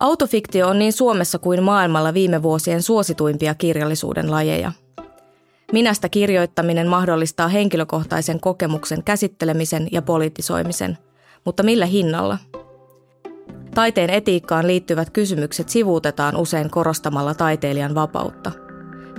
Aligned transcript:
Autofiktio 0.00 0.68
on 0.68 0.78
niin 0.78 0.92
Suomessa 0.92 1.38
kuin 1.38 1.62
maailmalla 1.62 2.14
viime 2.14 2.42
vuosien 2.42 2.82
suosituimpia 2.82 3.54
kirjallisuuden 3.54 4.30
lajeja. 4.30 4.72
Minästä 5.72 6.08
kirjoittaminen 6.08 6.88
mahdollistaa 6.88 7.48
henkilökohtaisen 7.48 8.40
kokemuksen 8.40 9.04
käsittelemisen 9.04 9.88
ja 9.92 10.02
politisoimisen, 10.02 10.98
mutta 11.44 11.62
millä 11.62 11.86
hinnalla? 11.86 12.38
Taiteen 13.74 14.10
etiikkaan 14.10 14.66
liittyvät 14.66 15.10
kysymykset 15.10 15.68
sivuutetaan 15.68 16.36
usein 16.36 16.70
korostamalla 16.70 17.34
taiteilijan 17.34 17.94
vapautta. 17.94 18.52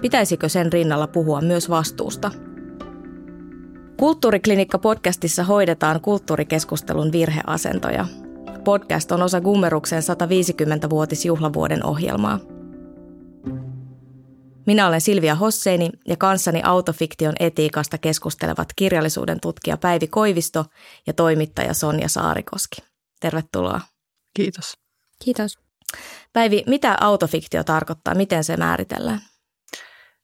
Pitäisikö 0.01 0.49
sen 0.49 0.73
rinnalla 0.73 1.07
puhua 1.07 1.41
myös 1.41 1.69
vastuusta? 1.69 2.31
Kulttuuriklinikka-podcastissa 3.97 5.43
hoidetaan 5.43 6.01
kulttuurikeskustelun 6.01 7.11
virheasentoja– 7.11 8.05
Podcast 8.63 9.11
on 9.11 9.21
osa 9.21 9.41
Gummeruksen 9.41 10.03
150-vuotisjuhlavuoden 10.03 11.85
ohjelmaa. 11.85 12.39
Minä 14.67 14.87
olen 14.87 15.01
Silvia 15.01 15.35
Hosseini 15.35 15.89
ja 16.07 16.17
kanssani 16.17 16.61
autofiktion 16.63 17.33
etiikasta 17.39 17.97
keskustelevat 17.97 18.67
kirjallisuuden 18.75 19.39
tutkija 19.39 19.77
Päivi 19.77 20.07
Koivisto 20.07 20.65
ja 21.07 21.13
toimittaja 21.13 21.73
Sonja 21.73 22.09
Saarikoski. 22.09 22.81
Tervetuloa. 23.19 23.81
Kiitos. 24.33 24.73
Kiitos. 25.23 25.59
Päivi, 26.33 26.63
mitä 26.67 26.97
autofiktio 27.01 27.63
tarkoittaa? 27.63 28.15
Miten 28.15 28.43
se 28.43 28.57
määritellään? 28.57 29.19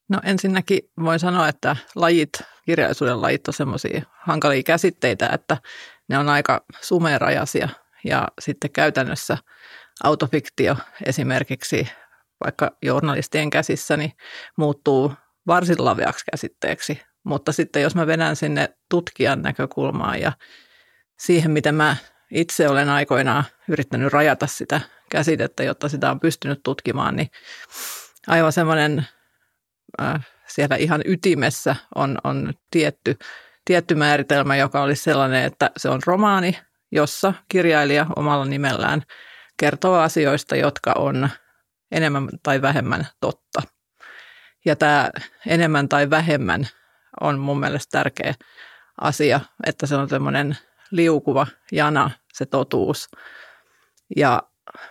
No 0.10 0.20
ensinnäkin 0.24 0.80
voin 1.04 1.20
sanoa, 1.20 1.48
että 1.48 1.76
lajit, 1.96 2.30
kirjallisuuden 2.66 3.22
lajit 3.22 3.48
on 3.48 3.54
semmoisia 3.54 4.02
hankalia 4.26 4.64
käsitteitä, 4.64 5.30
että 5.34 5.58
ne 6.10 6.18
on 6.18 6.30
aika 6.30 6.66
sumerajaisia 6.82 7.70
ja 8.04 8.28
sitten 8.40 8.72
käytännössä 8.72 9.38
autofiktio 10.04 10.76
esimerkiksi 11.06 11.88
vaikka 12.44 12.72
journalistien 12.82 13.50
käsissä 13.50 13.98
niin 13.98 14.12
muuttuu 14.58 15.14
varsin 15.48 15.86
laveaksi 15.86 16.26
käsitteeksi. 16.32 17.02
Mutta 17.24 17.52
sitten 17.52 17.82
jos 17.82 17.96
mä 17.96 18.08
vedän 18.08 18.36
sinne 18.36 18.70
tutkijan 18.90 19.42
näkökulmaan 19.42 20.22
ja 20.22 20.32
siihen, 21.20 21.52
miten 21.52 21.76
mä 21.76 21.96
itse 22.32 22.70
olen 22.70 22.90
aikoinaan 22.90 23.44
yrittänyt 23.68 24.14
rajata 24.14 24.48
sitä 24.48 24.82
käsitettä, 25.12 25.64
jotta 25.64 25.90
sitä 25.90 26.12
on 26.12 26.20
pystynyt 26.20 26.60
tutkimaan, 26.64 27.16
niin 27.16 27.32
aivan 28.28 28.54
semmoinen 28.54 29.08
äh, 30.02 30.28
siellä 30.48 30.76
ihan 30.76 31.02
ytimessä 31.06 31.76
on, 31.96 32.18
on 32.24 32.54
tietty, 32.72 33.18
tietty 33.66 33.96
määritelmä, 33.96 34.56
joka 34.56 34.82
olisi 34.82 35.04
sellainen, 35.04 35.44
että 35.44 35.72
se 35.78 35.90
on 35.90 36.02
romaani, 36.06 36.60
jossa 36.92 37.34
kirjailija 37.50 38.06
omalla 38.16 38.46
nimellään 38.46 39.02
kertoo 39.58 39.96
asioista, 39.96 40.56
jotka 40.56 40.94
on 40.98 41.30
enemmän 41.92 42.30
tai 42.44 42.62
vähemmän 42.62 43.08
totta. 43.20 43.62
Ja 44.66 44.76
tämä 44.76 45.10
enemmän 45.48 45.90
tai 45.90 46.10
vähemmän 46.10 46.68
on 47.22 47.40
mun 47.40 47.60
mielestä 47.60 47.92
tärkeä 47.92 48.34
asia, 49.02 49.40
että 49.66 49.88
se 49.88 49.96
on 49.96 50.10
semmoinen 50.10 50.58
liukuva 50.92 51.48
jana, 51.72 52.12
se 52.34 52.46
totuus. 52.46 53.10
Ja 54.16 54.44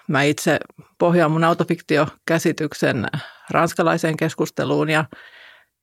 mä 0.08 0.22
itse 0.22 0.58
pohjaan 0.98 1.30
mun 1.30 1.44
autofiktiokäsityksen 1.44 3.06
ranskalaiseen 3.50 4.16
keskusteluun 4.16 4.90
ja, 4.90 5.04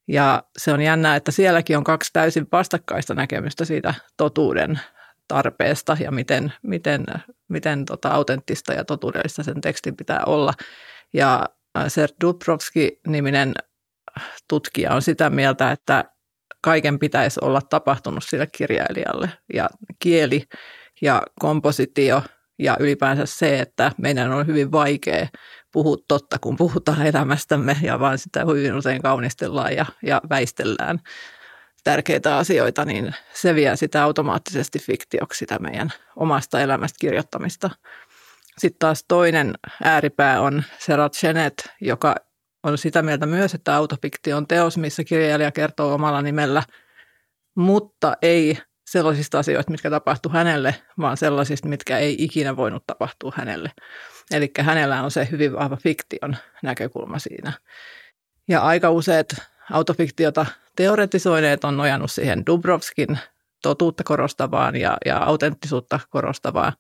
ja 0.08 0.44
se 0.58 0.74
on 0.74 0.82
jännää, 0.82 1.16
että 1.16 1.32
sielläkin 1.32 1.78
on 1.78 1.84
kaksi 1.84 2.10
täysin 2.14 2.48
vastakkaista 2.52 3.14
näkemystä 3.14 3.66
siitä 3.66 3.94
totuuden 4.18 4.80
tarpeesta 5.28 5.98
ja 6.00 6.12
miten, 6.12 6.54
miten, 6.62 7.06
miten 7.48 7.86
tota 7.86 8.10
autenttista 8.10 8.74
ja 8.74 8.86
totuudellista 8.86 9.44
sen 9.44 9.62
tekstin 9.62 9.96
pitää 9.96 10.24
olla. 10.26 10.54
Ja 11.14 11.46
äh, 11.78 11.86
Ser 11.88 12.10
Dubrovski-niminen 12.22 13.54
tutkija 14.48 14.94
on 14.94 15.02
sitä 15.02 15.30
mieltä, 15.30 15.72
että 15.72 16.06
kaiken 16.62 17.00
pitäisi 17.00 17.40
olla 17.44 17.62
tapahtunut 17.62 18.24
sille 18.24 18.48
kirjailijalle. 18.48 19.30
Ja 19.54 19.70
kieli 20.00 20.44
ja 21.02 21.22
kompositio 21.40 22.22
ja 22.60 22.78
ylipäänsä 22.80 23.26
se, 23.26 23.60
että 23.60 23.92
meidän 23.98 24.32
on 24.32 24.48
hyvin 24.48 24.72
vaikea 24.72 25.28
puhua 25.72 25.98
totta, 26.08 26.40
kun 26.40 26.56
puhutaan 26.56 27.08
elämästämme 27.08 27.78
ja 27.82 28.00
vaan 28.00 28.18
sitä 28.18 28.46
hyvin 28.46 28.76
usein 28.76 29.02
kaunistellaan 29.02 29.76
ja, 29.76 29.86
ja 30.04 30.22
väistellään 30.30 31.00
tärkeitä 31.84 32.38
asioita, 32.38 32.86
niin 32.86 33.16
se 33.34 33.56
vie 33.56 33.76
sitä 33.76 34.04
automaattisesti 34.04 34.80
fiktioksi 34.80 35.38
sitä 35.38 35.60
meidän 35.60 35.90
omasta 36.16 36.62
elämästä 36.62 36.98
kirjoittamista. 37.00 37.70
Sitten 38.58 38.80
taas 38.80 39.06
toinen 39.08 39.54
ääripää 39.84 40.42
on 40.42 40.64
Serat 40.80 41.14
Chenet, 41.14 41.70
joka 41.82 42.16
on 42.64 42.78
sitä 42.78 43.02
mieltä 43.02 43.26
myös, 43.26 43.54
että 43.54 43.76
autofiktio 43.76 44.38
on 44.38 44.48
teos, 44.48 44.78
missä 44.78 45.04
kirjailija 45.04 45.52
kertoo 45.52 45.94
omalla 45.94 46.22
nimellä, 46.22 46.64
mutta 47.56 48.18
ei 48.22 48.58
sellaisista 48.90 49.40
asioista, 49.40 49.72
mitkä 49.72 49.90
tapahtuu 49.90 50.32
hänelle, 50.32 50.76
vaan 51.00 51.18
sellaisista, 51.18 51.68
mitkä 51.68 51.98
ei 51.98 52.16
ikinä 52.20 52.56
voinut 52.56 52.84
tapahtua 52.88 53.34
hänelle. 53.36 53.72
Eli 54.32 54.52
hänellä 54.60 55.04
on 55.04 55.12
se 55.12 55.28
hyvin 55.32 55.54
vahva 55.54 55.78
fiktion 55.78 56.36
näkökulma 56.64 57.20
siinä. 57.20 57.54
Ja 58.48 58.62
aika 58.62 58.90
useat 58.90 59.28
autofiktiota 59.72 60.46
teoretisoineet 60.76 61.64
on 61.64 61.78
nojannut 61.78 62.12
siihen 62.12 62.46
Dubrovskin 62.46 63.20
totuutta 63.62 64.04
korostavaan 64.04 64.76
ja, 64.76 64.98
ja 65.06 65.18
autenttisuutta 65.18 66.00
korostavaan 66.10 66.74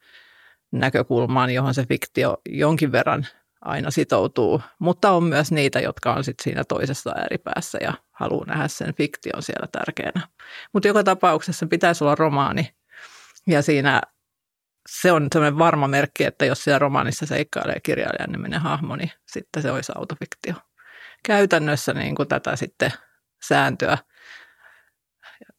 näkökulmaan, 0.72 1.54
johon 1.54 1.74
se 1.74 1.86
fiktio 1.86 2.38
jonkin 2.50 2.92
verran 2.92 3.28
aina 3.62 3.92
sitoutuu, 3.92 4.62
mutta 4.80 5.12
on 5.12 5.24
myös 5.24 5.52
niitä, 5.52 5.80
jotka 5.80 6.14
on 6.14 6.24
sitten 6.24 6.44
siinä 6.44 6.64
toisessa 6.64 7.14
ääripäässä 7.16 7.78
ja 7.82 7.94
haluaa 8.12 8.46
nähdä 8.46 8.68
sen 8.68 8.94
fiktion 8.96 9.44
siellä 9.44 9.68
tärkeänä. 9.72 10.28
Mutta 10.74 10.88
joka 10.88 11.04
tapauksessa 11.04 11.66
pitäisi 11.66 12.04
olla 12.04 12.16
romaani 12.16 12.76
ja 13.48 13.62
siinä 13.62 14.02
se 14.90 15.12
on 15.12 15.28
sellainen 15.34 15.60
varma 15.60 15.88
merkki, 15.88 16.24
että 16.24 16.46
jos 16.46 16.64
siellä 16.64 16.80
romaanissa 16.80 17.26
seikkailee 17.26 17.80
kirjailijan 17.84 18.32
niminen 18.32 18.62
hahmo, 18.62 18.96
niin 18.96 19.12
sitten 19.26 19.64
se 19.64 19.72
olisi 19.72 19.92
autofiktio. 19.96 20.54
Käytännössä 21.24 21.94
niin 21.94 22.16
kuin 22.16 22.28
tätä 22.28 22.56
sitten 22.56 22.92
sääntöä. 23.48 23.98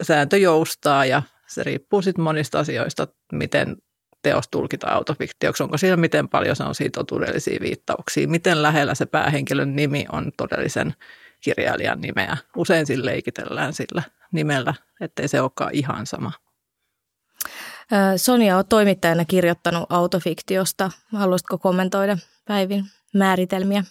Sääntö 0.02 0.38
joustaa 0.38 1.04
ja 1.04 1.22
se 1.46 1.62
riippuu 1.62 2.02
sitten 2.02 2.24
monista 2.24 2.58
asioista, 2.58 3.08
miten 3.32 3.76
teos 4.22 4.48
tulkitaan 4.50 4.92
autofiktioksi, 4.92 5.62
onko 5.62 5.78
siellä 5.78 5.96
miten 5.96 6.28
paljon 6.28 6.56
se 6.56 6.62
on 6.62 6.74
siitä 6.74 7.04
todellisia 7.04 7.60
viittauksia, 7.60 8.28
miten 8.28 8.62
lähellä 8.62 8.94
se 8.94 9.06
päähenkilön 9.06 9.76
nimi 9.76 10.06
on 10.12 10.32
todellisen 10.36 10.94
kirjailijan 11.40 12.00
nimeä. 12.00 12.36
Usein 12.56 12.86
sillä 12.86 13.04
leikitellään 13.04 13.72
sillä 13.72 14.02
nimellä, 14.32 14.74
ettei 15.00 15.28
se 15.28 15.40
olekaan 15.40 15.74
ihan 15.74 16.06
sama. 16.06 16.32
Sonia 18.16 18.56
on 18.56 18.66
toimittajana 18.68 19.24
kirjoittanut 19.24 19.86
autofiktiosta. 19.88 20.90
Haluaisitko 21.12 21.58
kommentoida 21.58 22.18
Päivin 22.44 22.84
määritelmiä? 23.14 23.84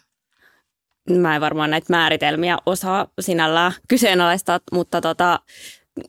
Mä 1.10 1.36
en 1.36 1.42
varmaan 1.42 1.70
näitä 1.70 1.88
määritelmiä 1.90 2.58
osaa 2.66 3.08
sinällään 3.20 3.72
kyseenalaistaa, 3.90 4.60
mutta 4.72 5.02
tota, 5.02 5.40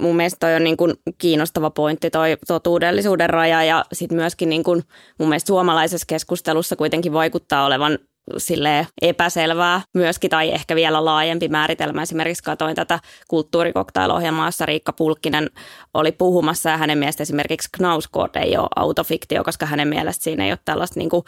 mun 0.00 0.16
mielestä 0.16 0.36
toi 0.40 0.54
on 0.54 0.64
niin 0.64 0.76
kuin 0.76 0.94
kiinnostava 1.18 1.70
pointti 1.70 2.10
toi 2.10 2.36
totuudellisuuden 2.46 3.30
raja 3.30 3.64
ja 3.64 3.84
sitten 3.92 4.16
myöskin 4.16 4.48
niin 4.48 4.62
kuin 4.62 4.82
mun 5.18 5.28
mielestä 5.28 5.46
suomalaisessa 5.46 6.06
keskustelussa 6.08 6.76
kuitenkin 6.76 7.12
vaikuttaa 7.12 7.66
olevan 7.66 7.98
sille 8.36 8.86
epäselvää 9.02 9.80
myöskin 9.94 10.30
tai 10.30 10.50
ehkä 10.50 10.74
vielä 10.74 11.04
laajempi 11.04 11.48
määritelmä. 11.48 12.02
Esimerkiksi 12.02 12.44
katsoin 12.44 12.74
tätä 12.74 13.00
kulttuurikoktailohjelmaa, 13.28 14.48
jossa 14.48 14.66
Riikka 14.66 14.92
Pulkkinen 14.92 15.50
oli 15.94 16.12
puhumassa 16.12 16.70
ja 16.70 16.76
hänen 16.76 16.98
mielestä 16.98 17.22
esimerkiksi 17.22 17.68
Knauskort 17.76 18.36
ei 18.36 18.56
ole 18.56 18.68
autofiktio, 18.76 19.44
koska 19.44 19.66
hänen 19.66 19.88
mielestä 19.88 20.24
siinä 20.24 20.44
ei 20.44 20.52
ole 20.52 20.58
tällaista 20.64 21.00
niin 21.00 21.10
kuin, 21.10 21.24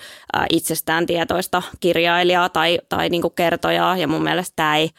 itsestään 0.51 1.07
tietoista 1.07 1.63
kirjailijaa 1.81 2.48
tai, 2.48 2.78
tai 2.89 3.09
niin 3.09 3.22
kuin 3.22 3.34
kertojaa 3.37 3.97
ja 3.97 4.09
mun 4.09 4.22
mielestä 4.22 4.53
tämä 4.57 4.77
ei 4.77 4.91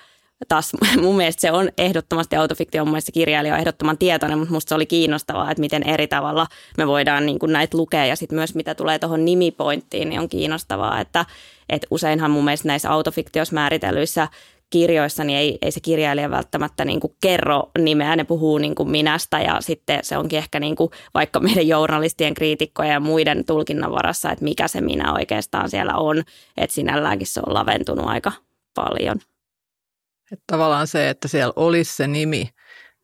taas 0.47 0.71
mun 1.01 1.17
mielestä 1.17 1.41
se 1.41 1.51
on 1.51 1.69
ehdottomasti 1.77 2.35
autofiktio, 2.35 2.85
mun 2.85 2.91
mielestä 2.91 3.11
kirjailija 3.11 3.53
on 3.53 3.59
ehdottoman 3.59 3.97
tietoinen, 3.97 4.37
mutta 4.37 4.53
musta 4.53 4.69
se 4.69 4.75
oli 4.75 4.85
kiinnostavaa, 4.85 5.51
että 5.51 5.61
miten 5.61 5.83
eri 5.83 6.07
tavalla 6.07 6.47
me 6.77 6.87
voidaan 6.87 7.25
niin 7.25 7.39
kuin 7.39 7.53
näitä 7.53 7.77
lukea. 7.77 8.05
Ja 8.05 8.15
sitten 8.15 8.35
myös 8.35 8.55
mitä 8.55 8.75
tulee 8.75 8.99
tuohon 8.99 9.25
nimipointtiin, 9.25 10.09
niin 10.09 10.19
on 10.19 10.29
kiinnostavaa, 10.29 10.99
että, 10.99 11.25
että 11.69 11.87
useinhan 11.91 12.31
mun 12.31 12.45
mielestä 12.45 12.67
näissä 12.67 12.91
autofiktios 12.91 13.51
määritellyissä 13.51 14.27
kirjoissa, 14.69 15.23
niin 15.23 15.39
ei, 15.39 15.57
ei 15.61 15.71
se 15.71 15.79
kirjailija 15.79 16.29
välttämättä 16.29 16.85
niin 16.85 16.99
kuin 16.99 17.13
kerro 17.21 17.71
nimeä, 17.77 18.15
ne 18.15 18.23
puhuu 18.23 18.57
niin 18.57 18.75
kuin 18.75 18.91
minästä. 18.91 19.39
Ja 19.39 19.61
sitten 19.61 19.99
se 20.03 20.17
onkin 20.17 20.39
ehkä 20.39 20.59
niin 20.59 20.75
kuin 20.75 20.91
vaikka 21.13 21.39
meidän 21.39 21.67
journalistien, 21.67 22.33
kriitikkojen 22.33 22.93
ja 22.93 22.99
muiden 22.99 23.45
tulkinnan 23.45 23.91
varassa, 23.91 24.31
että 24.31 24.43
mikä 24.43 24.67
se 24.67 24.81
minä 24.81 25.13
oikeastaan 25.13 25.69
siellä 25.69 25.95
on, 25.95 26.23
että 26.57 26.73
sinälläänkin 26.73 27.27
se 27.27 27.41
on 27.47 27.53
laventunut 27.53 28.05
aika 28.05 28.31
paljon. 28.73 29.17
Että 30.31 30.43
tavallaan 30.47 30.87
se, 30.87 31.09
että 31.09 31.27
siellä 31.27 31.53
olisi 31.55 31.95
se 31.95 32.07
nimi, 32.07 32.49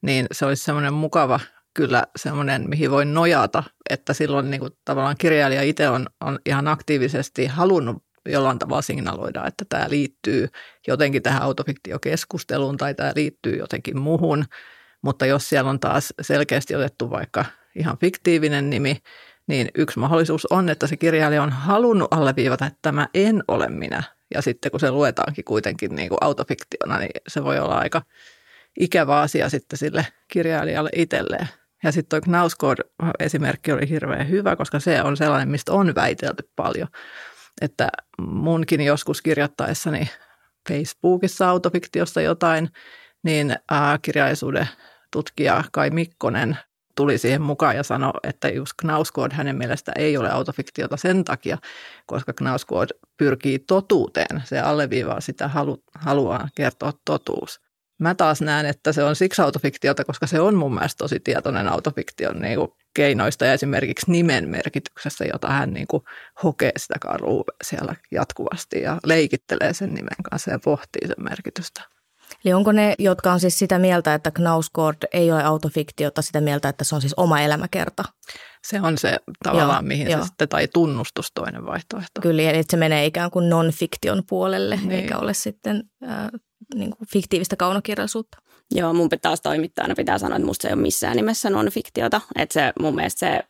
niin 0.02 0.26
se 0.32 0.46
olisi 0.46 0.64
semmoinen 0.64 0.94
mukava 0.94 1.40
kyllä 1.74 2.04
semmoinen, 2.16 2.70
mihin 2.70 2.92
voi 2.92 3.06
nojata, 3.06 3.64
että 3.90 4.14
silloin 4.14 4.52
niin 4.52 4.62
kuin 4.62 4.72
tavallaan 4.86 5.16
kirjailija 5.18 5.62
itse 5.62 5.90
on, 5.90 6.08
on 6.22 6.40
ihan 6.46 6.68
aktiivisesti 6.68 7.46
halunnut 7.46 8.04
jollain 8.26 8.60
tavalla 8.60 8.82
signaloida, 8.82 9.48
että 9.48 9.66
tämä 9.70 9.90
liittyy 9.90 10.48
jotenkin 10.88 11.22
tähän 11.22 11.42
autofiktiokeskusteluun 11.42 12.78
tai 12.78 12.94
tämä 12.96 13.12
liittyy 13.16 13.58
jotenkin 13.58 14.00
muuhun, 14.00 14.46
mutta 15.02 15.26
jos 15.26 15.50
siellä 15.50 15.70
on 15.70 15.80
taas 15.80 16.14
selkeästi 16.22 16.76
otettu 16.76 17.10
vaikka 17.10 17.46
ihan 17.76 17.98
fiktiivinen 17.98 18.70
nimi, 18.70 18.98
niin 19.48 19.68
yksi 19.76 20.00
mahdollisuus 20.00 20.46
on, 20.46 20.70
että 20.70 20.88
se 20.88 20.98
kirjailija 20.98 21.44
on 21.44 21.50
halunnut 21.50 22.14
alleviivata, 22.14 22.66
että 22.66 22.80
tämä 22.82 23.08
en 23.14 23.44
ole 23.48 23.70
minä. 23.70 24.04
Ja 24.34 24.42
sitten 24.42 24.72
kun 24.72 24.80
se 24.80 24.92
luetaankin 24.92 25.46
kuitenkin 25.46 25.96
niin 25.96 26.10
kuin 26.10 26.18
autofiktiona, 26.22 26.98
niin 27.00 27.12
se 27.28 27.44
voi 27.44 27.60
olla 27.60 27.78
aika 27.78 28.02
ikävä 28.80 29.20
asia 29.20 29.50
sitten 29.50 29.80
sille 29.80 30.08
kirjailijalle 30.28 30.90
itselleen. 30.96 31.48
Ja 31.84 31.92
sitten 31.92 32.22
tuo 32.22 32.32
Knausgård-esimerkki 32.32 33.72
oli 33.72 33.90
hirveän 33.90 34.30
hyvä, 34.30 34.56
koska 34.56 34.80
se 34.80 35.02
on 35.02 35.18
sellainen, 35.18 35.50
mistä 35.50 35.74
on 35.74 35.96
väitelty 35.96 36.50
paljon. 36.56 36.88
Että 37.62 37.90
munkin 38.22 38.82
joskus 38.82 39.22
kirjoittaessani 39.22 40.10
Facebookissa 40.70 41.50
autofiktiosta 41.50 42.22
jotain, 42.22 42.70
niin 43.24 43.56
kirjallisuuden 44.02 44.68
tutkija 45.12 45.64
Kai 45.72 45.90
Mikkonen 45.90 46.58
tuli 46.96 47.18
siihen 47.18 47.42
mukaan 47.42 47.76
ja 47.76 47.84
sanoi, 47.84 48.14
että 48.24 48.50
just 48.50 48.72
Knausgård 48.82 49.34
hänen 49.34 49.56
mielestä 49.56 49.92
ei 49.96 50.18
ole 50.18 50.32
autofiktiota 50.32 50.98
sen 50.98 51.24
takia, 51.24 51.58
koska 52.06 52.34
Knausgård 52.34 52.90
pyrkii 53.18 53.60
totuuteen. 53.60 54.42
Se 54.46 54.60
alleviivaa 54.60 55.22
sitä, 55.22 55.48
halu, 55.48 55.84
haluaa 55.96 56.50
kertoa 56.56 56.94
totuus. 57.06 57.62
Mä 58.00 58.16
taas 58.16 58.42
näen, 58.42 58.66
että 58.66 58.92
se 58.92 59.04
on 59.04 59.16
siksi 59.16 59.42
autofiktiota, 59.42 60.04
koska 60.04 60.28
se 60.28 60.40
on 60.40 60.56
mun 60.56 60.74
mielestä 60.74 60.98
tosi 60.98 61.20
tietoinen 61.20 61.68
autofiktion 61.68 62.42
niin 62.42 62.60
kuin 62.60 62.72
keinoista 62.94 63.46
ja 63.46 63.54
esimerkiksi 63.54 64.12
nimen 64.12 64.50
merkityksessä, 64.50 65.26
jota 65.34 65.48
hän 65.48 65.74
niin 65.74 65.88
kuin 65.88 66.04
hokee 66.44 66.72
sitä 66.78 66.96
karua 67.00 67.44
siellä 67.64 67.96
jatkuvasti 68.12 68.82
ja 68.82 69.00
leikittelee 69.06 69.74
sen 69.74 69.94
nimen 69.94 70.24
kanssa 70.30 70.52
ja 70.52 70.60
pohtii 70.60 71.08
sen 71.08 71.24
merkitystä. 71.24 71.93
Eli 72.46 72.54
onko 72.54 72.72
ne, 72.72 72.96
jotka 73.00 73.32
on 73.32 73.40
siis 73.40 73.60
sitä 73.60 73.80
mieltä, 73.80 74.14
että 74.14 74.32
Knausgård 74.32 75.08
ei 75.14 75.32
ole 75.32 75.44
autofiktiota, 75.44 76.22
sitä 76.22 76.42
mieltä, 76.42 76.70
että 76.70 76.84
se 76.84 76.96
on 76.96 77.02
siis 77.02 77.14
oma 77.18 77.40
elämäkerta? 77.42 78.04
Se 78.68 78.82
on 78.82 78.98
se 78.98 79.18
tavallaan, 79.44 79.86
joo, 79.86 79.88
mihin 79.88 80.10
joo. 80.10 80.22
se 80.22 80.28
sitten, 80.28 80.50
tai 80.50 80.68
tunnustus 80.68 81.32
toinen 81.34 81.66
vaihtoehto. 81.66 82.22
Kyllä, 82.22 82.42
eli 82.42 82.64
se 82.70 82.78
menee 82.78 83.06
ikään 83.06 83.32
kuin 83.32 83.50
non-fiktion 83.50 84.24
puolelle, 84.30 84.76
niin. 84.76 84.92
eikä 84.92 85.18
ole 85.18 85.34
sitten 85.34 85.84
äh, 86.04 86.30
niin 86.76 86.96
kuin 86.98 87.08
fiktiivistä 87.10 87.56
kaunokirjallisuutta. 87.56 88.38
Joo, 88.72 88.94
mun 88.94 89.10
taas 89.22 89.42
toimittajana 89.42 89.96
pitää 89.96 90.18
sanoa, 90.18 90.36
että 90.36 90.46
musta 90.46 90.62
se 90.62 90.68
ei 90.68 90.74
ole 90.74 90.82
missään 90.82 91.16
nimessä 91.16 91.50
non-fiktiota. 91.50 92.22
Että 92.36 92.54
se 92.54 92.74
mun 92.80 92.96
mielestä 92.96 93.20
se 93.20 93.44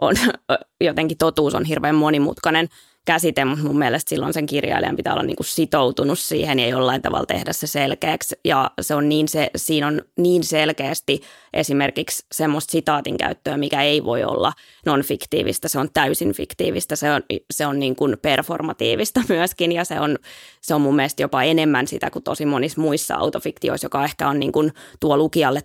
on 0.00 0.14
jotenkin 0.80 1.18
totuus 1.18 1.54
on 1.54 1.64
hirveän 1.64 1.94
monimutkainen 1.94 2.68
käsite, 3.04 3.44
mutta 3.44 3.64
mun 3.64 3.78
mielestä 3.78 4.08
silloin 4.08 4.32
sen 4.32 4.46
kirjailijan 4.46 4.96
pitää 4.96 5.12
olla 5.12 5.22
niin 5.22 5.36
kuin 5.36 5.46
sitoutunut 5.46 6.18
siihen 6.18 6.58
ja 6.58 6.68
jollain 6.68 7.02
tavalla 7.02 7.26
tehdä 7.26 7.52
se 7.52 7.66
selkeäksi. 7.66 8.36
Ja 8.44 8.70
se 8.80 8.94
on 8.94 9.08
niin 9.08 9.28
se, 9.28 9.50
siinä 9.56 9.86
on 9.86 10.02
niin 10.16 10.44
selkeästi 10.44 11.22
esimerkiksi 11.52 12.26
semmoista 12.32 12.72
sitaatin 12.72 13.16
käyttöä, 13.16 13.56
mikä 13.56 13.82
ei 13.82 14.04
voi 14.04 14.24
olla 14.24 14.52
non-fiktiivistä, 14.86 15.68
se 15.68 15.78
on 15.78 15.88
täysin 15.94 16.32
fiktiivistä, 16.32 16.96
se 16.96 17.12
on, 17.12 17.22
se 17.50 17.66
on 17.66 17.78
niin 17.78 17.96
kuin 17.96 18.16
performatiivista 18.22 19.22
myöskin 19.28 19.72
ja 19.72 19.84
se 19.84 20.00
on, 20.00 20.18
se 20.60 20.74
on 20.74 20.80
mun 20.80 20.96
mielestä 20.96 21.22
jopa 21.22 21.42
enemmän 21.42 21.86
sitä 21.86 22.10
kuin 22.10 22.22
tosi 22.22 22.46
monissa 22.46 22.80
muissa 22.80 23.14
autofiktioissa, 23.14 23.84
joka 23.84 24.04
ehkä 24.04 24.28
on 24.28 24.40
niin 24.40 24.52
kuin 24.52 24.72
tuo 25.00 25.16
lukijalle 25.16 25.62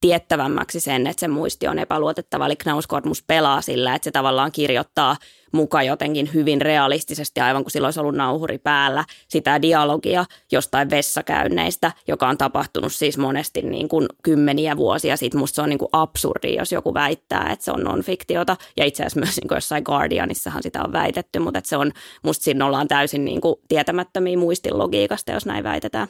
tiettävämmäksi 0.00 0.80
sen, 0.80 1.06
että 1.06 1.20
se 1.20 1.28
muisti 1.28 1.68
on 1.68 1.78
epäluotettava. 1.78 2.46
Eli 2.46 2.56
Knausgård 2.56 3.04
pelaa 3.26 3.60
sillä, 3.60 3.94
että 3.94 4.04
se 4.04 4.10
tavallaan 4.10 4.52
kirjoittaa 4.52 5.16
muka 5.52 5.82
jotenkin 5.82 6.30
hyvin 6.34 6.60
realistisesti, 6.60 7.40
aivan 7.40 7.64
kuin 7.64 7.72
silloin 7.72 7.86
olisi 7.86 8.00
ollut 8.00 8.14
nauhuri 8.14 8.58
päällä, 8.58 9.04
sitä 9.28 9.62
dialogia 9.62 10.24
jostain 10.52 10.90
vessakäynneistä, 10.90 11.92
joka 12.08 12.28
on 12.28 12.38
tapahtunut 12.38 12.92
siis 12.92 13.18
monesti 13.18 13.62
niin 13.62 13.88
kuin 13.88 14.06
kymmeniä 14.22 14.76
vuosia 14.76 15.16
sitten. 15.16 15.40
Musta 15.40 15.54
se 15.54 15.62
on 15.62 15.68
niin 15.68 15.78
kuin 15.78 15.88
absurdi, 15.92 16.54
jos 16.54 16.72
joku 16.72 16.94
väittää, 16.94 17.50
että 17.52 17.64
se 17.64 17.72
on 17.72 17.84
non-fiktiota. 17.84 18.56
Ja 18.76 18.84
itse 18.84 19.02
asiassa 19.02 19.20
myös 19.20 19.36
niin 19.36 19.48
kuin 19.48 19.56
jossain 19.56 19.82
Guardianissahan 19.86 20.62
sitä 20.62 20.82
on 20.84 20.92
väitetty, 20.92 21.38
mutta 21.38 21.58
että 21.58 21.68
se 21.68 21.76
on, 21.76 21.92
musta 22.22 22.44
siinä 22.44 22.66
ollaan 22.66 22.88
täysin 22.88 23.24
niin 23.24 23.40
kuin 23.40 23.56
tietämättömiä 23.68 24.38
muistin 24.38 24.78
logiikasta, 24.78 25.32
jos 25.32 25.46
näin 25.46 25.64
väitetään. 25.64 26.08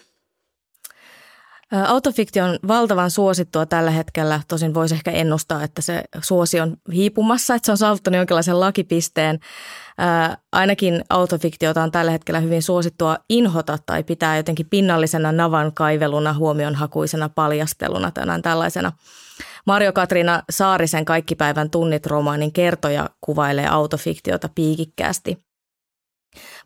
Autofiktio 1.87 2.45
on 2.45 2.59
valtavan 2.69 3.11
suosittua 3.11 3.67
tällä 3.67 3.91
hetkellä, 3.91 4.41
tosin 4.49 4.75
voisi 4.75 4.95
ehkä 4.95 5.11
ennustaa, 5.11 5.63
että 5.63 5.83
se 5.83 6.05
suosi 6.23 6.61
on 6.61 6.77
hiipumassa, 6.95 7.55
että 7.55 7.67
se 7.67 7.73
on 7.73 7.79
saavuttanut 7.79 8.17
jonkinlaisen 8.17 8.61
lakipisteen. 8.61 9.41
Ää, 9.99 10.39
ainakin 10.53 11.05
autofiktiota 11.11 11.83
on 11.83 11.93
tällä 11.93 12.11
hetkellä 12.11 12.41
hyvin 12.41 12.63
suosittua 12.63 13.17
inhota 13.29 13.79
tai 13.87 14.03
pitää 14.05 14.37
jotenkin 14.37 14.67
pinnallisena 14.71 15.33
navan 15.33 15.73
kaiveluna, 15.75 16.33
huomionhakuisena 16.33 17.29
paljasteluna 17.29 18.11
tänään 18.11 18.43
tällaisena. 18.43 18.93
Mario 19.67 19.93
Katrina 19.93 20.43
Saarisen 20.51 21.05
Kaikkipäivän 21.05 21.71
tunnit 21.71 22.07
romaanin 22.07 22.53
kertoja 22.53 23.11
kuvailee 23.21 23.69
autofiktiota 23.69 24.49
piikikkäästi– 24.55 25.39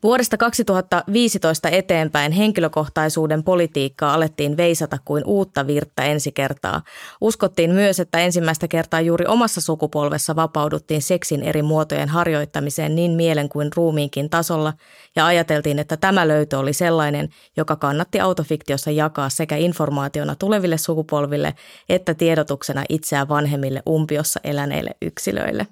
Vuodesta 0.03 0.37
2015 0.37 1.69
eteenpäin 1.69 2.31
henkilökohtaisuuden 2.31 3.43
politiikkaa 3.43 4.13
alettiin 4.13 4.57
veisata 4.57 4.97
kuin 5.05 5.23
uutta 5.25 5.67
virttä 5.67 6.03
ensi 6.03 6.31
kertaa. 6.31 6.81
Uskottiin 7.21 7.71
myös, 7.71 7.99
että 7.99 8.19
ensimmäistä 8.19 8.67
kertaa 8.67 9.01
juuri 9.01 9.25
omassa 9.25 9.61
sukupolvessa 9.61 10.35
vapauduttiin 10.35 11.01
seksin 11.01 11.43
eri 11.43 11.61
muotojen 11.61 12.09
harjoittamiseen 12.09 12.95
niin 12.95 13.11
mielen 13.11 13.49
kuin 13.49 13.71
ruumiinkin 13.75 14.29
tasolla, 14.29 14.73
ja 15.15 15.25
ajateltiin, 15.25 15.79
että 15.79 15.97
tämä 15.97 16.27
löytö 16.27 16.59
oli 16.59 16.73
sellainen, 16.73 17.29
joka 17.57 17.75
kannatti 17.75 18.19
autofiktiossa 18.19 18.91
jakaa 18.91 19.29
sekä 19.29 19.55
informaationa 19.55 20.35
tuleville 20.35 20.77
sukupolville 20.77 21.53
että 21.89 22.13
tiedotuksena 22.13 22.83
itseään 22.89 23.29
vanhemmille 23.29 23.83
umpiossa 23.89 24.39
eläneille 24.43 24.91
yksilöille. 25.01 25.67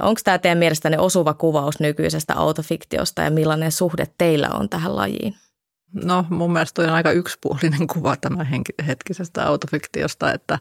Onko 0.00 0.20
tämä 0.24 0.38
teidän 0.38 0.58
mielestänne 0.58 0.98
osuva 0.98 1.34
kuvaus 1.34 1.80
nykyisestä 1.80 2.34
autofiktiosta 2.34 3.22
ja 3.22 3.30
millainen 3.30 3.72
suhde 3.72 4.06
teillä 4.18 4.48
on 4.48 4.68
tähän 4.68 4.96
lajiin? 4.96 5.34
No 6.04 6.24
mun 6.30 6.52
mielestä 6.52 6.82
on 6.82 6.88
aika 6.88 7.10
yksipuolinen 7.10 7.86
kuva 7.86 8.16
tämän 8.16 8.48
hetkisestä 8.86 9.46
autofiktiosta, 9.46 10.32
että 10.32 10.58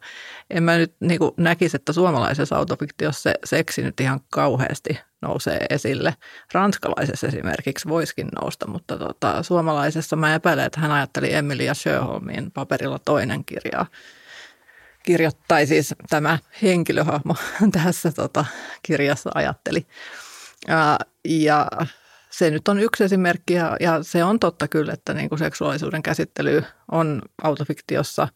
en 0.50 0.64
mä 0.64 0.78
nyt 0.78 0.94
niin 1.00 1.20
näkisi, 1.38 1.76
että 1.76 1.94
suomalaisessa 1.94 2.56
autofiktiossa 2.56 3.22
se 3.22 3.34
seksi 3.46 3.82
nyt 3.82 4.00
ihan 4.00 4.20
kauheasti 4.32 5.00
nousee 5.22 5.66
esille. 5.70 6.14
Ranskalaisessa 6.54 7.28
esimerkiksi 7.28 7.90
voiskin 7.90 8.28
nousta, 8.42 8.68
mutta 8.68 8.98
tota, 8.98 9.44
suomalaisessa 9.44 10.16
mä 10.16 10.36
epäilen, 10.36 10.66
että 10.66 10.80
hän 10.80 10.92
ajatteli 10.92 11.34
Emilia 11.34 11.74
Sjöholmin 11.74 12.52
paperilla 12.52 13.00
toinen 13.00 13.46
kirja 13.46 13.86
kirjoittai 15.04 15.68
siis 15.68 15.96
tämä 16.10 16.40
henkilöhahmo 16.62 17.36
tässä 17.84 18.12
tota, 18.12 18.46
kirjassa 18.84 19.30
ajatteli. 19.36 19.86
Ja, 20.68 21.00
ja 21.26 21.68
se 22.30 22.52
nyt 22.52 22.68
on 22.68 22.80
yksi 22.80 23.04
esimerkki 23.04 23.54
ja, 23.54 23.78
ja 23.80 24.04
se 24.04 24.24
on 24.24 24.40
totta 24.40 24.68
kyllä, 24.68 24.94
että 24.94 25.14
niin 25.14 25.30
kuin 25.30 25.40
seksuaalisuuden 25.40 26.04
käsittely 26.04 26.64
on 26.92 27.22
autofiktiossa 27.44 28.28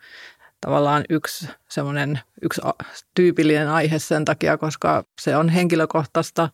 tavallaan 0.62 1.04
yksi 1.10 1.50
semmoinen 1.70 2.20
yksi 2.42 2.62
tyypillinen 3.16 3.70
aihe 3.70 4.00
sen 4.00 4.26
takia, 4.26 4.58
koska 4.58 5.04
se 5.22 5.38
on 5.38 5.50
henkilökohtaista, 5.50 6.50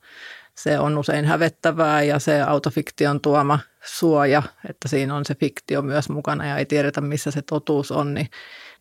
se 0.56 0.80
on 0.80 0.98
usein 0.98 1.26
hävettävää 1.26 2.04
ja 2.04 2.20
se 2.20 2.42
autofiktion 2.42 3.22
tuoma 3.22 3.60
suoja, 3.84 4.44
että 4.70 4.88
siinä 4.88 5.16
on 5.16 5.26
se 5.26 5.36
fiktio 5.36 5.82
myös 5.82 6.10
mukana 6.10 6.46
ja 6.46 6.58
ei 6.58 6.66
tiedetä 6.66 7.02
missä 7.02 7.32
se 7.32 7.42
totuus 7.42 7.92
on, 7.92 8.14
niin 8.14 8.30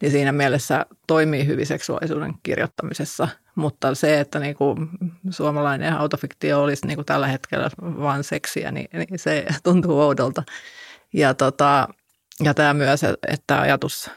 niin 0.02 0.12
siinä 0.12 0.32
mielessä 0.32 0.86
toimii 1.06 1.46
hyvin 1.46 1.66
seksuaalisuuden 1.66 2.34
kirjoittamisessa. 2.42 3.28
Mutta 3.54 3.94
se, 3.94 4.20
että 4.20 4.38
niin 4.38 4.54
kuin 4.54 4.88
suomalainen 5.30 5.92
autofiktio 5.92 6.62
olisi 6.62 6.86
niin 6.86 6.96
kuin 6.96 7.06
tällä 7.06 7.26
hetkellä 7.26 7.70
vain 7.80 8.24
seksiä, 8.24 8.70
niin, 8.70 8.88
niin 8.92 9.18
se 9.18 9.46
tuntuu 9.62 10.00
oudolta. 10.00 10.42
Ja, 11.12 11.34
tota, 11.34 11.88
ja 12.40 12.54
tämä 12.54 12.74
myös, 12.74 13.00
että 13.28 13.60
ajatus 13.60 14.10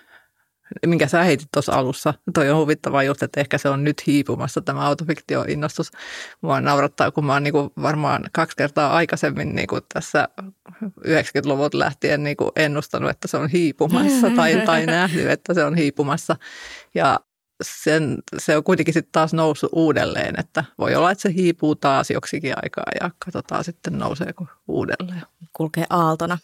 minkä 0.86 1.07
sä 1.07 1.24
heitit 1.24 1.48
tuossa 1.53 1.74
alussa. 1.74 2.13
Toi 2.34 2.50
on 2.50 2.57
huvittavaa 2.57 3.03
just, 3.03 3.24
että 3.24 3.39
ehkä 3.39 3.57
se 3.57 3.69
on 3.69 3.84
nyt 3.84 4.07
hiipumassa 4.07 4.62
tämä 4.62 4.88
autofiktio-innostus. 4.88 5.91
Mua 6.41 6.62
naurattaa, 6.62 7.12
kun 7.12 7.25
mä 7.25 7.34
oon 7.34 7.43
niinku 7.43 7.74
varmaan 7.81 8.24
kaksi 8.34 8.57
kertaa 8.57 8.93
aikaisemmin 8.93 9.55
niinku 9.55 9.79
tässä 9.93 10.29
90-luvut 11.07 11.74
lähtien 11.74 12.24
niinku 12.24 12.51
ennustanut, 12.55 13.10
että 13.10 13.27
se 13.27 13.38
on 13.38 13.50
hiipumassa 13.50 14.29
tai, 14.36 14.62
tai 14.65 14.86
nähnyt, 14.95 15.29
että 15.29 15.53
se 15.53 15.63
on 15.63 15.75
hiipumassa. 15.75 16.36
Ja 16.95 17.19
sen, 17.63 18.17
se 18.38 18.57
on 18.57 18.63
kuitenkin 18.63 18.93
sitten 18.93 19.12
taas 19.12 19.34
noussut 19.34 19.69
uudelleen, 19.74 20.39
että 20.39 20.63
voi 20.77 20.95
olla, 20.95 21.12
että 21.12 21.22
se 21.22 21.34
hiipuu 21.34 21.75
taas 21.75 22.10
joksikin 22.10 22.53
aikaa 22.63 22.86
ja 23.01 23.10
katsotaan 23.25 23.63
sitten 23.63 24.00
nouseeko 24.00 24.48
uudelleen. 24.67 25.22
Kulkee 25.53 25.86
aaltona. 25.89 26.38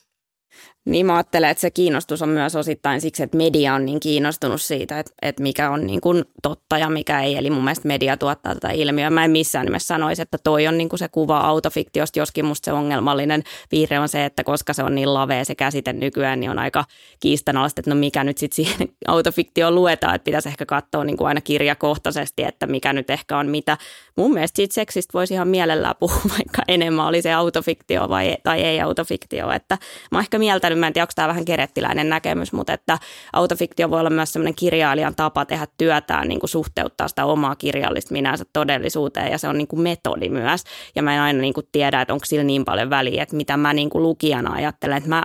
Niin 0.85 1.05
mä 1.05 1.15
ajattelen, 1.15 1.49
että 1.49 1.61
se 1.61 1.71
kiinnostus 1.71 2.21
on 2.21 2.29
myös 2.29 2.55
osittain 2.55 3.01
siksi, 3.01 3.23
että 3.23 3.37
media 3.37 3.73
on 3.73 3.85
niin 3.85 3.99
kiinnostunut 3.99 4.61
siitä, 4.61 4.99
että, 4.99 5.11
että 5.21 5.43
mikä 5.43 5.69
on 5.69 5.87
niin 5.87 6.01
kuin 6.01 6.25
totta 6.41 6.77
ja 6.77 6.89
mikä 6.89 7.21
ei. 7.21 7.37
Eli 7.37 7.49
mun 7.49 7.63
mielestä 7.63 7.87
media 7.87 8.17
tuottaa 8.17 8.53
tätä 8.53 8.71
ilmiöä. 8.71 9.09
Mä 9.09 9.25
en 9.25 9.31
missään 9.31 9.65
nimessä 9.65 9.87
sanoisi, 9.87 10.21
että 10.21 10.37
toi 10.43 10.67
on 10.67 10.77
niin 10.77 10.89
kuin 10.89 10.99
se 10.99 11.07
kuva 11.07 11.37
autofiktiosta, 11.37 12.19
joskin 12.19 12.45
musta 12.45 12.65
se 12.65 12.71
ongelmallinen 12.71 13.43
piirre 13.69 13.99
on 13.99 14.09
se, 14.09 14.25
että 14.25 14.43
koska 14.43 14.73
se 14.73 14.83
on 14.83 14.95
niin 14.95 15.13
lavea 15.13 15.45
se 15.45 15.55
käsite 15.55 15.93
nykyään, 15.93 16.39
niin 16.39 16.51
on 16.51 16.59
aika 16.59 16.85
kiistanalaista, 17.19 17.81
että 17.81 17.91
no 17.91 17.95
mikä 17.95 18.23
nyt 18.23 18.37
sitten 18.37 18.65
siihen 18.65 18.89
autofiktioon 19.07 19.75
luetaan, 19.75 20.15
että 20.15 20.25
pitäisi 20.25 20.49
ehkä 20.49 20.65
katsoa 20.65 21.03
niin 21.03 21.17
kuin 21.17 21.27
aina 21.27 21.41
kirjakohtaisesti, 21.41 22.43
että 22.43 22.67
mikä 22.67 22.93
nyt 22.93 23.09
ehkä 23.09 23.37
on 23.37 23.47
mitä. 23.47 23.77
Mun 24.17 24.33
mielestä 24.33 24.55
siitä 24.55 24.73
seksistä 24.73 25.13
voisi 25.13 25.33
ihan 25.33 25.47
mielellään 25.47 25.95
puhua, 25.99 26.21
vaikka 26.37 26.61
enemmän 26.67 27.05
oli 27.05 27.21
se 27.21 27.33
autofiktio 27.33 28.09
vai, 28.09 28.37
tai 28.43 28.61
ei 28.61 28.81
autofiktio. 28.81 29.51
Että 29.51 29.77
mä 30.11 30.19
ehkä 30.19 30.39
mieltä 30.41 30.67
ymmärtänyt, 30.67 30.79
mä 30.79 30.87
en 30.87 30.93
tiedä, 30.93 31.03
onko 31.03 31.13
tämä 31.15 31.27
vähän 31.27 31.45
kerettiläinen 31.45 32.09
näkemys, 32.09 32.53
mutta 32.53 32.73
että 32.73 32.97
autofiktio 33.33 33.89
voi 33.89 33.99
olla 33.99 34.09
myös 34.09 34.33
sellainen 34.33 34.55
kirjailijan 34.55 35.15
tapa 35.15 35.45
tehdä 35.45 35.67
työtään, 35.77 36.27
niin 36.27 36.39
kuin 36.39 36.49
suhteuttaa 36.49 37.07
sitä 37.07 37.25
omaa 37.25 37.55
kirjallista 37.55 38.13
minänsä 38.13 38.45
todellisuuteen 38.53 39.31
ja 39.31 39.37
se 39.37 39.47
on 39.47 39.57
niin 39.57 39.67
kuin 39.67 39.81
metodi 39.81 40.29
myös. 40.29 40.63
Ja 40.95 41.03
mä 41.03 41.15
en 41.15 41.21
aina 41.21 41.41
niin 41.41 41.53
kuin 41.53 41.67
tiedä, 41.71 42.01
että 42.01 42.13
onko 42.13 42.25
sillä 42.25 42.43
niin 42.43 42.65
paljon 42.65 42.89
väliä, 42.89 43.23
että 43.23 43.35
mitä 43.35 43.57
mä 43.57 43.73
niin 43.73 43.89
kuin 43.89 44.03
lukijana 44.03 44.53
ajattelen, 44.53 44.97
että 44.97 45.09
mä 45.09 45.23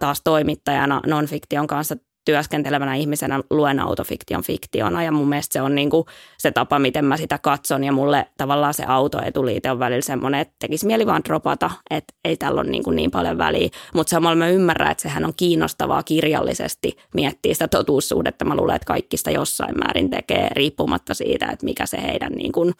taas 0.00 0.20
toimittajana 0.24 1.00
non-fiktion 1.06 1.66
kanssa 1.66 1.96
työskentelevänä 2.24 2.94
ihmisenä 2.94 3.40
luen 3.50 3.80
autofiktion 3.80 4.42
fiktiona 4.42 5.02
ja 5.02 5.12
mun 5.12 5.28
mielestä 5.28 5.52
se 5.52 5.62
on 5.62 5.74
niin 5.74 5.90
kuin 5.90 6.06
se 6.38 6.50
tapa, 6.50 6.78
miten 6.78 7.04
mä 7.04 7.16
sitä 7.16 7.38
katson 7.38 7.84
ja 7.84 7.92
mulle 7.92 8.26
tavallaan 8.36 8.74
se 8.74 8.84
autoetuliite 8.84 9.70
on 9.70 9.78
välillä 9.78 10.02
semmoinen, 10.02 10.40
että 10.40 10.54
tekisi 10.58 10.86
mieli 10.86 11.06
vaan 11.06 11.24
dropata, 11.24 11.70
että 11.90 12.14
ei 12.24 12.36
tällä 12.36 12.60
ole 12.60 12.70
niin, 12.70 12.82
kuin 12.82 12.96
niin 12.96 13.10
paljon 13.10 13.38
väliä, 13.38 13.68
mutta 13.94 14.10
samalla 14.10 14.36
mä 14.36 14.48
ymmärrän, 14.48 14.90
että 14.90 15.02
sehän 15.02 15.24
on 15.24 15.32
kiinnostavaa 15.36 16.02
kirjallisesti 16.02 16.96
miettiä 17.14 17.54
sitä 17.54 17.68
totuussuhdetta. 17.68 18.44
Mä 18.44 18.56
luulen, 18.56 18.76
että 18.76 18.86
kaikki 18.86 19.16
sitä 19.16 19.30
jossain 19.30 19.78
määrin 19.78 20.10
tekee 20.10 20.48
riippumatta 20.52 21.14
siitä, 21.14 21.46
että 21.46 21.64
mikä 21.64 21.86
se 21.86 22.02
heidän 22.02 22.32
niin 22.32 22.52
kuin, 22.52 22.72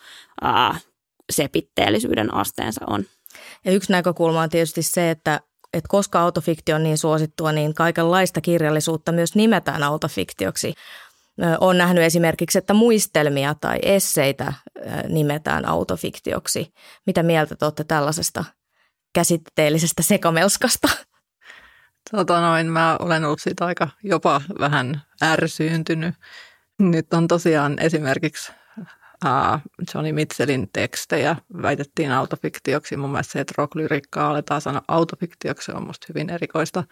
ää, 0.43 0.79
sepitteellisyyden 1.33 2.35
asteensa 2.35 2.85
on. 2.87 3.05
Ja 3.65 3.73
yksi 3.73 3.93
näkökulma 3.93 4.43
on 4.43 4.51
tietysti 4.51 4.83
se, 4.83 5.11
että 5.11 5.41
että 5.73 5.89
koska 5.89 6.21
autofiktio 6.21 6.77
on 6.77 6.83
niin 6.83 6.99
suosittua, 6.99 7.53
niin 7.53 7.75
kaikenlaista 7.75 8.41
kirjallisuutta 8.41 9.13
myös 9.13 9.35
nimetään 9.35 9.83
autofiktioksi. 9.83 10.75
Olen 11.61 11.79
nähnyt 11.79 12.05
esimerkiksi, 12.05 12.59
että 12.59 12.75
muistelmia 12.75 13.55
tai 13.61 13.79
esseitä 13.83 14.53
nimetään 15.09 15.69
autofiktioksi. 15.69 16.73
Mitä 17.07 17.23
mieltä 17.23 17.55
te 17.55 17.65
olette 17.65 17.85
tällaisesta 17.85 18.45
käsitteellisestä 19.13 20.03
sekamelskasta? 20.03 20.89
Tota 22.11 22.41
noin, 22.41 22.67
mä 22.67 22.97
olen 23.01 23.25
ollut 23.25 23.41
siitä 23.41 23.67
aika 23.67 23.89
jopa 24.03 24.41
vähän 24.59 25.03
ärsyyntynyt. 25.23 26.15
Nyt 26.79 27.15
on 27.15 27.29
tosiaan 27.29 27.79
esimerkiksi 27.79 28.53
uh, 29.25 29.61
Johnny 29.95 30.13
Mitchellin 30.13 30.71
tekstejä 30.73 31.37
väitettiin 31.63 32.13
autofiktioksi. 32.13 32.97
Mun 32.97 33.11
mielestä 33.11 33.33
se, 33.33 33.41
että 33.41 33.55
rocklyriikkaa 33.59 34.31
aletaan 34.31 34.61
sanoa 34.61 34.83
autofiktioksi, 34.89 35.73
on 35.73 35.87
musta 35.87 36.07
hyvin 36.09 36.31
erikoista. 36.31 36.85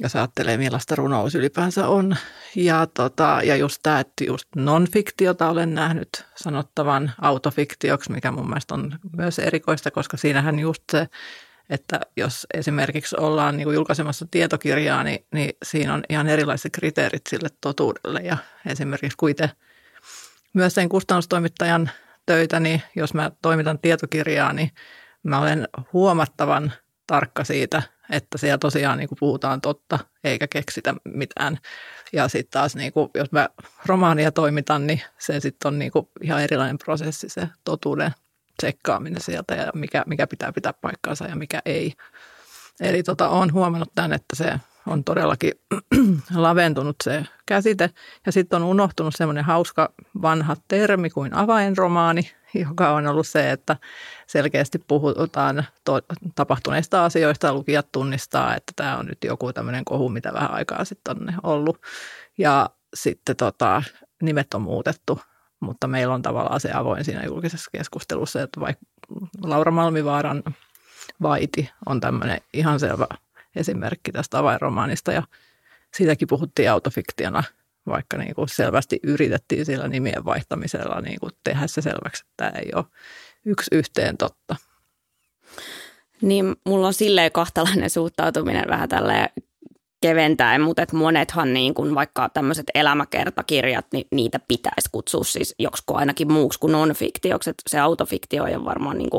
Jos 0.00 0.16
ajattelee, 0.16 0.56
millaista 0.56 0.94
runous 0.94 1.34
ylipäänsä 1.34 1.88
on. 1.88 2.16
Ja, 2.56 2.86
tota, 2.86 3.40
ja 3.44 3.56
just 3.56 3.78
tämä, 3.82 4.00
että 4.00 4.24
just 4.24 4.48
non-fiktiota 4.56 5.48
olen 5.48 5.74
nähnyt 5.74 6.24
sanottavan 6.34 7.12
autofiktioksi, 7.20 8.12
mikä 8.12 8.30
mun 8.30 8.48
mielestä 8.48 8.74
on 8.74 8.98
myös 9.16 9.38
erikoista, 9.38 9.90
koska 9.90 10.16
siinähän 10.16 10.58
just 10.58 10.82
se, 10.92 11.08
että 11.70 12.00
jos 12.16 12.46
esimerkiksi 12.54 13.16
ollaan 13.18 13.56
niin 13.56 13.64
kuin 13.64 13.74
julkaisemassa 13.74 14.26
tietokirjaa, 14.30 15.04
niin, 15.04 15.24
niin 15.32 15.56
siinä 15.62 15.94
on 15.94 16.02
ihan 16.08 16.28
erilaiset 16.28 16.72
kriteerit 16.72 17.26
sille 17.28 17.48
totuudelle. 17.60 18.20
Ja 18.20 18.36
esimerkiksi 18.66 19.16
kuitenkin 19.16 19.56
myös 20.52 20.74
sen 20.74 20.88
kustannustoimittajan 20.88 21.90
töitä, 22.26 22.60
niin 22.60 22.82
jos 22.96 23.14
mä 23.14 23.30
toimitan 23.42 23.78
tietokirjaa, 23.78 24.52
niin 24.52 24.70
mä 25.22 25.38
olen 25.38 25.68
huomattavan 25.92 26.72
tarkka 27.06 27.44
siitä, 27.44 27.82
että 28.10 28.38
siellä 28.38 28.58
tosiaan 28.58 28.98
niin 28.98 29.08
kuin 29.08 29.18
puhutaan 29.20 29.60
totta 29.60 29.98
eikä 30.24 30.48
keksitä 30.48 30.94
mitään. 31.04 31.58
Ja 32.12 32.28
sitten 32.28 32.50
taas, 32.50 32.76
niin 32.76 32.92
kuin, 32.92 33.10
jos 33.14 33.32
mä 33.32 33.48
romaania 33.86 34.32
toimitan, 34.32 34.86
niin 34.86 35.02
se 35.18 35.40
sitten 35.40 35.68
on 35.68 35.78
niin 35.78 35.92
kuin 35.92 36.08
ihan 36.22 36.42
erilainen 36.42 36.78
prosessi, 36.78 37.28
se 37.28 37.48
totuuden 37.64 38.10
tsekkaaminen 38.60 39.22
sieltä 39.22 39.54
ja 39.54 39.70
mikä, 39.74 40.02
mikä 40.06 40.26
pitää 40.26 40.52
pitää 40.52 40.72
paikkaansa 40.72 41.26
ja 41.26 41.36
mikä 41.36 41.62
ei. 41.64 41.92
Eli 42.80 43.02
tota, 43.02 43.28
olen 43.28 43.52
huomannut 43.52 43.92
tämän, 43.94 44.12
että 44.12 44.36
se 44.36 44.52
on 44.86 45.04
todellakin 45.04 45.52
laventunut 46.34 46.96
se 47.04 47.24
käsite. 47.46 47.90
Ja 48.26 48.32
sitten 48.32 48.62
on 48.62 48.68
unohtunut 48.68 49.14
semmoinen 49.16 49.44
hauska 49.44 49.92
vanha 50.22 50.56
termi 50.68 51.10
kuin 51.10 51.34
avainromaani, 51.34 52.32
joka 52.54 52.90
on 52.90 53.06
ollut 53.06 53.26
se, 53.26 53.50
että 53.50 53.76
selkeästi 54.26 54.78
puhutaan 54.78 55.64
to- 55.84 56.00
tapahtuneista 56.34 57.04
asioista 57.04 57.46
ja 57.46 57.54
lukijat 57.54 57.92
tunnistaa, 57.92 58.56
että 58.56 58.72
tämä 58.76 58.98
on 58.98 59.06
nyt 59.06 59.24
joku 59.24 59.52
tämmöinen 59.52 59.84
kohu, 59.84 60.08
mitä 60.08 60.32
vähän 60.32 60.50
aikaa 60.50 60.84
sitten 60.84 61.16
on 61.16 61.34
ollut. 61.42 61.80
Ja 62.38 62.70
sitten 62.94 63.36
tota, 63.36 63.82
nimet 64.22 64.54
on 64.54 64.62
muutettu, 64.62 65.20
mutta 65.60 65.86
meillä 65.86 66.14
on 66.14 66.22
tavallaan 66.22 66.60
se 66.60 66.72
avoin 66.72 67.04
siinä 67.04 67.24
julkisessa 67.24 67.70
keskustelussa, 67.70 68.42
että 68.42 68.60
vaikka 68.60 68.86
Laura 69.42 69.70
Malmivaaran 69.70 70.42
Vaiti 71.22 71.70
on 71.86 72.00
tämmöinen 72.00 72.40
ihan 72.52 72.80
selvä 72.80 73.06
esimerkki 73.56 74.12
tästä 74.12 74.38
avainromaanista 74.38 75.12
ja 75.12 75.22
siitäkin 75.94 76.28
puhuttiin 76.28 76.70
autofiktiona, 76.70 77.42
vaikka 77.86 78.16
niin 78.16 78.34
kuin 78.34 78.48
selvästi 78.48 79.00
yritettiin 79.02 79.66
sillä 79.66 79.88
nimien 79.88 80.24
vaihtamisella 80.24 81.00
niin 81.00 81.20
kuin 81.20 81.32
tehdä 81.44 81.66
se 81.66 81.82
selväksi, 81.82 82.24
että 82.24 82.32
tämä 82.36 82.50
ei 82.50 82.70
ole 82.74 82.84
yksi 83.44 83.68
yhteen 83.72 84.16
totta. 84.16 84.56
Niin, 86.22 86.56
mulla 86.66 86.86
on 86.86 86.94
silleen 86.94 87.32
kahtalainen 87.32 87.90
suhtautuminen 87.90 88.68
vähän 88.68 88.88
tälle 88.88 89.28
keventäen, 90.02 90.60
mutta 90.60 90.86
monethan 90.92 91.52
niin 91.52 91.74
kuin 91.74 91.94
vaikka 91.94 92.28
tämmöiset 92.28 92.66
elämäkertakirjat, 92.74 93.86
niin 93.92 94.06
niitä 94.10 94.40
pitäisi 94.48 94.88
kutsua 94.92 95.24
siis 95.24 95.54
joksiko 95.58 95.96
ainakin 95.96 96.32
muuksi 96.32 96.58
kuin 96.58 96.72
non-fiktioksi. 96.72 97.50
Se 97.70 97.78
autofiktio 97.78 98.44
on 98.44 98.64
varmaan 98.64 98.98
niin 98.98 99.10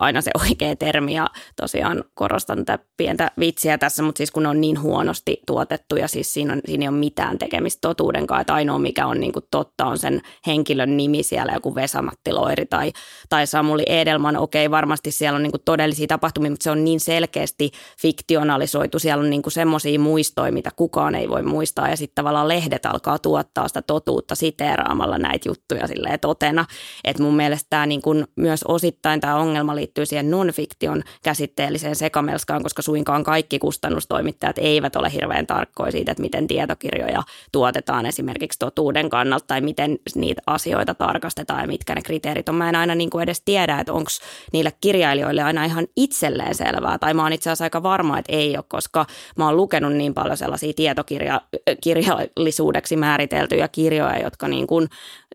aina 0.00 0.20
se 0.20 0.30
oikea 0.48 0.76
termi 0.76 1.14
ja 1.14 1.26
tosiaan 1.56 2.04
korostan 2.14 2.64
tätä 2.64 2.84
pientä 2.96 3.30
vitsiä 3.38 3.78
tässä, 3.78 4.02
mutta 4.02 4.16
siis 4.16 4.30
kun 4.30 4.42
ne 4.42 4.48
on 4.48 4.60
niin 4.60 4.80
huonosti 4.80 5.40
tuotettu 5.46 5.96
ja 5.96 6.08
siis 6.08 6.34
siinä, 6.34 6.52
on, 6.52 6.60
siinä 6.66 6.84
ei 6.84 6.88
ole 6.88 6.96
mitään 6.96 7.38
tekemistä 7.38 7.80
totuuden 7.80 8.26
kanssa, 8.26 8.40
että 8.40 8.54
ainoa 8.54 8.78
mikä 8.78 9.06
on 9.06 9.20
niin 9.20 9.32
totta 9.50 9.86
on 9.86 9.98
sen 9.98 10.20
henkilön 10.46 10.96
nimi 10.96 11.22
siellä, 11.22 11.52
joku 11.52 11.74
Vesamatti 11.74 12.32
Loiri 12.32 12.66
tai, 12.66 12.92
tai 13.28 13.46
Samuli 13.46 13.84
Edelman. 13.86 14.36
Okei, 14.36 14.70
varmasti 14.70 15.12
siellä 15.12 15.36
on 15.36 15.42
niin 15.42 15.52
todellisia 15.64 16.06
tapahtumia, 16.06 16.50
mutta 16.50 16.64
se 16.64 16.70
on 16.70 16.84
niin 16.84 17.00
selkeästi 17.00 17.70
fiktionalisoitu. 18.02 18.98
Siellä 18.98 19.22
on 19.22 19.30
niin 19.30 19.42
semmoisia 19.48 19.98
muistia 19.98 20.27
muistoi, 20.28 20.52
mitä 20.52 20.70
kukaan 20.76 21.14
ei 21.14 21.28
voi 21.28 21.42
muistaa. 21.42 21.88
Ja 21.88 21.96
sitten 21.96 22.14
tavallaan 22.14 22.48
lehdet 22.48 22.86
alkaa 22.86 23.18
tuottaa 23.18 23.68
sitä 23.68 23.82
totuutta 23.82 24.34
siteeraamalla 24.34 25.18
näitä 25.18 25.48
juttuja 25.48 25.86
silleen 25.86 26.20
totena. 26.20 26.64
Että 27.04 27.22
mun 27.22 27.36
mielestä 27.36 27.66
tämä 27.70 27.86
niin 27.86 28.02
kun 28.02 28.26
myös 28.36 28.64
osittain 28.64 29.20
tämä 29.20 29.36
ongelma 29.36 29.76
liittyy 29.76 30.06
siihen 30.06 30.30
non-fiktion 30.30 31.02
käsitteelliseen 31.22 31.96
sekamelskaan, 31.96 32.62
koska 32.62 32.82
suinkaan 32.82 33.24
kaikki 33.24 33.58
kustannustoimittajat 33.58 34.58
eivät 34.58 34.96
ole 34.96 35.12
hirveän 35.12 35.46
tarkkoja 35.46 35.92
siitä, 35.92 36.12
että 36.12 36.22
miten 36.22 36.46
tietokirjoja 36.46 37.22
tuotetaan 37.52 38.06
esimerkiksi 38.06 38.58
totuuden 38.58 39.10
kannalta 39.10 39.46
tai 39.46 39.60
miten 39.60 39.98
niitä 40.14 40.42
asioita 40.46 40.94
tarkastetaan 40.94 41.60
ja 41.60 41.66
mitkä 41.66 41.94
ne 41.94 42.02
kriteerit 42.02 42.48
on. 42.48 42.54
Mä 42.54 42.68
en 42.68 42.76
aina 42.76 42.94
niin 42.94 43.10
kuin 43.10 43.22
edes 43.22 43.42
tiedä, 43.44 43.80
että 43.80 43.92
onko 43.92 44.10
niille 44.52 44.72
kirjailijoille 44.80 45.42
aina 45.42 45.64
ihan 45.64 45.86
itselleen 45.96 46.54
selvää 46.54 46.98
tai 46.98 47.14
mä 47.14 47.22
oon 47.22 47.32
itse 47.32 47.50
asiassa 47.50 47.64
aika 47.64 47.82
varma, 47.82 48.18
että 48.18 48.32
ei 48.32 48.56
ole, 48.56 48.64
koska 48.68 49.06
mä 49.36 49.46
oon 49.46 49.56
lukenut 49.56 49.92
niin 49.92 50.14
paljon 50.20 50.36
sellaisia 50.36 50.72
tietokirjallisuudeksi 50.76 52.96
määriteltyjä 52.96 53.68
kirjoja, 53.68 54.22
jotka 54.22 54.48
niin 54.48 54.66
kuin 54.66 54.88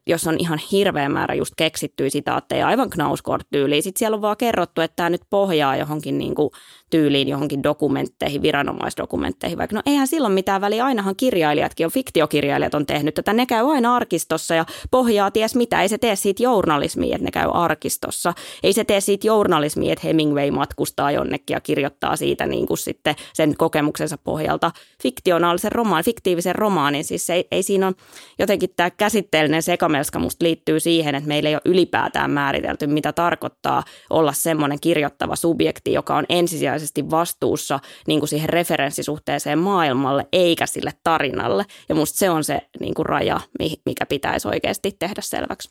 jos 0.08 0.28
on 0.28 0.36
ihan 0.40 0.60
hirveä 0.72 1.10
määrä 1.10 1.34
just 1.34 1.54
keksittyjä 1.58 2.10
sitaatteja, 2.10 2.68
aivan 2.68 2.90
knauskort-tyyliin. 2.90 3.84
Sitten 3.84 4.00
siellä 4.00 4.16
on 4.16 4.22
vaan 4.22 4.38
kerrottu, 4.38 4.82
että 4.82 4.96
tämä 4.96 5.10
nyt 5.10 5.22
pohjaa 5.30 5.76
johonkin 5.76 6.18
niin 6.18 6.36
kuin 6.36 6.50
tyyliin 6.94 7.28
johonkin 7.28 7.64
dokumentteihin, 7.64 8.42
viranomaisdokumentteihin, 8.42 9.58
vaikka 9.58 9.76
no 9.76 9.82
eihän 9.86 10.08
silloin 10.08 10.34
mitään 10.34 10.62
väliä, 10.62 10.86
ainahan 10.86 11.16
kirjailijatkin 11.16 11.86
on, 11.86 11.92
fiktiokirjailijat 11.92 12.74
on 12.74 12.86
tehnyt 12.86 13.14
tätä, 13.14 13.34
ne 13.34 13.46
käy 13.46 13.72
aina 13.72 13.96
arkistossa 13.96 14.56
ja 14.56 14.66
pohjaa 14.92 15.32
ties 15.32 15.56
mitä, 15.56 15.82
ei 15.82 15.90
se 15.90 15.98
tee 15.98 16.16
siitä 16.16 16.44
journalismia, 16.44 17.16
että 17.16 17.26
ne 17.26 17.32
käy 17.32 17.50
arkistossa, 17.54 18.34
ei 18.64 18.74
se 18.74 18.84
tee 18.84 19.02
siitä 19.02 19.28
journalismia, 19.28 19.94
että 19.94 20.08
Hemingway 20.08 20.52
matkustaa 20.52 21.12
jonnekin 21.12 21.54
ja 21.54 21.60
kirjoittaa 21.60 22.16
siitä 22.16 22.46
niin 22.46 22.68
kuin 22.68 22.78
sitten 22.78 23.16
sen 23.34 23.58
kokemuksensa 23.58 24.18
pohjalta. 24.18 24.72
Fiktionaalisen 25.04 25.72
romaan, 25.72 26.04
fiktiivisen 26.04 26.56
romaanin, 26.56 27.04
siis 27.04 27.30
ei, 27.30 27.48
ei 27.52 27.64
siinä 27.64 27.88
ole 27.88 27.96
jotenkin 28.40 28.70
tämä 28.76 28.90
käsitteellinen 28.90 29.64
seka 29.64 29.84
sekamelska 29.84 30.20
musta 30.20 30.46
liittyy 30.46 30.80
siihen, 30.80 31.16
että 31.16 31.28
meillä 31.28 31.50
ei 31.50 31.56
ole 31.56 31.62
ylipäätään 31.66 32.32
määritelty, 32.32 32.88
mitä 32.88 33.14
tarkoittaa 33.14 33.84
olla 34.10 34.34
semmoinen 34.34 34.80
kirjoittava 34.80 35.36
subjekti, 35.36 35.94
joka 35.94 36.16
on 36.16 36.26
ensisijaisesti 36.30 36.83
vastuussa 37.12 37.80
niin 38.08 38.20
kuin 38.20 38.30
siihen 38.30 38.50
referenssisuhteeseen 38.50 39.60
maailmalle, 39.60 40.28
eikä 40.34 40.66
sille 40.66 40.92
tarinalle. 41.04 41.66
Ja 41.90 41.96
musta 41.96 42.18
se 42.18 42.30
on 42.30 42.44
se 42.44 42.62
niin 42.80 42.94
kuin 42.94 43.06
raja, 43.06 43.40
mikä 43.86 44.06
pitäisi 44.06 44.48
oikeasti 44.48 44.96
tehdä 45.00 45.22
selväksi. 45.22 45.70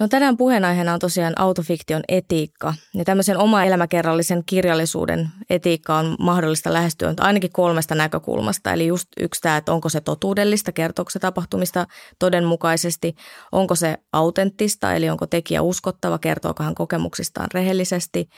No 0.00 0.08
tänään 0.08 0.36
puheenaiheena 0.36 0.92
on 0.92 0.98
tosiaan 0.98 1.32
autofiktion 1.36 2.02
etiikka. 2.08 2.74
Ja 2.94 3.04
tämmöisen 3.04 3.38
oma 3.38 3.64
elämäkerrallisen 3.64 4.42
kirjallisuuden 4.46 5.28
etiikka 5.50 5.96
on 5.96 6.16
mahdollista 6.18 6.72
lähestyä 6.72 7.14
ainakin 7.20 7.52
kolmesta 7.52 7.94
näkökulmasta. 7.94 8.72
Eli 8.72 8.86
just 8.86 9.08
yksi 9.20 9.40
tämä, 9.40 9.56
että 9.56 9.72
onko 9.72 9.88
se 9.88 10.00
totuudellista, 10.00 10.72
kertooko 10.72 11.10
se 11.10 11.18
tapahtumista 11.18 11.86
todenmukaisesti, 12.18 13.14
onko 13.52 13.74
se 13.74 13.96
autenttista, 14.12 14.94
eli 14.94 15.10
onko 15.10 15.26
tekijä 15.26 15.62
uskottava, 15.62 16.18
kertooko 16.18 16.62
hän 16.62 16.74
kokemuksistaan 16.74 17.48
rehellisesti. 17.54 18.28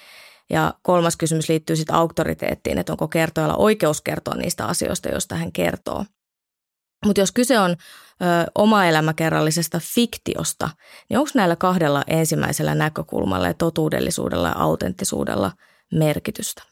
Ja 0.50 0.74
kolmas 0.82 1.16
kysymys 1.16 1.48
liittyy 1.48 1.76
sitten 1.76 1.96
auktoriteettiin, 1.96 2.78
että 2.78 2.92
onko 2.92 3.08
kertojalla 3.08 3.56
oikeus 3.56 4.00
kertoa 4.00 4.34
niistä 4.34 4.66
asioista, 4.66 5.08
joista 5.08 5.34
hän 5.34 5.52
kertoo. 5.52 6.04
Mutta 7.06 7.20
jos 7.20 7.32
kyse 7.32 7.58
on 7.58 7.70
ö, 7.70 7.74
oma-elämäkerrallisesta 8.54 9.80
fiktiosta, 9.94 10.70
niin 11.10 11.18
onko 11.18 11.30
näillä 11.34 11.56
kahdella 11.56 12.04
ensimmäisellä 12.06 12.74
näkökulmalla 12.74 13.46
ja 13.46 13.54
totuudellisuudella 13.54 14.48
ja 14.48 14.54
autenttisuudella 14.58 15.52
merkitystä? 15.94 16.62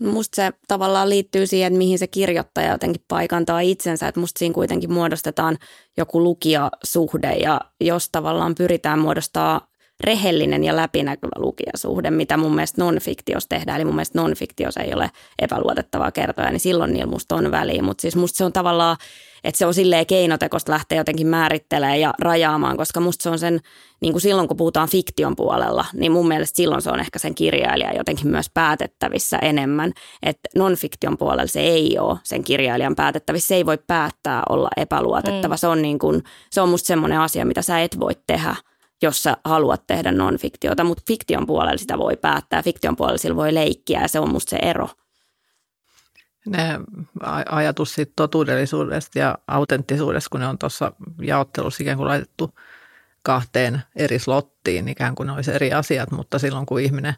Musta 0.00 0.36
se 0.36 0.52
tavallaan 0.68 1.08
liittyy 1.08 1.46
siihen, 1.46 1.66
että 1.66 1.78
mihin 1.78 1.98
se 1.98 2.06
kirjoittaja 2.06 2.72
jotenkin 2.72 3.04
paikantaa 3.08 3.60
itsensä, 3.60 4.08
että 4.08 4.20
musta 4.20 4.38
siinä 4.38 4.54
kuitenkin 4.54 4.92
muodostetaan 4.92 5.58
joku 5.96 6.22
lukijasuhde 6.22 7.32
ja 7.32 7.60
jos 7.80 8.08
tavallaan 8.10 8.54
pyritään 8.54 8.98
muodostaa 8.98 9.66
rehellinen 10.00 10.64
ja 10.64 10.76
läpinäkyvä 10.76 11.32
lukijasuhde, 11.36 12.10
mitä 12.10 12.36
mun 12.36 12.54
mielestä 12.54 12.84
non-fiktiossa 12.84 13.48
tehdään. 13.48 13.76
Eli 13.76 13.84
mun 13.84 13.94
mielestä 13.94 14.20
non-fiktiossa 14.20 14.80
ei 14.80 14.94
ole 14.94 15.10
epäluotettavaa 15.38 16.12
kertoja, 16.12 16.50
niin 16.50 16.60
silloin 16.60 16.92
niillä 16.92 17.10
musta 17.10 17.34
on 17.34 17.50
väliä. 17.50 17.82
Mutta 17.82 18.02
siis 18.02 18.16
musta 18.16 18.36
se 18.36 18.44
on 18.44 18.52
tavallaan, 18.52 18.96
että 19.44 19.58
se 19.58 19.66
on 19.66 19.74
silleen 19.74 20.06
keinotekosta 20.06 20.72
lähteä 20.72 20.98
jotenkin 20.98 21.26
määrittelemään 21.26 22.00
ja 22.00 22.14
rajaamaan, 22.18 22.76
koska 22.76 23.00
musta 23.00 23.22
se 23.22 23.30
on 23.30 23.38
sen, 23.38 23.60
niin 24.00 24.12
kuin 24.12 24.22
silloin 24.22 24.48
kun 24.48 24.56
puhutaan 24.56 24.88
fiktion 24.88 25.36
puolella, 25.36 25.84
niin 25.92 26.12
mun 26.12 26.28
mielestä 26.28 26.56
silloin 26.56 26.82
se 26.82 26.90
on 26.90 27.00
ehkä 27.00 27.18
sen 27.18 27.34
kirjailija 27.34 27.96
jotenkin 27.96 28.28
myös 28.28 28.50
päätettävissä 28.54 29.38
enemmän. 29.38 29.92
Että 30.22 30.48
non-fiktion 30.56 31.18
puolella 31.18 31.46
se 31.46 31.60
ei 31.60 31.98
ole 31.98 32.18
sen 32.22 32.44
kirjailijan 32.44 32.96
päätettävissä, 32.96 33.48
se 33.48 33.54
ei 33.54 33.66
voi 33.66 33.78
päättää 33.86 34.42
olla 34.48 34.68
epäluotettava. 34.76 35.54
Mm. 35.54 35.58
Se 35.58 35.66
on, 35.66 35.82
niin 35.82 35.98
kuin, 35.98 36.22
se 36.50 36.60
on 36.60 36.68
musta 36.68 36.86
semmoinen 36.86 37.20
asia, 37.20 37.44
mitä 37.44 37.62
sä 37.62 37.80
et 37.80 38.00
voi 38.00 38.12
tehdä– 38.26 38.56
jos 39.04 39.22
sä 39.22 39.36
haluat 39.44 39.86
tehdä 39.86 40.12
non-fiktiota, 40.12 40.84
mutta 40.84 41.02
fiktion 41.06 41.46
puolella 41.46 41.78
sitä 41.78 41.98
voi 41.98 42.16
päättää, 42.16 42.62
fiktion 42.62 42.96
puolella 42.96 43.18
sillä 43.18 43.36
voi 43.36 43.54
leikkiä 43.54 44.00
ja 44.00 44.08
se 44.08 44.20
on 44.20 44.30
musta 44.30 44.50
se 44.50 44.56
ero. 44.56 44.88
Ne 46.46 46.80
ajatus 47.50 47.94
siitä 47.94 48.12
totuudellisuudesta 48.16 49.18
ja 49.18 49.38
autenttisuudesta, 49.48 50.30
kun 50.30 50.40
ne 50.40 50.46
on 50.46 50.58
tuossa 50.58 50.92
jaottelussa 51.22 51.82
ikään 51.82 51.96
kuin 51.96 52.08
laitettu 52.08 52.50
kahteen 53.22 53.82
eri 53.96 54.18
slottiin, 54.18 54.88
ikään 54.88 55.14
kuin 55.14 55.26
ne 55.26 55.32
olisi 55.32 55.52
eri 55.52 55.72
asiat, 55.72 56.10
mutta 56.10 56.38
silloin 56.38 56.66
kun 56.66 56.80
ihminen 56.80 57.14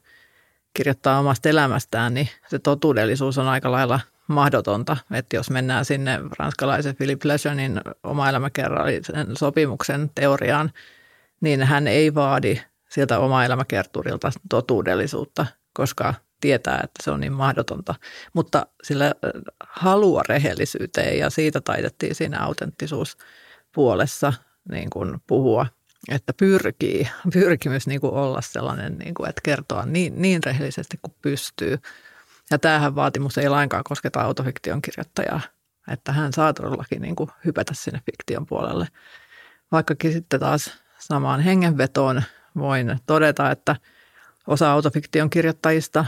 kirjoittaa 0.75 1.19
omasta 1.19 1.49
elämästään, 1.49 2.15
niin 2.15 2.29
se 2.49 2.59
totuudellisuus 2.59 3.39
on 3.39 3.49
aika 3.49 3.73
lailla 3.73 4.01
mahdotonta. 4.29 4.97
Että 5.11 5.37
jos 5.37 5.51
mennään 5.51 5.85
sinne 5.85 6.21
ranskalaisen 6.39 6.97
Philip 6.97 7.25
Lejeune 7.25 7.81
oma 8.03 8.29
elämäkerrallisen 8.29 9.37
sopimuksen 9.37 10.11
teoriaan, 10.15 10.73
niin 11.41 11.63
hän 11.63 11.87
ei 11.87 12.15
vaadi 12.15 12.61
sieltä 12.89 13.19
oma 13.19 13.45
elämäkerturilta 13.45 14.31
totuudellisuutta, 14.51 15.47
koska 15.73 16.15
tietää, 16.41 16.81
että 16.85 17.03
se 17.03 17.11
on 17.11 17.21
niin 17.21 17.33
mahdotonta. 17.33 17.95
Mutta 18.33 18.67
sillä 18.83 19.15
halua 19.61 20.23
rehellisyyteen 20.29 21.19
ja 21.19 21.31
siitä 21.31 21.61
taitettiin 21.61 22.15
siinä 22.15 22.41
autenttisuuspuolessa 22.41 24.33
niin 24.71 24.91
kuin 24.91 25.21
puhua, 25.27 25.67
että 26.09 26.33
pyrkii, 26.33 27.09
pyrkimys 27.33 27.87
niin 27.87 28.01
kuin 28.01 28.13
olla 28.13 28.41
sellainen, 28.41 28.99
niin 28.99 29.15
kuin, 29.15 29.29
että 29.29 29.41
kertoa 29.45 29.87
niin, 29.87 30.23
niin 30.23 30.45
rehellisesti 30.45 30.99
kuin 31.03 31.15
pystyy. 31.23 31.79
Ja 32.51 32.59
tämähän 32.59 32.95
vaatimus 32.95 33.39
ei 33.39 33.49
lainkaan 33.49 33.85
kosketa 33.85 34.21
autofiktion 34.21 34.83
kirjoittajaa, 34.83 35.41
että 35.91 36.13
hän 36.13 36.33
saa 36.33 36.53
todellakin 36.53 37.03
niin 37.03 37.17
kuin 37.17 37.31
hypätä 37.45 37.75
sinne 37.75 38.01
fiktion 38.07 38.47
puolelle. 38.47 38.89
Vaikkakin 39.73 40.13
sitten 40.13 40.41
taas 40.41 40.86
samaan 41.07 41.41
hengenvetoon 41.41 42.23
voin 42.59 42.99
todeta, 43.07 43.51
että 43.51 43.77
osa 44.47 44.73
autofiktion 44.73 45.31
kirjoittajista 45.31 46.05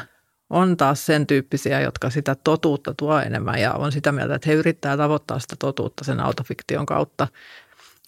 on 0.50 0.76
taas 0.76 1.06
sen 1.06 1.26
tyyppisiä, 1.26 1.80
jotka 1.80 2.10
sitä 2.10 2.34
totuutta 2.34 2.94
tuo 2.94 3.18
enemmän 3.20 3.60
ja 3.60 3.72
on 3.72 3.92
sitä 3.92 4.12
mieltä, 4.12 4.34
että 4.34 4.48
he 4.50 4.54
yrittää 4.54 4.96
tavoittaa 4.96 5.38
sitä 5.38 5.56
totuutta 5.58 6.04
sen 6.04 6.20
autofiktion 6.20 6.86
kautta. 6.86 7.28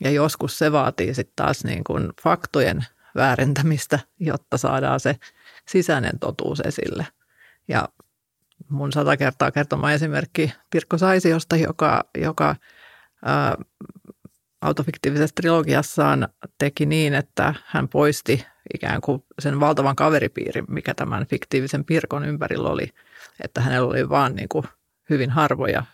Ja 0.01 0.11
joskus 0.11 0.59
se 0.59 0.73
vaatii 0.73 1.15
sitten 1.15 1.33
taas 1.37 1.65
niin 1.65 1.85
kuin 1.85 2.13
faktojen 2.23 2.85
väärentämistä, 3.15 3.99
jotta 4.21 4.59
saadaan 4.59 5.01
se 5.01 5.17
sisäinen 5.69 6.19
totuus 6.19 6.61
esille. 6.61 7.07
Ja 7.69 7.89
mun 8.69 8.93
sata 8.93 9.17
kertaa 9.17 9.51
kertoma 9.51 9.93
esimerkki 9.93 10.53
Pirkko 10.71 10.99
Saisiosta, 10.99 11.57
joka, 11.57 12.05
joka 12.19 12.57
ää, 13.25 13.57
autofiktiivisessa 14.61 15.35
trilogiassaan 15.35 16.29
teki 16.59 16.87
niin, 16.87 17.15
että 17.15 17.55
hän 17.67 17.89
poisti 17.89 18.45
ikään 18.75 19.01
kuin 19.01 19.25
sen 19.39 19.61
valtavan 19.61 19.97
kaveripiirin, 19.97 20.65
mikä 20.69 20.95
tämän 20.95 21.27
fiktiivisen 21.27 21.85
Pirkon 21.85 22.25
ympärillä 22.25 22.69
oli, 22.69 22.89
että 23.45 23.61
hänellä 23.61 23.89
oli 23.89 24.09
vaan 24.09 24.37
niin 24.37 24.49
kuin 24.49 24.65
hyvin 25.11 25.31
harvoja 25.31 25.85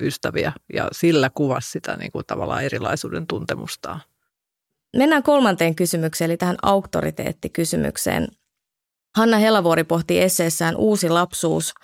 ystäviä 0.00 0.52
ja 0.72 0.88
sillä 0.92 1.30
kuvasi 1.34 1.70
sitä 1.70 1.96
niin 1.96 2.12
kuin 2.12 2.26
tavallaan 2.26 2.64
erilaisuuden 2.64 3.26
tuntemustaan. 3.26 4.00
Mennään 4.96 5.22
kolmanteen 5.22 5.74
kysymykseen, 5.74 6.30
eli 6.30 6.36
tähän 6.36 6.56
auktoriteettikysymykseen. 6.62 8.28
Hanna 9.16 9.38
Helavuori 9.38 9.84
pohti 9.84 10.20
esseessään 10.20 10.76
Uusi 10.76 11.08
lapsuus– 11.08 11.74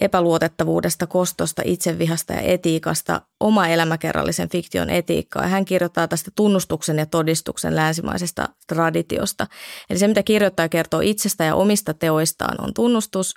epäluotettavuudesta, 0.00 1.06
kostosta, 1.06 1.62
itsevihasta 1.64 2.32
ja 2.32 2.40
etiikasta 2.40 3.20
oma 3.40 3.66
elämäkerrallisen 3.66 4.48
fiktion 4.48 4.90
etiikkaa. 4.90 5.42
Ja 5.42 5.48
hän 5.48 5.64
kirjoittaa 5.64 6.08
tästä 6.08 6.30
tunnustuksen 6.34 6.98
ja 6.98 7.06
todistuksen 7.06 7.76
länsimaisesta 7.76 8.48
traditiosta. 8.66 9.46
Eli 9.90 9.98
se, 9.98 10.08
mitä 10.08 10.22
kirjoittaja 10.22 10.68
kertoo 10.68 11.00
itsestä 11.00 11.44
ja 11.44 11.54
omista 11.54 11.94
teoistaan, 11.94 12.64
on 12.64 12.74
tunnustus, 12.74 13.34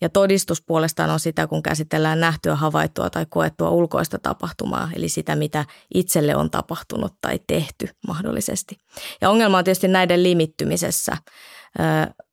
ja 0.00 0.08
todistus 0.08 0.62
puolestaan 0.62 1.10
on 1.10 1.20
sitä, 1.20 1.46
kun 1.46 1.62
käsitellään 1.62 2.20
nähtyä, 2.20 2.54
havaittua 2.54 3.10
tai 3.10 3.26
koettua 3.28 3.70
ulkoista 3.70 4.18
tapahtumaa, 4.18 4.90
eli 4.96 5.08
sitä, 5.08 5.36
mitä 5.36 5.64
itselle 5.94 6.36
on 6.36 6.50
tapahtunut 6.50 7.12
tai 7.20 7.40
tehty 7.46 7.88
mahdollisesti. 8.06 8.76
Ja 9.20 9.30
ongelma 9.30 9.58
on 9.58 9.64
tietysti 9.64 9.88
näiden 9.88 10.22
limittymisessä. 10.22 11.16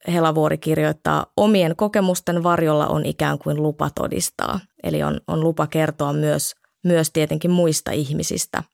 Helavuori 0.07 0.57
kirjoittaa, 0.57 1.25
omien 1.37 1.75
kokemusten 1.75 2.43
varjolla 2.43 2.87
on 2.87 3.05
ikään 3.05 3.39
kuin 3.39 3.63
lupa 3.63 3.89
todistaa. 3.89 4.59
Eli 4.83 5.03
on, 5.03 5.21
on 5.27 5.39
lupa 5.39 5.67
kertoa 5.67 6.13
myös, 6.13 6.55
myös 6.83 7.11
tietenkin 7.11 7.51
muista 7.51 7.91
ihmisistä– 7.91 8.63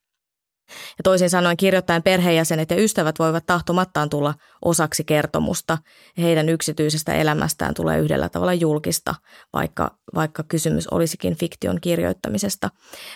ja 0.70 1.04
toisin 1.04 1.30
sanoen 1.30 1.58
kirjoittajan 1.58 2.04
perheenjäsenet 2.04 2.72
ja 2.72 2.82
ystävät 2.82 3.20
voivat 3.20 3.46
tahtomattaan 3.46 4.10
tulla 4.10 4.34
osaksi 4.66 5.04
kertomusta. 5.04 5.78
Heidän 6.18 6.50
yksityisestä 6.50 7.14
elämästään 7.14 7.74
tulee 7.74 8.00
yhdellä 8.00 8.30
tavalla 8.30 8.54
julkista, 8.54 9.16
vaikka, 9.54 9.98
vaikka 10.16 10.44
kysymys 10.44 10.88
olisikin 10.88 11.36
fiktion 11.36 11.82
kirjoittamisesta. 11.82 12.70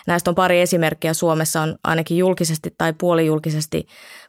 Näistä 0.06 0.30
on 0.30 0.34
pari 0.34 0.60
esimerkkiä. 0.60 1.14
Suomessa 1.14 1.60
on 1.60 1.78
ainakin 1.84 2.16
julkisesti 2.18 2.74
tai 2.78 2.92
puolijulkisesti 2.92 3.86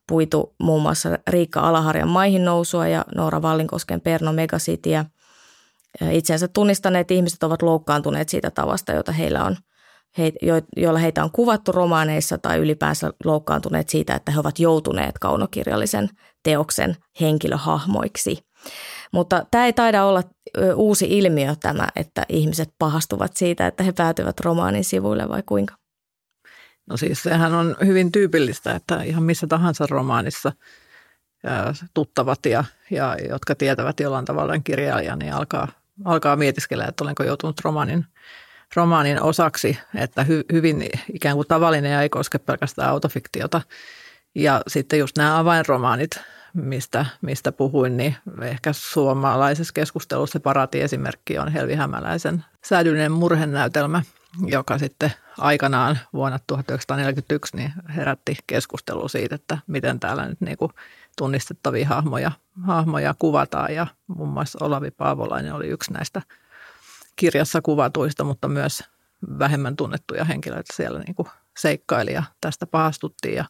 puitu 0.07 0.55
muun 0.59 0.81
muassa 0.81 1.09
Riikka 1.27 1.59
Alaharjan 1.59 2.09
maihin 2.09 2.45
nousua 2.45 2.87
ja 2.87 3.05
Noora 3.15 3.41
Vallinkosken 3.41 4.01
Perno 4.01 4.33
Megacitya. 4.33 5.05
Itsensä 6.11 6.47
tunnistaneet 6.47 7.11
ihmiset 7.11 7.43
ovat 7.43 7.61
loukkaantuneet 7.61 8.29
siitä 8.29 8.51
tavasta, 8.51 8.91
jota 8.91 9.11
heillä 9.11 9.43
on– 9.43 9.57
joilla 10.77 10.99
heitä 10.99 11.23
on 11.23 11.31
kuvattu 11.31 11.71
romaaneissa 11.71 12.37
tai 12.37 12.57
ylipäänsä 12.57 13.13
loukkaantuneet 13.25 13.89
siitä, 13.89 14.15
että 14.15 14.31
he 14.31 14.39
ovat 14.39 14.59
joutuneet 14.59 15.19
kaunokirjallisen 15.19 16.09
teoksen 16.43 16.95
henkilöhahmoiksi. 17.21 18.37
Mutta 19.13 19.45
tämä 19.51 19.65
ei 19.65 19.73
taida 19.73 20.05
olla 20.05 20.23
uusi 20.75 21.05
ilmiö 21.09 21.55
tämä, 21.61 21.87
että 21.95 22.25
ihmiset 22.29 22.69
pahastuvat 22.79 23.37
siitä, 23.37 23.67
että 23.67 23.83
he 23.83 23.91
päätyvät 23.91 24.39
romaanin 24.39 24.83
sivuille 24.83 25.29
vai 25.29 25.43
kuinka? 25.45 25.75
No 26.89 26.97
siis 26.97 27.23
sehän 27.23 27.53
on 27.53 27.75
hyvin 27.85 28.11
tyypillistä, 28.11 28.75
että 28.75 29.03
ihan 29.03 29.23
missä 29.23 29.47
tahansa 29.47 29.87
romaanissa 29.89 30.51
tuttavat 31.93 32.45
ja, 32.45 32.63
ja 32.91 33.17
jotka 33.29 33.55
tietävät 33.55 33.99
jollain 33.99 34.25
tavalla 34.25 34.59
kirjailijan, 34.59 35.19
niin 35.19 35.33
alkaa, 35.33 35.67
alkaa 36.05 36.35
mietiskellä, 36.35 36.85
että 36.85 37.03
olenko 37.03 37.23
joutunut 37.23 37.61
romaanin 37.63 38.05
romaanin 38.75 39.21
osaksi, 39.21 39.77
että 39.95 40.23
hy, 40.23 40.43
hyvin 40.51 40.89
ikään 41.13 41.35
kuin 41.35 41.47
tavallinen 41.47 41.91
ja 41.91 42.01
ei 42.01 42.09
koske 42.09 42.39
pelkästään 42.39 42.89
autofiktiota. 42.89 43.61
Ja 44.35 44.61
sitten 44.67 44.99
just 44.99 45.17
nämä 45.17 45.39
avainromaanit, 45.39 46.19
mistä, 46.53 47.05
mistä 47.21 47.51
puhuin, 47.51 47.97
niin 47.97 48.15
ehkä 48.41 48.73
suomalaisessa 48.73 49.73
keskustelussa 49.73 50.39
parati 50.39 50.81
esimerkki 50.81 51.37
on 51.37 51.51
Helvi 51.51 51.75
Hämäläisen 51.75 52.45
säädyllinen 52.65 53.11
murhenäytelmä, 53.11 54.03
joka 54.45 54.77
sitten 54.77 55.13
aikanaan 55.37 55.99
vuonna 56.13 56.39
1941 56.47 57.57
niin 57.57 57.73
herätti 57.95 58.37
keskustelua 58.47 59.07
siitä, 59.07 59.35
että 59.35 59.57
miten 59.67 59.99
täällä 59.99 60.25
nyt 60.25 60.41
niin 60.41 60.57
kuin 60.57 60.71
tunnistettavia 61.17 61.87
hahmoja, 61.87 62.31
hahmoja 62.63 63.15
kuvataan 63.19 63.75
ja 63.75 63.87
muun 64.07 64.29
muassa 64.29 64.65
Olavi 64.65 64.91
Paavolainen 64.91 65.53
oli 65.53 65.67
yksi 65.67 65.93
näistä 65.93 66.21
kirjassa 67.15 67.61
kuvatuista, 67.61 68.23
mutta 68.23 68.47
myös 68.47 68.83
vähemmän 69.39 69.75
tunnettuja 69.75 70.25
henkilöitä 70.25 70.73
siellä 70.75 70.99
niin 70.99 71.15
kuin 71.15 71.27
seikkaili 71.57 72.13
ja 72.13 72.23
tästä 72.41 72.67
pahastuttiin 72.67 73.35
ja 73.35 73.45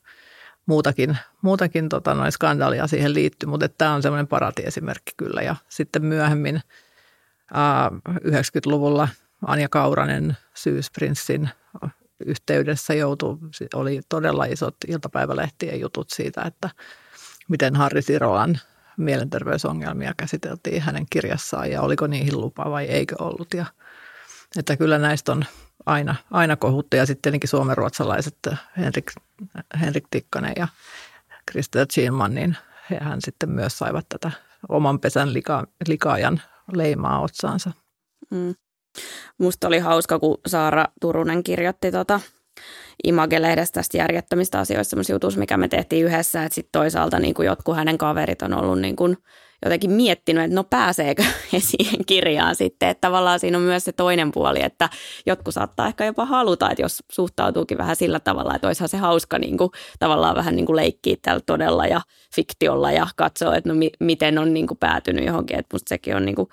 muutakin, 0.65 1.17
muutakin 1.41 1.89
tota, 1.89 2.13
noin 2.13 2.31
skandaalia 2.31 2.87
siihen 2.87 3.13
liittyy, 3.13 3.49
mutta 3.49 3.69
tämä 3.69 3.93
on 3.93 4.01
semmoinen 4.01 4.27
paratiesimerkki 4.27 5.11
kyllä. 5.17 5.41
Ja 5.41 5.55
sitten 5.69 6.05
myöhemmin 6.05 6.61
ää, 7.53 7.91
90-luvulla 8.09 9.07
Anja 9.47 9.69
Kauranen 9.69 10.37
syysprinssin 10.53 11.49
yhteydessä 12.25 12.93
joutui, 12.93 13.37
oli 13.73 14.01
todella 14.09 14.45
isot 14.45 14.75
iltapäivälehtien 14.87 15.79
jutut 15.79 16.09
siitä, 16.09 16.41
että 16.41 16.69
miten 17.49 17.75
Harri 17.75 18.01
Sirolan 18.01 18.59
mielenterveysongelmia 19.01 20.13
käsiteltiin 20.17 20.81
hänen 20.81 21.05
kirjassaan 21.09 21.71
ja 21.71 21.81
oliko 21.81 22.07
niihin 22.07 22.41
lupa 22.41 22.71
vai 22.71 22.85
eikö 22.85 23.15
ollut. 23.19 23.53
Ja, 23.53 23.65
että 24.57 24.77
kyllä 24.77 24.97
näistä 24.97 25.31
on 25.31 25.45
aina, 25.85 26.15
aina 26.31 26.55
kohuttu 26.55 26.97
ja 26.97 27.05
sitten 27.05 27.21
tietenkin 27.21 27.49
suomenruotsalaiset 27.49 28.37
Henrik, 28.77 29.11
Henrik 29.81 30.03
Tikkanen 30.11 30.53
ja 30.55 30.67
Krista 31.45 31.85
Chilman, 31.85 32.35
niin 32.35 32.57
hehän 32.89 33.21
sitten 33.21 33.49
myös 33.49 33.77
saivat 33.77 34.05
tätä 34.09 34.31
oman 34.69 34.99
pesän 34.99 35.33
lika, 35.33 35.67
likaajan 35.87 36.41
leimaa 36.73 37.21
otsaansa. 37.21 37.71
Mm. 38.31 38.55
Musta 39.37 39.67
oli 39.67 39.79
hauska, 39.79 40.19
kun 40.19 40.37
Saara 40.47 40.85
Turunen 41.01 41.43
kirjoitti 41.43 41.91
tota 41.91 42.19
Image-lehdestä 43.03 43.73
tästä 43.73 43.97
järjettömistä 43.97 44.59
asioista 44.59 44.89
semmoisia 44.89 45.15
jutussa, 45.15 45.39
mikä 45.39 45.57
me 45.57 45.67
tehtiin 45.67 46.05
yhdessä, 46.05 46.43
että 46.43 46.55
sitten 46.55 46.79
toisaalta 46.79 47.19
niin 47.19 47.33
kuin 47.33 47.45
jotkut 47.45 47.75
hänen 47.75 47.97
kaverit 47.97 48.41
on 48.41 48.53
ollut 48.53 48.79
niin 48.79 48.95
kuin 48.95 49.17
jotenkin 49.65 49.91
miettinyt, 49.91 50.43
että 50.43 50.55
no 50.55 50.63
pääseekö 50.63 51.23
he 51.53 51.59
siihen 51.59 52.05
kirjaan 52.05 52.55
sitten, 52.55 52.89
että 52.89 53.01
tavallaan 53.01 53.39
siinä 53.39 53.57
on 53.57 53.63
myös 53.63 53.83
se 53.83 53.91
toinen 53.91 54.31
puoli, 54.31 54.63
että 54.63 54.89
jotkut 55.25 55.53
saattaa 55.53 55.87
ehkä 55.87 56.05
jopa 56.05 56.25
haluta, 56.25 56.69
että 56.69 56.81
jos 56.81 57.03
suhtautuukin 57.11 57.77
vähän 57.77 57.95
sillä 57.95 58.19
tavalla, 58.19 58.55
että 58.55 58.67
olisihan 58.67 58.89
se 58.89 58.97
hauska 58.97 59.39
niin 59.39 59.57
kuin, 59.57 59.71
tavallaan 59.99 60.35
vähän 60.35 60.55
niin 60.55 60.65
kuin 60.65 60.75
leikkiä 60.75 61.15
tällä 61.21 61.41
todella 61.45 61.87
ja 61.87 62.01
fiktiolla 62.35 62.91
ja 62.91 63.07
katsoa, 63.15 63.55
että 63.55 63.69
no 63.69 63.75
mi- 63.75 63.91
miten 63.99 64.37
on 64.37 64.53
niin 64.53 64.67
kuin 64.67 64.77
päätynyt 64.77 65.25
johonkin, 65.25 65.59
että 65.59 65.75
musta 65.75 65.89
sekin 65.89 66.15
on 66.15 66.25
niin 66.25 66.35
kuin 66.35 66.49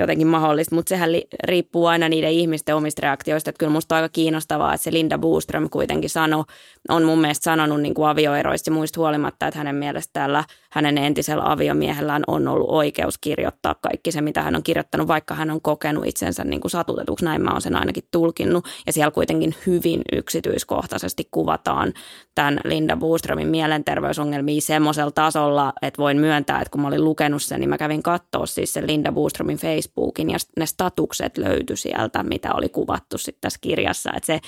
jotenkin 0.00 0.26
mahdollista, 0.26 0.74
mutta 0.74 0.88
sehän 0.88 1.12
li- 1.12 1.26
riippuu 1.44 1.86
aina 1.86 2.08
niiden 2.08 2.30
ihmisten 2.30 2.76
omista 2.76 3.00
reaktioista. 3.02 3.50
Että 3.50 3.58
kyllä 3.58 3.72
musta 3.72 3.94
on 3.94 4.02
aika 4.02 4.12
kiinnostavaa, 4.12 4.74
että 4.74 4.84
se 4.84 4.92
Linda 4.92 5.18
Boström 5.18 5.70
kuitenkin 5.70 6.10
sanoi, 6.10 6.44
on 6.88 7.04
mun 7.04 7.20
mielestä 7.20 7.44
sanonut 7.44 7.80
niin 7.80 7.94
kuin 7.94 8.08
avioeroista 8.08 8.70
ja 8.70 8.74
muista 8.74 9.00
huolimatta, 9.00 9.46
että 9.46 9.58
hänen 9.58 9.74
mielestä 9.74 10.10
tällä 10.12 10.44
hänen 10.72 10.98
entisellä 10.98 11.42
aviomiehellään 11.46 12.22
on 12.26 12.48
ollut 12.48 12.70
oikeus 12.70 13.18
kirjoittaa 13.18 13.74
kaikki 13.74 14.12
se, 14.12 14.20
mitä 14.20 14.42
hän 14.42 14.56
on 14.56 14.62
kirjoittanut, 14.62 15.08
vaikka 15.08 15.34
hän 15.34 15.50
on 15.50 15.60
kokenut 15.60 16.06
itsensä 16.06 16.44
niin 16.44 16.60
kuin 16.60 16.70
satutetuksi. 16.70 17.24
Näin 17.24 17.42
mä 17.42 17.50
oon 17.50 17.62
sen 17.62 17.76
ainakin 17.76 18.04
tulkinnut. 18.10 18.64
Ja 18.86 18.92
siellä 18.92 19.10
kuitenkin 19.10 19.54
hyvin 19.66 20.02
yksityiskohtaisesti 20.12 21.28
kuvataan 21.30 21.92
tämän 22.34 22.60
Linda 22.64 22.96
Boströmin 22.96 23.48
mielenterveysongelmia 23.48 24.60
semmoisella 24.60 25.10
tasolla, 25.10 25.72
että 25.82 26.02
voin 26.02 26.16
myöntää, 26.16 26.60
että 26.60 26.70
kun 26.70 26.80
mä 26.80 26.88
olin 26.88 27.04
lukenut 27.04 27.42
sen, 27.42 27.60
niin 27.60 27.70
mä 27.70 27.78
kävin 27.78 28.02
katsoa 28.02 28.46
siis 28.46 28.72
sen 28.72 28.86
Linda 28.86 29.12
Boströmin 29.12 29.58
Facebookin 29.58 30.30
ja 30.30 30.38
ne 30.58 30.66
statukset 30.66 31.38
löytyi 31.38 31.76
sieltä, 31.76 32.22
mitä 32.22 32.54
oli 32.54 32.68
kuvattu 32.68 33.18
sitten 33.18 33.40
tässä 33.40 33.58
kirjassa. 33.60 34.10
Että 34.16 34.26
se, 34.26 34.40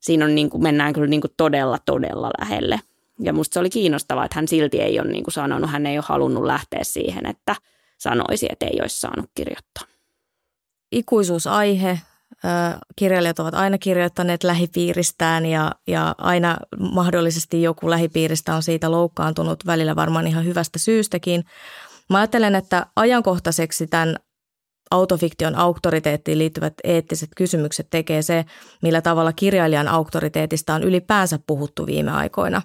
siinä 0.00 0.24
on 0.24 0.34
niin 0.34 0.50
kuin, 0.50 0.62
mennään 0.62 0.92
kyllä 0.92 1.06
niin 1.06 1.20
kuin 1.20 1.34
todella, 1.36 1.78
todella 1.86 2.30
lähelle. 2.40 2.80
Ja 3.22 3.32
musta 3.32 3.54
se 3.54 3.60
oli 3.60 3.70
kiinnostavaa, 3.70 4.24
että 4.24 4.36
hän 4.36 4.48
silti 4.48 4.80
ei 4.80 5.00
ole 5.00 5.10
niin 5.10 5.24
kuin 5.24 5.34
sanonut, 5.34 5.70
hän 5.70 5.86
ei 5.86 5.98
ole 5.98 6.04
halunnut 6.08 6.44
lähteä 6.44 6.84
siihen, 6.84 7.26
että 7.26 7.56
sanoisi, 7.98 8.46
että 8.50 8.66
ei 8.66 8.78
olisi 8.82 9.00
saanut 9.00 9.30
kirjoittaa. 9.34 9.84
Ikuisuusaihe. 10.92 12.00
Kirjailijat 12.96 13.38
ovat 13.38 13.54
aina 13.54 13.78
kirjoittaneet 13.78 14.44
lähipiiristään 14.44 15.46
ja, 15.46 15.72
ja 15.86 16.14
aina 16.18 16.56
mahdollisesti 16.78 17.62
joku 17.62 17.90
lähipiiristä 17.90 18.54
on 18.54 18.62
siitä 18.62 18.90
loukkaantunut 18.90 19.66
välillä 19.66 19.96
varmaan 19.96 20.26
ihan 20.26 20.44
hyvästä 20.44 20.78
syystäkin. 20.78 21.44
Mä 22.10 22.18
ajattelen, 22.18 22.54
että 22.54 22.86
ajankohtaiseksi 22.96 23.86
tämän 23.86 24.16
autofiktion 24.90 25.54
auktoriteettiin 25.54 26.38
liittyvät 26.38 26.74
eettiset 26.84 27.30
kysymykset 27.36 27.86
tekee 27.90 28.22
se, 28.22 28.44
millä 28.82 29.00
tavalla 29.00 29.32
kirjailijan 29.32 29.88
auktoriteetista 29.88 30.74
on 30.74 30.82
ylipäänsä 30.82 31.38
puhuttu 31.46 31.86
viime 31.86 32.10
aikoina. 32.10 32.62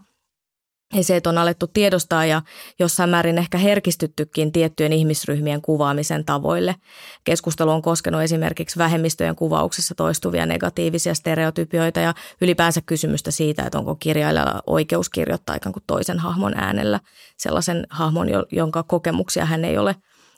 Ja 0.93 1.03
se, 1.03 1.15
että 1.15 1.29
on 1.29 1.37
alettu 1.37 1.67
tiedostaa 1.67 2.25
ja 2.25 2.41
jossain 2.79 3.09
määrin 3.09 3.37
ehkä 3.37 3.57
herkistyttykin 3.57 4.51
tiettyjen 4.51 4.93
ihmisryhmien 4.93 5.61
kuvaamisen 5.61 6.25
tavoille. 6.25 6.75
Keskustelu 7.23 7.71
on 7.71 7.81
koskenut 7.81 8.21
esimerkiksi 8.21 8.77
vähemmistöjen 8.77 9.35
kuvauksessa 9.35 9.95
toistuvia 9.95 10.45
negatiivisia 10.45 11.13
stereotypioita 11.13 11.99
ja 11.99 12.13
ylipäänsä 12.41 12.81
kysymystä 12.85 13.31
siitä, 13.31 13.63
että 13.63 13.79
onko 13.79 13.95
kirjailijalla 13.95 14.61
oikeus 14.67 15.09
kirjoittaa 15.09 15.55
ikään 15.55 15.73
kuin 15.73 15.83
toisen 15.87 16.19
hahmon 16.19 16.53
äänellä 16.57 16.99
sellaisen 17.37 17.87
hahmon, 17.89 18.27
jonka 18.51 18.83
kokemuksia 18.83 19.45
hän 19.45 19.65
ei 19.65 19.77
ole 19.77 19.95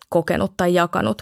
kokenut 0.09 0.53
tai 0.57 0.73
jakanut. 0.73 1.21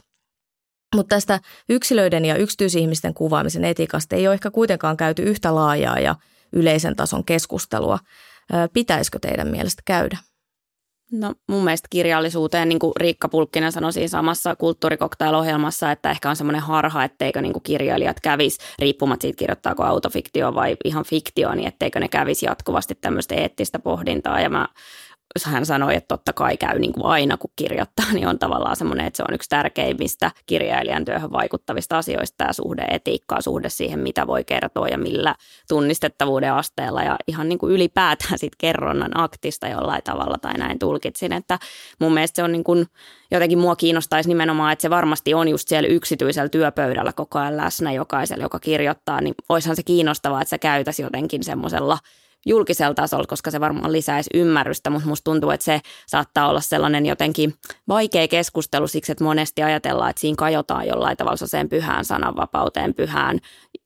Mutta 0.95 1.15
tästä 1.15 1.39
yksilöiden 1.69 2.25
ja 2.25 2.35
yksityisihmisten 2.35 3.13
kuvaamisen 3.13 3.65
etiikasta 3.65 4.15
ei 4.15 4.27
ole 4.27 4.33
ehkä 4.33 4.51
kuitenkaan 4.51 4.97
käyty 4.97 5.23
yhtä 5.23 5.55
laajaa 5.55 5.99
ja 5.99 6.15
yleisen 6.53 6.95
tason 6.95 7.23
keskustelua. 7.23 7.99
Pitäisikö 8.73 9.19
teidän 9.19 9.47
mielestä 9.47 9.81
käydä? 9.85 10.17
No 11.11 11.33
mun 11.49 11.63
mielestä 11.63 11.87
kirjallisuuteen, 11.89 12.69
niin 12.69 12.79
kuin 12.79 12.93
Riikka 12.97 13.29
Pulkkinen 13.29 13.71
sanoi 13.71 13.93
siinä 13.93 14.07
samassa 14.07 14.55
kulttuurikoktail-ohjelmassa, 14.55 15.91
että 15.91 16.11
ehkä 16.11 16.29
on 16.29 16.35
semmoinen 16.35 16.61
harha, 16.61 17.03
etteikö 17.03 17.41
niin 17.41 17.53
kuin 17.53 17.63
kirjailijat 17.63 18.19
kävis, 18.19 18.57
riippumatta 18.79 19.21
siitä 19.21 19.39
kirjoittaako 19.39 19.83
autofiktio 19.83 20.55
vai 20.55 20.77
ihan 20.85 21.05
fiktio, 21.05 21.55
niin 21.55 21.67
etteikö 21.67 21.99
ne 21.99 22.07
kävisi 22.07 22.45
jatkuvasti 22.45 22.95
tämmöistä 23.01 23.35
eettistä 23.35 23.79
pohdintaa. 23.79 24.41
Ja 24.41 24.49
mä 24.49 24.67
hän 25.45 25.65
sanoi, 25.65 25.95
että 25.95 26.07
totta 26.07 26.33
kai 26.33 26.57
käy 26.57 26.79
niin 26.79 26.93
kuin 26.93 27.05
aina, 27.05 27.37
kun 27.37 27.51
kirjoittaa, 27.55 28.05
niin 28.13 28.27
on 28.27 28.39
tavallaan 28.39 28.75
semmoinen, 28.75 29.05
että 29.05 29.17
se 29.17 29.23
on 29.29 29.35
yksi 29.35 29.49
tärkeimmistä 29.49 30.31
kirjailijan 30.45 31.05
työhön 31.05 31.31
vaikuttavista 31.31 31.97
asioista 31.97 32.35
tämä 32.37 32.53
suhde 32.53 32.85
etiikkaa, 32.89 33.41
suhde 33.41 33.69
siihen, 33.69 33.99
mitä 33.99 34.27
voi 34.27 34.43
kertoa 34.43 34.87
ja 34.87 34.97
millä 34.97 35.35
tunnistettavuuden 35.69 36.53
asteella. 36.53 37.03
Ja 37.03 37.17
ihan 37.27 37.49
niin 37.49 37.59
kuin 37.59 37.73
ylipäätään 37.73 38.39
sit 38.39 38.55
kerronnan 38.57 39.11
aktista 39.13 39.67
jollain 39.67 40.03
tavalla 40.03 40.37
tai 40.37 40.53
näin 40.53 40.79
tulkitsin, 40.79 41.33
että 41.33 41.59
mun 41.99 42.13
mielestä 42.13 42.35
se 42.35 42.43
on 42.43 42.51
niin 42.51 42.63
kuin, 42.63 42.85
jotenkin 43.31 43.59
mua 43.59 43.75
kiinnostaisi 43.75 44.29
nimenomaan, 44.29 44.73
että 44.73 44.81
se 44.81 44.89
varmasti 44.89 45.33
on 45.33 45.47
just 45.47 45.67
siellä 45.67 45.87
yksityisellä 45.89 46.49
työpöydällä 46.49 47.13
koko 47.13 47.39
ajan 47.39 47.57
läsnä 47.57 47.91
jokaisella, 47.91 48.43
joka 48.43 48.59
kirjoittaa, 48.59 49.21
niin 49.21 49.35
olisihan 49.49 49.75
se 49.75 49.83
kiinnostavaa, 49.83 50.41
että 50.41 50.49
sä 50.49 50.57
käytäisi 50.57 51.01
jotenkin 51.01 51.43
semmoisella– 51.43 51.97
julkisella 52.47 52.93
tasolla, 52.93 53.25
koska 53.27 53.51
se 53.51 53.59
varmaan 53.59 53.91
lisäisi 53.91 54.29
ymmärrystä, 54.33 54.89
mutta 54.89 55.07
musta 55.07 55.23
tuntuu, 55.23 55.49
että 55.49 55.63
se 55.63 55.81
saattaa 56.07 56.49
olla 56.49 56.61
sellainen 56.61 57.05
jotenkin 57.05 57.53
vaikea 57.87 58.27
keskustelu 58.27 58.87
siksi, 58.87 59.11
että 59.11 59.23
monesti 59.23 59.63
ajatellaan, 59.63 60.09
että 60.09 60.19
siinä 60.19 60.35
kajotaan 60.35 60.87
jollain 60.87 61.17
tavalla 61.17 61.47
sen 61.47 61.69
pyhään 61.69 62.05
sananvapauteen, 62.05 62.93
pyhään 62.93 63.39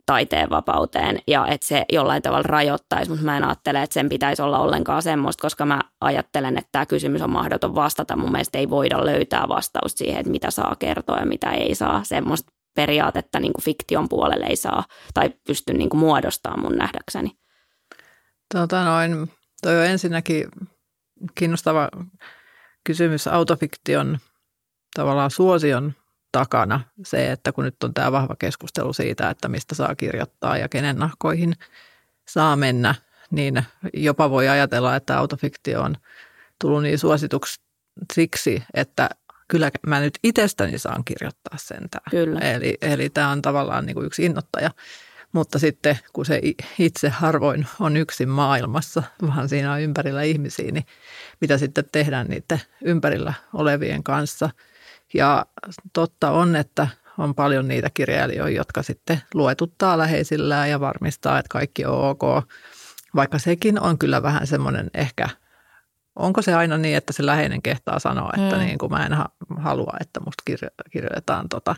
taiteen 0.05 0.49
vapauteen 0.49 1.19
ja 1.27 1.47
että 1.47 1.67
se 1.67 1.85
jollain 1.93 2.21
tavalla 2.21 2.43
rajoittaisi, 2.43 3.11
mutta 3.11 3.25
mä 3.25 3.37
en 3.37 3.43
ajattele, 3.43 3.83
että 3.83 3.93
sen 3.93 4.09
pitäisi 4.09 4.41
olla 4.41 4.59
ollenkaan 4.59 5.01
semmoista, 5.01 5.41
koska 5.41 5.65
mä 5.65 5.81
ajattelen, 6.01 6.57
että 6.57 6.69
tämä 6.71 6.85
kysymys 6.85 7.21
on 7.21 7.29
mahdoton 7.29 7.75
vastata. 7.75 8.15
Mun 8.15 8.31
mielestä 8.31 8.57
ei 8.57 8.69
voida 8.69 9.05
löytää 9.05 9.47
vastausta 9.47 9.97
siihen, 9.97 10.19
että 10.19 10.31
mitä 10.31 10.51
saa 10.51 10.75
kertoa 10.79 11.19
ja 11.19 11.25
mitä 11.25 11.51
ei 11.51 11.75
saa. 11.75 12.03
Semmoista 12.03 12.51
periaatetta 12.75 13.39
niin 13.39 13.53
kuin 13.53 13.63
fiktion 13.63 14.09
puolelle 14.09 14.45
ei 14.45 14.55
saa 14.55 14.83
tai 15.13 15.29
pysty 15.47 15.73
niin 15.73 15.89
kuin 15.89 15.99
muodostamaan 15.99 16.61
mun 16.61 16.77
nähdäkseni. 16.77 17.40
Tota 18.51 18.85
noin, 18.85 19.31
toi 19.61 19.79
on 19.79 19.85
ensinnäkin 19.85 20.47
kiinnostava 21.35 21.89
kysymys 22.83 23.27
autofiktion 23.27 24.19
tavallaan 24.95 25.31
suosion 25.31 25.93
takana 26.31 26.81
se, 27.05 27.31
että 27.31 27.51
kun 27.51 27.63
nyt 27.63 27.83
on 27.83 27.93
tämä 27.93 28.11
vahva 28.11 28.35
keskustelu 28.39 28.93
siitä, 28.93 29.29
että 29.29 29.47
mistä 29.47 29.75
saa 29.75 29.95
kirjoittaa 29.95 30.57
ja 30.57 30.69
kenen 30.69 30.97
nahkoihin 30.97 31.53
saa 32.27 32.55
mennä, 32.55 32.95
niin 33.31 33.63
jopa 33.93 34.29
voi 34.29 34.49
ajatella, 34.49 34.95
että 34.95 35.17
autofiktio 35.17 35.81
on 35.81 35.95
tullut 36.61 36.83
niin 36.83 36.99
suosituksi 36.99 37.61
siksi, 38.13 38.63
että 38.73 39.09
kyllä 39.47 39.71
mä 39.87 39.99
nyt 39.99 40.19
itsestäni 40.23 40.77
saan 40.79 41.03
kirjoittaa 41.03 41.57
sen. 41.57 41.89
Kyllä. 42.09 42.39
Eli, 42.39 42.77
eli 42.81 43.09
tämä 43.09 43.29
on 43.29 43.41
tavallaan 43.41 43.85
niin 43.85 43.93
kuin 43.93 44.05
yksi 44.05 44.25
innoittaja. 44.25 44.71
Mutta 45.31 45.59
sitten 45.59 45.99
kun 46.13 46.25
se 46.25 46.41
itse 46.79 47.09
harvoin 47.09 47.67
on 47.79 47.97
yksin 47.97 48.29
maailmassa, 48.29 49.03
vaan 49.27 49.49
siinä 49.49 49.73
on 49.73 49.81
ympärillä 49.81 50.23
ihmisiä, 50.23 50.71
niin 50.71 50.85
mitä 51.41 51.57
sitten 51.57 51.85
tehdään 51.91 52.27
niiden 52.27 52.61
ympärillä 52.81 53.33
olevien 53.53 54.03
kanssa. 54.03 54.49
Ja 55.13 55.45
totta 55.93 56.31
on, 56.31 56.55
että 56.55 56.87
on 57.17 57.35
paljon 57.35 57.67
niitä 57.67 57.89
kirjailijoita, 57.93 58.57
jotka 58.57 58.83
sitten 58.83 59.21
luetuttaa 59.33 59.97
läheisillään 59.97 60.69
ja 60.69 60.79
varmistaa, 60.79 61.39
että 61.39 61.49
kaikki 61.49 61.85
on 61.85 62.09
ok. 62.09 62.21
Vaikka 63.15 63.39
sekin 63.39 63.81
on 63.81 63.97
kyllä 63.97 64.23
vähän 64.23 64.47
semmoinen 64.47 64.91
ehkä, 64.93 65.29
onko 66.15 66.41
se 66.41 66.53
aina 66.53 66.77
niin, 66.77 66.97
että 66.97 67.13
se 67.13 67.25
läheinen 67.25 67.61
kehtaa 67.61 67.99
sanoa, 67.99 68.31
että 68.37 68.55
mm. 68.55 68.61
niin 68.61 68.77
kuin 68.77 68.91
mä 68.91 69.05
en 69.05 69.17
halua, 69.57 69.93
että 69.99 70.19
musta 70.19 70.43
kirjoitetaan 70.91 71.49
tota. 71.49 71.75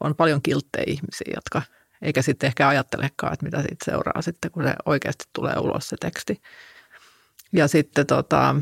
On 0.00 0.14
paljon 0.14 0.42
kilttejä 0.42 0.84
ihmisiä, 0.86 1.32
jotka 1.34 1.62
eikä 2.04 2.22
sitten 2.22 2.46
ehkä 2.46 2.68
ajattelekaan, 2.68 3.32
että 3.32 3.44
mitä 3.44 3.58
siitä 3.58 3.84
seuraa 3.84 4.22
sitten, 4.22 4.50
kun 4.50 4.62
se 4.62 4.74
oikeasti 4.86 5.24
tulee 5.32 5.54
ulos 5.58 5.88
se 5.88 5.96
teksti. 6.00 6.42
Ja 7.52 7.68
sitten 7.68 8.06
tota, 8.06 8.56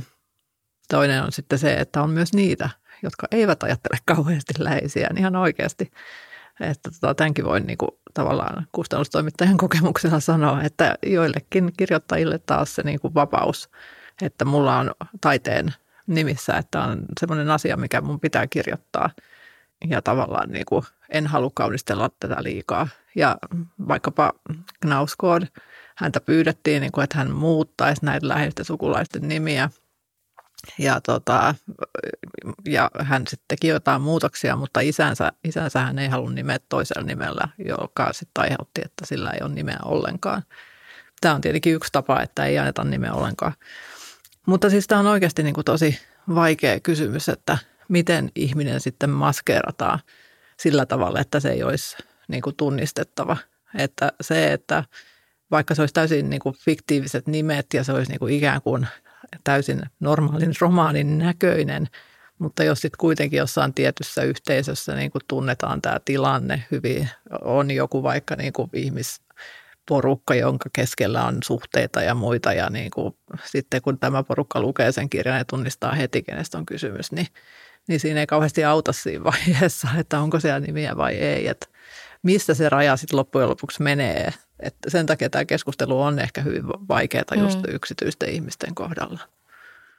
toinen 0.88 1.22
on 1.22 1.32
sitten 1.32 1.58
se, 1.58 1.74
että 1.74 2.02
on 2.02 2.10
myös 2.10 2.32
niitä, 2.32 2.70
jotka 3.02 3.26
eivät 3.30 3.62
ajattele 3.62 3.98
kauheasti 4.14 4.54
läheisiään 4.58 5.18
ihan 5.18 5.36
oikeasti. 5.36 5.92
Että 6.60 6.90
tota, 6.90 7.14
tämänkin 7.14 7.44
voin 7.44 7.66
niin 7.66 7.78
kuin, 7.78 7.90
tavallaan 8.14 8.66
kustannustoimittajan 8.72 9.56
kokemuksella 9.56 10.20
sanoa, 10.20 10.62
että 10.62 10.94
joillekin 11.06 11.72
kirjoittajille 11.76 12.38
taas 12.38 12.74
se 12.74 12.82
niin 12.82 13.00
kuin 13.00 13.14
vapaus, 13.14 13.70
että 14.22 14.44
mulla 14.44 14.78
on 14.78 14.90
taiteen 15.20 15.74
nimissä, 16.06 16.56
että 16.56 16.82
on 16.82 17.04
semmoinen 17.20 17.50
asia, 17.50 17.76
mikä 17.76 18.00
mun 18.00 18.20
pitää 18.20 18.46
kirjoittaa. 18.46 19.10
Ja 19.88 20.02
tavallaan 20.02 20.50
niin 20.50 20.66
kuin, 20.66 20.84
en 21.08 21.26
halua 21.26 21.50
kaunistella 21.54 22.10
tätä 22.20 22.36
liikaa. 22.40 22.88
Ja 23.16 23.36
vaikkapa 23.88 24.32
Knauskood, 24.80 25.42
häntä 25.96 26.20
pyydettiin, 26.20 26.80
niin 26.80 26.92
kuin, 26.92 27.04
että 27.04 27.18
hän 27.18 27.30
muuttaisi 27.30 28.04
näitä 28.04 28.28
läheisten 28.28 28.64
sukulaisten 28.64 29.28
nimiä– 29.28 29.70
ja, 30.78 31.00
tota, 31.00 31.54
ja 32.64 32.90
hän 32.98 33.26
sitten 33.26 33.44
teki 33.48 33.68
jotain 33.68 34.02
muutoksia, 34.02 34.56
mutta 34.56 34.80
isänsä, 34.80 35.32
isänsä 35.44 35.80
hän 35.80 35.98
ei 35.98 36.08
halunnut 36.08 36.34
nimeä 36.34 36.58
toisella 36.68 37.02
nimellä, 37.06 37.48
joka 37.66 38.12
sitten 38.12 38.42
aiheutti, 38.42 38.80
että 38.84 39.06
sillä 39.06 39.30
ei 39.30 39.40
ole 39.42 39.52
nimeä 39.52 39.78
ollenkaan. 39.84 40.42
Tämä 41.20 41.34
on 41.34 41.40
tietenkin 41.40 41.74
yksi 41.74 41.92
tapa, 41.92 42.22
että 42.22 42.44
ei 42.44 42.58
anneta 42.58 42.84
nimeä 42.84 43.12
ollenkaan. 43.12 43.52
Mutta 44.46 44.70
siis 44.70 44.86
tämä 44.86 44.98
on 44.98 45.06
oikeasti 45.06 45.42
niin 45.42 45.54
kuin 45.54 45.64
tosi 45.64 45.98
vaikea 46.34 46.80
kysymys, 46.80 47.28
että 47.28 47.58
miten 47.92 48.30
ihminen 48.34 48.80
sitten 48.80 49.10
maskeerataan 49.10 49.98
sillä 50.56 50.86
tavalla, 50.86 51.20
että 51.20 51.40
se 51.40 51.50
ei 51.50 51.62
olisi 51.62 51.96
niin 52.28 52.42
kuin 52.42 52.56
tunnistettava. 52.56 53.36
Että 53.78 54.12
se, 54.20 54.52
että 54.52 54.84
vaikka 55.50 55.74
se 55.74 55.82
olisi 55.82 55.94
täysin 55.94 56.30
niin 56.30 56.40
kuin 56.40 56.54
fiktiiviset 56.58 57.26
nimet 57.26 57.66
ja 57.74 57.84
se 57.84 57.92
olisi 57.92 58.10
niin 58.10 58.18
kuin 58.18 58.34
ikään 58.34 58.62
kuin 58.62 58.86
täysin 59.44 59.82
normaalin 60.00 60.52
romaanin 60.60 61.18
näköinen, 61.18 61.88
mutta 62.38 62.64
jos 62.64 62.80
sitten 62.80 62.98
kuitenkin 62.98 63.38
jossain 63.38 63.74
tietyssä 63.74 64.22
yhteisössä 64.22 64.94
niin 64.94 65.10
kuin 65.10 65.22
tunnetaan 65.28 65.82
tämä 65.82 66.00
tilanne 66.04 66.64
hyvin, 66.70 67.08
on 67.44 67.70
joku 67.70 68.02
vaikka 68.02 68.36
niin 68.36 68.52
kuin 68.52 68.70
ihmisporukka, 68.72 70.34
jonka 70.34 70.70
keskellä 70.72 71.24
on 71.24 71.38
suhteita 71.44 72.02
ja 72.02 72.14
muita 72.14 72.52
ja 72.52 72.70
niin 72.70 72.90
kuin, 72.90 73.16
sitten 73.44 73.82
kun 73.82 73.98
tämä 73.98 74.22
porukka 74.22 74.60
lukee 74.60 74.92
sen 74.92 75.10
kirjan 75.10 75.38
ja 75.38 75.44
tunnistaa 75.44 75.92
heti, 75.92 76.22
kenestä 76.22 76.58
on 76.58 76.66
kysymys, 76.66 77.12
niin, 77.12 77.26
niin 77.88 78.00
siinä 78.00 78.20
ei 78.20 78.26
kauheasti 78.26 78.64
auta 78.64 78.92
siinä 78.92 79.24
vaiheessa, 79.24 79.88
että 80.00 80.20
onko 80.20 80.40
siellä 80.40 80.60
nimiä 80.60 80.96
vai 80.96 81.14
ei, 81.14 81.48
että 81.48 81.66
mistä 82.22 82.54
se 82.54 82.68
raja 82.68 82.96
sitten 82.96 83.18
loppujen 83.18 83.48
lopuksi 83.48 83.82
menee. 83.82 84.32
Että 84.60 84.90
sen 84.90 85.06
takia 85.06 85.30
tämä 85.30 85.44
keskustelu 85.44 86.02
on 86.02 86.18
ehkä 86.18 86.40
hyvin 86.40 86.68
vaikeaa 86.68 87.34
just 87.36 87.58
mm. 87.58 87.74
yksityisten 87.74 88.28
ihmisten 88.28 88.74
kohdalla. 88.74 89.20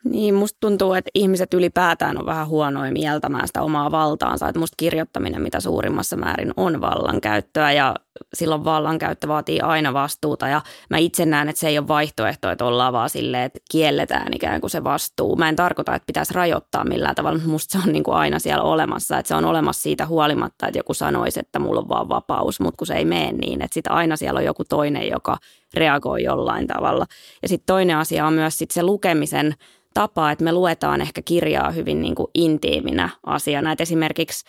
Niin, 0.04 0.36
musta 0.36 0.58
tuntuu, 0.60 0.94
että 0.94 1.12
ihmiset 1.16 1.54
ylipäätään 1.54 2.18
on 2.18 2.26
vähän 2.26 2.48
huonoja 2.48 2.92
mieltämään 2.92 3.48
sitä 3.48 3.62
omaa 3.62 3.92
valtaansa. 3.92 4.48
Että 4.48 4.60
musta 4.60 4.76
kirjoittaminen 4.78 5.42
mitä 5.42 5.60
suurimmassa 5.60 6.18
määrin 6.18 6.52
on 6.58 6.82
vallankäyttöä 6.82 7.72
ja 7.72 7.96
silloin 8.34 8.66
vallankäyttö 8.66 9.28
vaatii 9.28 9.60
aina 9.60 9.94
vastuuta. 9.94 10.48
Ja 10.48 10.62
mä 10.89 10.98
itse 10.98 11.26
näen, 11.26 11.50
että 11.50 11.60
se 11.60 11.68
ei 11.68 11.78
ole 11.78 11.88
vaihtoehto, 11.88 12.50
että 12.50 12.66
ollaan 12.66 12.94
vaan 12.94 13.10
silleen, 13.10 13.44
että 13.44 13.60
kielletään 13.72 14.34
ikään 14.34 14.62
kuin 14.62 14.72
se 14.72 14.84
vastuu. 14.84 15.36
Mä 15.36 15.50
en 15.50 15.56
tarkoita, 15.56 15.96
että 15.96 16.06
pitäisi 16.06 16.34
rajoittaa 16.34 16.84
millään 16.84 17.16
tavalla, 17.16 17.38
mutta 17.38 17.52
musta 17.52 17.72
se 17.80 17.88
on 17.88 17.94
niin 17.94 18.04
kuin 18.04 18.16
aina 18.16 18.39
siellä 18.39 18.63
olemassa. 18.63 19.18
Että 19.18 19.28
se 19.28 19.36
on 19.36 19.46
olemassa 19.46 19.82
siitä 19.82 20.06
huolimatta, 20.06 20.68
että 20.68 20.80
joku 20.80 20.94
sanoisi, 20.94 21.39
että 21.39 21.60
mulla 21.60 21.80
on 21.80 21.89
vaan 21.89 22.10
vapaus, 22.10 22.60
mutta 22.60 22.78
kun 22.78 22.88
se 22.88 22.94
ei 22.94 23.06
mene 23.06 23.32
niin, 23.32 23.62
että 23.62 23.74
sitten 23.74 23.94
aina 23.94 24.18
siellä 24.18 24.38
on 24.38 24.46
joku 24.46 24.63
toinen, 24.63 25.08
joka 25.08 25.38
reagoi 25.74 26.24
jollain 26.24 26.68
tavalla. 26.68 27.06
Ja 27.42 27.48
sitten 27.48 27.66
toinen 27.66 27.98
asia 27.98 28.28
on 28.28 28.34
myös 28.34 28.58
sit 28.58 28.72
se 28.72 28.84
lukemisen 28.84 29.54
tapa, 29.94 30.32
että 30.32 30.44
me 30.44 30.52
luetaan 30.52 31.02
ehkä 31.02 31.22
kirjaa 31.22 31.72
hyvin 31.72 32.02
niin 32.02 32.16
kuin 32.16 32.28
intiiminä 32.36 33.10
asiana. 33.26 33.72
Että 33.72 33.84
esimerkiksi 33.84 34.46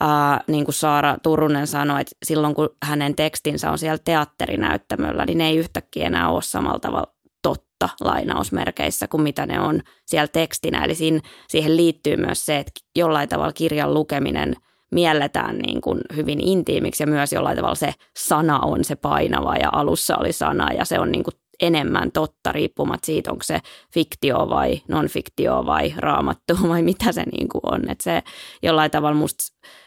ää, 0.00 0.40
niin 0.46 0.64
kuin 0.64 0.74
Saara 0.74 1.16
Turunen 1.22 1.66
sanoi, 1.66 2.00
että 2.00 2.16
silloin 2.24 2.54
kun 2.54 2.68
hänen 2.82 3.14
tekstinsä 3.14 3.70
on 3.70 3.78
siellä 3.78 3.98
teatterinäyttämöllä, 4.04 5.26
niin 5.26 5.38
ne 5.38 5.48
ei 5.48 5.56
yhtäkkiä 5.56 6.06
enää 6.06 6.28
ole 6.28 6.42
samalla 6.42 6.78
tavalla 6.78 7.12
totta 7.42 7.88
lainausmerkeissä 8.00 9.08
kuin 9.08 9.22
mitä 9.22 9.46
ne 9.46 9.60
on 9.60 9.80
siellä 10.06 10.28
tekstinä. 10.28 10.84
Eli 10.84 10.94
siihen, 10.94 11.20
siihen 11.48 11.76
liittyy 11.76 12.16
myös 12.16 12.46
se, 12.46 12.58
että 12.58 12.72
jollain 12.96 13.28
tavalla 13.28 13.52
kirjan 13.52 13.94
lukeminen 13.94 14.54
mielletään 14.92 15.58
niin 15.58 15.80
kuin 15.80 16.00
hyvin 16.16 16.40
intiimiksi 16.40 17.02
ja 17.02 17.06
myös 17.06 17.32
jollain 17.32 17.56
tavalla 17.56 17.74
se 17.74 17.92
sana 18.18 18.60
on 18.60 18.84
se 18.84 18.96
painava 18.96 19.56
ja 19.56 19.68
alussa 19.72 20.16
oli 20.16 20.32
sana 20.32 20.72
ja 20.72 20.84
se 20.84 21.00
on 21.00 21.12
niin 21.12 21.24
kuin 21.24 21.34
enemmän 21.60 22.12
totta 22.12 22.52
riippumatta 22.52 23.06
siitä, 23.06 23.30
onko 23.30 23.42
se 23.42 23.60
fiktio 23.94 24.48
vai 24.48 24.82
non-fiktio 24.88 25.66
vai 25.66 25.94
raamattu 25.96 26.54
vai 26.68 26.82
mitä 26.82 27.12
se 27.12 27.22
niin 27.22 27.48
kuin 27.48 27.62
on. 27.64 27.90
Että 27.90 28.04
se 28.04 28.22
jollain 28.62 28.90
tavalla 28.90 29.16
musta, 29.16 29.44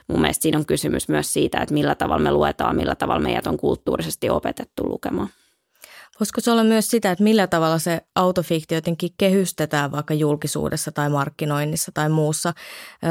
mun 0.07 0.21
mielestä 0.21 0.41
siinä 0.41 0.57
on 0.57 0.65
kysymys 0.65 1.09
myös 1.09 1.33
siitä, 1.33 1.61
että 1.61 1.73
millä 1.73 1.95
tavalla 1.95 2.23
me 2.23 2.31
luetaan, 2.31 2.75
millä 2.75 2.95
tavalla 2.95 3.21
meidät 3.21 3.47
on 3.47 3.57
kulttuurisesti 3.57 4.29
opetettu 4.29 4.89
lukemaan. 4.89 5.29
Voisiko 6.19 6.41
se 6.41 6.51
olla 6.51 6.63
myös 6.63 6.89
sitä, 6.89 7.11
että 7.11 7.23
millä 7.23 7.47
tavalla 7.47 7.79
se 7.79 8.01
autofiktio 8.15 8.77
jotenkin 8.77 9.09
kehystetään 9.17 9.91
vaikka 9.91 10.13
julkisuudessa 10.13 10.91
tai 10.91 11.09
markkinoinnissa 11.09 11.91
tai 11.93 12.09
muussa? 12.09 12.53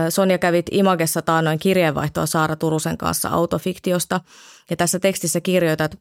Sonja 0.08 0.38
kävit 0.38 0.66
Imagessa 0.70 1.22
taannoin 1.22 1.58
kirjeenvaihtoa 1.58 2.26
Saara 2.26 2.56
Turusen 2.56 2.98
kanssa 2.98 3.28
autofiktiosta 3.28 4.20
ja 4.70 4.76
tässä 4.76 4.98
tekstissä 4.98 5.40
kirjoitat, 5.40 5.98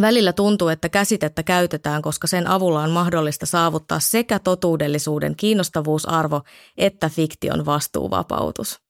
Välillä 0.00 0.32
tuntuu, 0.32 0.68
että 0.68 0.88
käsitettä 0.88 1.42
käytetään, 1.42 2.02
koska 2.02 2.26
sen 2.26 2.46
avulla 2.46 2.82
on 2.82 2.90
mahdollista 2.90 3.46
saavuttaa 3.46 4.00
sekä 4.00 4.38
totuudellisuuden 4.38 5.36
kiinnostavuusarvo 5.36 6.42
että 6.76 7.08
fiktion 7.08 7.66
vastuuvapautus. 7.66 8.89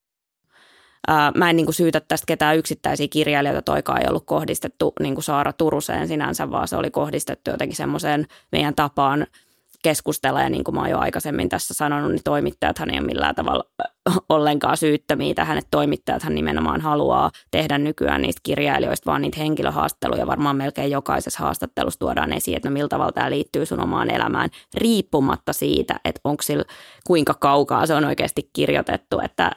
Mä 1.35 1.51
en 1.51 1.57
niin 1.57 1.67
kuin 1.67 1.75
syytä 1.75 2.01
tästä 2.01 2.27
ketään 2.27 2.57
yksittäisiä 2.57 3.09
kirjailijoita, 3.11 3.63
toikaan 3.63 4.03
ei 4.03 4.09
ollut 4.09 4.27
kohdistettu 4.27 4.93
niin 5.01 5.15
kuin 5.15 5.25
Saara 5.25 5.53
Turuseen 5.53 6.09
sinänsä, 6.09 6.51
vaan 6.51 6.69
se 6.69 6.77
oli 6.77 6.91
kohdistettu 6.91 7.51
jotenkin 7.51 7.77
semmoiseen 7.77 8.27
meidän 8.53 8.75
tapaan– 8.75 9.27
keskustella. 9.83 10.43
Ja 10.43 10.49
niin 10.49 10.65
kuin 10.65 10.75
mä 10.75 10.81
oon 10.81 10.91
jo 10.91 10.99
aikaisemmin 10.99 11.49
tässä 11.49 11.75
sanonut, 11.75 12.13
niin 12.13 12.25
toimittajathan 12.25 12.91
ei 12.91 12.99
ole 12.99 13.07
millään 13.07 13.35
tavalla 13.35 13.65
ollenkaan 14.29 14.77
syyttömiä 14.77 15.35
tähän, 15.35 15.59
että 15.59 15.69
toimittajathan 15.71 16.35
nimenomaan 16.35 16.81
haluaa 16.81 17.31
tehdä 17.51 17.79
nykyään 17.79 18.23
niistä 18.23 18.41
kirjailijoista 18.43 19.11
vaan 19.11 19.23
niitä 19.23 19.39
henkilöhaastatteluja. 19.39 20.27
Varmaan 20.27 20.57
melkein 20.57 20.91
jokaisessa 20.91 21.41
haastattelussa 21.41 22.01
tuodaan 22.01 22.33
esiin, 22.33 22.57
että 22.57 22.69
no 22.69 22.73
millä 22.73 22.89
tavalla 22.89 23.13
tämä 23.13 23.31
liittyy 23.31 23.67
sun 23.67 23.81
omaan 23.81 24.11
elämään, 24.11 24.51
riippumatta 24.75 25.53
siitä, 25.53 26.01
että 26.05 26.21
onko 26.25 26.43
sillä, 26.43 26.65
kuinka 27.07 27.35
kaukaa 27.35 27.87
se 27.87 27.95
on 27.95 28.05
oikeasti 28.05 28.51
kirjoitettu, 28.53 29.21
että 29.21 29.51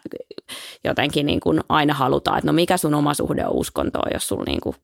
jotenkin 0.83 1.25
niin 1.25 1.39
kuin 1.39 1.61
aina 1.69 1.93
halutaan, 1.93 2.37
että 2.37 2.47
no 2.47 2.53
mikä 2.53 2.77
sun 2.77 2.93
oma 2.93 3.13
suhde 3.13 3.45
on 3.45 3.53
uskontoa, 3.53 4.07
jos 4.13 4.27
sulla 4.27 4.43
niin 4.47 4.61
kuin 4.61 4.75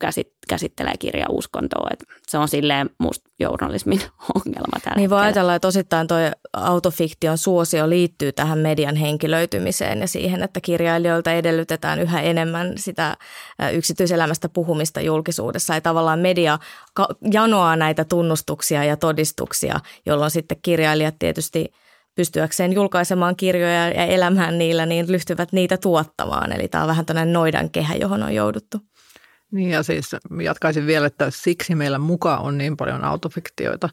käsittelee 0.48 0.94
kirja 1.00 1.26
uskontoa. 1.30 1.88
Että 1.94 2.06
se 2.28 2.38
on 2.38 2.48
silleen 2.48 2.90
musta 2.98 3.30
journalismin 3.40 4.00
ongelma 4.36 4.80
tällä 4.84 4.96
Niin 4.96 5.10
voi 5.10 5.20
ajatella, 5.20 5.56
että 5.56 5.68
osittain 5.68 6.08
tuo 6.08 6.18
autofiktion 6.54 7.38
suosio 7.38 7.90
liittyy 7.90 8.32
tähän 8.32 8.60
median 8.60 8.96
henkilöitymiseen 9.50 10.02
ja 10.02 10.08
siihen, 10.08 10.44
että 10.44 10.62
kirjailijoilta 10.62 11.32
edellytetään 11.32 12.00
yhä 12.00 12.22
enemmän 12.22 12.74
sitä 12.78 13.18
yksityiselämästä 13.74 14.50
puhumista 14.50 15.02
julkisuudessa. 15.02 15.74
Ja 15.74 15.82
tavallaan 15.82 16.20
media 16.20 16.60
janoaa 17.32 17.76
näitä 17.76 18.06
tunnustuksia 18.06 18.84
ja 18.84 18.98
todistuksia, 18.98 19.80
jolloin 20.06 20.32
sitten 20.32 20.58
kirjailijat 20.62 21.16
tietysti– 21.20 21.66
pystyäkseen 22.16 22.74
julkaisemaan 22.74 23.36
kirjoja 23.36 23.90
ja 23.90 24.06
elämään 24.06 24.58
niillä, 24.58 24.86
niin 24.86 25.10
ryhtyvät 25.10 25.52
niitä 25.54 25.78
tuottamaan. 25.78 26.52
Eli 26.52 26.68
tämä 26.68 26.84
on 26.84 26.88
vähän 26.88 27.06
tällainen 27.06 27.34
noidan 27.34 27.70
kehä, 27.70 27.96
johon 27.96 28.24
on 28.24 28.36
jouduttu. 28.36 28.78
Niin 29.52 29.70
ja 29.70 29.84
siis 29.84 30.16
jatkaisin 30.44 30.86
vielä, 30.86 31.08
että 31.08 31.30
siksi 31.30 31.76
meillä 31.76 31.98
mukaan 31.98 32.42
on 32.42 32.58
niin 32.58 32.78
paljon 32.78 33.04
autofiktioita, 33.04 33.90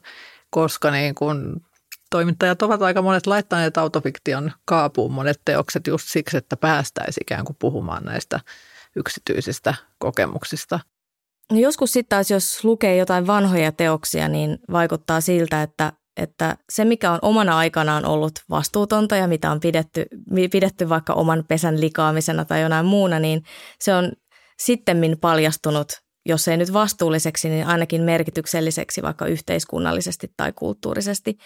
koska 0.49 0.91
niin 0.91 1.15
kun 1.15 1.61
toimittajat 2.09 2.61
ovat 2.61 2.81
aika 2.81 3.01
monet 3.01 3.27
laittaneet 3.27 3.77
autofiktion 3.77 4.51
kaapuun 4.65 5.11
monet 5.11 5.41
teokset 5.45 5.87
just 5.87 6.07
siksi, 6.07 6.37
että 6.37 6.57
päästäisiin 6.57 7.23
ikään 7.23 7.45
kuin 7.45 7.57
puhumaan 7.59 8.05
näistä 8.05 8.39
yksityisistä 8.95 9.73
kokemuksista. 9.99 10.79
No 11.51 11.59
joskus 11.59 11.93
sitten 11.93 12.09
taas, 12.09 12.31
jos 12.31 12.63
lukee 12.63 12.97
jotain 12.97 13.27
vanhoja 13.27 13.71
teoksia, 13.71 14.27
niin 14.27 14.59
vaikuttaa 14.71 15.21
siltä, 15.21 15.63
että, 15.63 15.93
että 16.17 16.57
se, 16.69 16.85
mikä 16.85 17.11
on 17.11 17.19
omana 17.21 17.57
aikanaan 17.57 18.05
ollut 18.05 18.31
vastuutonta 18.49 19.15
ja 19.15 19.27
mitä 19.27 19.51
on 19.51 19.59
pidetty, 19.59 20.05
pidetty 20.51 20.89
vaikka 20.89 21.13
oman 21.13 21.43
pesän 21.47 21.81
likaamisena 21.81 22.45
tai 22.45 22.61
jonain 22.61 22.85
muuna, 22.85 23.19
niin 23.19 23.43
se 23.79 23.93
on 23.93 24.11
sittemmin 24.57 25.17
paljastunut 25.19 25.87
jos 26.27 26.47
ei 26.47 26.57
nyt 26.57 26.73
vastuulliseksi, 26.73 27.49
niin 27.49 27.67
ainakin 27.67 28.01
merkitykselliseksi 28.01 29.01
vaikka 29.01 29.25
yhteiskunnallisesti 29.25 30.31
tai 30.37 30.53
kulttuurisesti. 30.53 31.37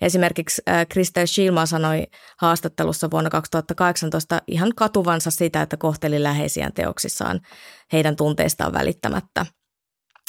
Esimerkiksi 0.00 0.62
Kristel 0.88 1.26
Schilma 1.26 1.66
sanoi 1.66 2.06
haastattelussa 2.38 3.10
vuonna 3.10 3.30
2018 3.30 4.42
ihan 4.46 4.72
katuvansa 4.76 5.30
sitä, 5.30 5.62
että 5.62 5.76
kohteli 5.76 6.22
läheisiään 6.22 6.72
teoksissaan 6.72 7.40
heidän 7.92 8.16
tunteistaan 8.16 8.72
välittämättä– 8.72 9.46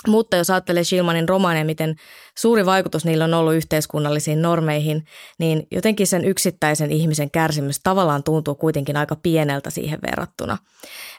mutta 0.08 0.38
jos 0.38 0.50
ajattelee 0.50 0.84
Shilmanin 0.84 1.30
romaaneja, 1.30 1.66
miten 1.66 1.96
suuri 2.38 2.66
vaikutus 2.66 3.06
niillä 3.06 3.24
on 3.24 3.34
ollut 3.34 3.54
yhteiskunnallisiin 3.54 4.42
normeihin, 4.42 5.06
niin 5.40 5.68
jotenkin 5.72 6.08
sen 6.08 6.26
yksittäisen 6.26 6.92
ihmisen 6.92 7.32
kärsimys 7.32 7.80
tavallaan 7.84 8.24
tuntuu 8.24 8.56
kuitenkin 8.56 8.98
aika 8.98 9.16
pieneltä 9.16 9.70
siihen 9.70 10.00
verrattuna. 10.02 10.58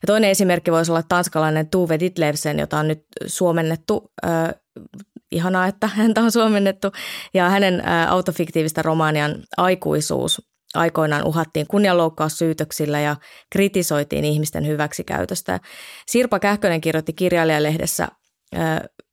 Ja 0.02 0.06
toinen 0.06 0.30
esimerkki 0.30 0.72
voisi 0.72 0.92
olla 0.92 1.02
tanskalainen 1.08 1.68
Tuve 1.68 2.00
Ditlevsen, 2.00 2.58
jota 2.58 2.78
on 2.78 2.88
nyt 2.88 3.04
suomennettu, 3.26 4.12
äh, 4.26 4.54
ihanaa, 5.32 5.66
että 5.66 5.86
häntä 5.86 6.20
on 6.20 6.32
suomennettu, 6.32 6.92
ja 7.34 7.48
hänen 7.48 7.82
autofiktiivistä 8.08 8.82
romaanian 8.82 9.34
Aikuisuus 9.56 10.52
aikoinaan 10.74 11.24
uhattiin 11.24 11.66
kunnianloukkaussyytöksillä 11.66 13.00
ja 13.00 13.16
kritisoitiin 13.50 14.24
ihmisten 14.24 14.66
hyväksikäytöstä. 14.66 15.60
Sirpa 16.06 16.38
Kähkönen 16.38 16.80
kirjoitti 16.80 17.12
kirjailijalehdessä 17.12 18.08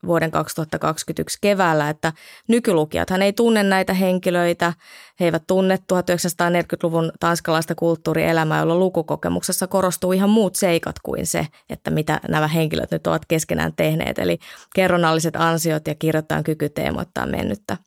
vuoden 0.06 0.32
2021 0.32 1.38
keväällä, 1.42 1.90
että 1.90 2.14
nykylukijathan 2.48 3.22
ei 3.22 3.34
tunne 3.34 3.64
näitä 3.64 3.94
henkilöitä. 3.94 4.74
He 5.20 5.26
eivät 5.26 5.44
tunne 5.48 5.76
1940-luvun 5.76 7.12
tanskalaista 7.20 7.76
kulttuurielämää, 7.76 8.60
jolla 8.60 8.76
lukukokemuksessa 8.76 9.68
korostuu 9.68 10.12
ihan 10.12 10.30
muut 10.30 10.56
seikat 10.56 10.96
kuin 11.04 11.28
se, 11.28 11.48
että 11.70 11.92
mitä 11.92 12.20
nämä 12.28 12.48
henkilöt 12.48 12.92
nyt 12.92 13.08
ovat 13.08 13.26
keskenään 13.28 13.74
tehneet. 13.76 14.20
Eli 14.20 14.40
kerronnalliset 14.76 15.36
ansiot 15.36 15.88
ja 15.88 15.96
kirjoittajan 15.96 16.44
kyky 16.44 16.70
teemoittaa 16.70 17.26
mennyttä. 17.26 17.78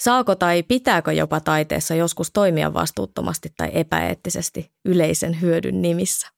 Saako 0.00 0.34
tai 0.34 0.62
pitääkö 0.62 1.12
jopa 1.12 1.40
taiteessa 1.40 1.94
joskus 1.94 2.30
toimia 2.32 2.74
vastuuttomasti 2.74 3.48
tai 3.56 3.70
epäeettisesti 3.72 4.72
yleisen 4.84 5.40
hyödyn 5.40 5.82
nimissä? 5.82 6.33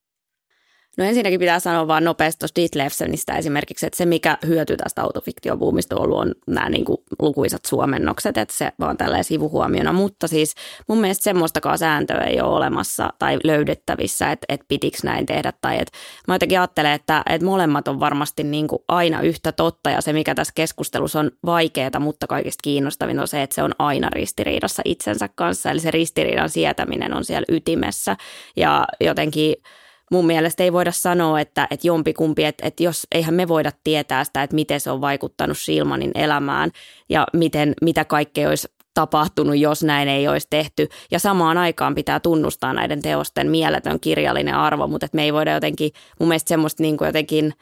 No 0.97 1.05
ensinnäkin 1.05 1.41
pitää 1.41 1.61
sanoa 1.61 1.89
vaan 1.89 2.05
nopeasti 2.05 2.39
tuosta 2.39 2.61
Ditlevsenistä 2.61 3.37
esimerkiksi, 3.37 3.87
että 3.87 3.97
se 3.97 4.07
mikä 4.07 4.39
hyöty 4.47 4.77
tästä 4.77 5.03
autofiktiobuumista 5.03 5.97
on 5.97 6.03
ollut 6.03 6.19
on 6.19 6.35
nämä 6.47 6.69
niin 6.69 6.85
kuin 6.85 6.99
lukuisat 7.19 7.65
suomennokset, 7.65 8.37
että 8.37 8.55
se 8.55 8.73
vaan 8.81 8.97
tällä 8.97 9.23
sivuhuomiona, 9.23 9.93
mutta 9.93 10.29
siis 10.29 10.55
mun 10.89 10.99
mielestä 10.99 11.25
semmoistakaan 11.25 11.79
sääntöä 11.79 12.21
ei 12.21 12.41
ole 12.41 12.57
olemassa 12.57 13.13
tai 13.19 13.39
löydettävissä, 13.45 14.33
että, 14.33 14.47
että 14.49 14.67
pitikö 14.69 14.99
näin 15.05 15.27
tehdä. 15.27 15.53
Tai 15.61 15.79
että 15.79 15.99
mä 16.29 16.35
jotenkin 16.35 16.61
ajattelen, 16.61 16.93
että, 16.93 17.23
että 17.31 17.45
molemmat 17.45 17.89
on 17.89 18.01
varmasti 18.01 18.45
niin 18.45 18.69
kuin 18.69 18.83
aina 18.89 19.21
yhtä 19.21 19.53
totta 19.53 19.91
ja 19.91 20.01
se 20.01 20.13
mikä 20.13 20.35
tässä 20.35 20.53
keskustelussa 20.57 21.21
on 21.21 21.31
vaikeaa, 21.47 22.01
mutta 22.01 22.27
kaikista 22.27 22.63
kiinnostavin 22.63 23.21
on 23.21 23.29
se, 23.29 23.43
että 23.43 23.55
se 23.55 23.63
on 23.63 23.73
aina 23.79 24.09
ristiriidassa 24.11 24.83
itsensä 24.85 25.29
kanssa, 25.35 25.71
eli 25.71 25.81
se 25.81 25.91
ristiriidan 25.91 26.51
sietäminen 26.51 27.15
on 27.15 27.25
siellä 27.25 27.47
ytimessä. 27.49 28.17
Ja 28.57 28.87
jotenkin– 29.01 29.55
mun 30.11 30.27
mielestä 30.27 30.63
ei 30.63 30.73
voida 30.73 30.93
sanoa, 30.93 31.41
että, 31.41 31.67
että 31.71 31.87
jompikumpi, 31.87 32.45
että, 32.45 32.67
että 32.67 32.83
jos 32.83 33.07
eihän 33.13 33.35
me 33.35 33.49
voida 33.49 33.73
tietää 33.85 34.25
sitä, 34.25 34.43
että 34.43 34.55
miten 34.55 34.81
se 34.81 34.91
on 34.91 35.01
vaikuttanut 35.01 35.59
Shilmanin 35.59 36.11
elämään 36.15 36.71
ja 37.09 37.27
miten, 37.33 37.75
mitä 37.83 38.05
kaikkea 38.05 38.49
olisi 38.49 38.69
tapahtunut, 38.95 39.57
jos 39.57 39.83
näin 39.83 40.09
ei 40.09 40.29
olisi 40.29 40.47
tehty. 40.51 40.89
Ja 41.11 41.19
samaan 41.19 41.59
aikaan 41.59 41.95
pitää 41.95 42.21
tunnustaa 42.21 42.73
näiden 42.73 43.03
teosten 43.03 43.51
mieletön 43.51 44.01
kirjallinen 44.01 44.55
arvo, 44.55 44.87
mutta 44.87 45.07
me 45.13 45.23
ei 45.23 45.33
voida 45.33 45.53
jotenkin, 45.53 45.91
mun 46.21 46.29
mielestä 46.29 46.49
semmoista 46.49 46.83
niin 46.83 46.97
kuin 46.97 47.07
jotenkin 47.07 47.53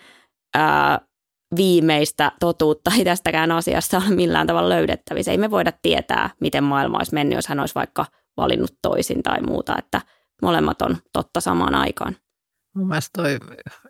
ää, 0.54 1.00
viimeistä 1.56 2.32
totuutta 2.40 2.90
ei 2.98 3.04
tästäkään 3.04 3.52
asiasta 3.52 3.96
ole 3.96 4.14
millään 4.14 4.46
tavalla 4.46 4.68
löydettävissä. 4.68 5.32
Ei 5.32 5.38
me 5.38 5.50
voida 5.50 5.72
tietää, 5.82 6.30
miten 6.40 6.64
maailma 6.64 6.98
olisi 6.98 7.14
mennyt, 7.14 7.36
jos 7.36 7.46
hän 7.46 7.60
olisi 7.60 7.74
vaikka 7.74 8.06
valinnut 8.36 8.74
toisin 8.82 9.22
tai 9.22 9.40
muuta, 9.40 9.78
että 9.78 10.00
molemmat 10.42 10.82
on 10.82 10.96
totta 11.12 11.40
samaan 11.40 11.74
aikaan. 11.74 12.16
Mun 12.74 12.88
mielestä 12.88 13.22
toi, 13.22 13.38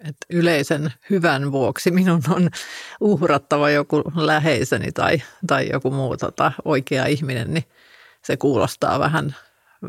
että 0.00 0.26
yleisen 0.30 0.92
hyvän 1.10 1.52
vuoksi 1.52 1.90
minun 1.90 2.22
on 2.28 2.50
uhrattava 3.00 3.70
joku 3.70 4.02
läheiseni 4.16 4.92
tai, 4.92 5.22
tai 5.46 5.68
joku 5.72 5.90
muu 5.90 6.16
tota, 6.16 6.52
oikea 6.64 7.06
ihminen, 7.06 7.54
niin 7.54 7.64
se 8.22 8.36
kuulostaa 8.36 8.98
vähän, 8.98 9.36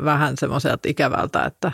vähän 0.04 0.36
semmoiselta 0.36 0.88
ikävältä, 0.88 1.44
että, 1.44 1.72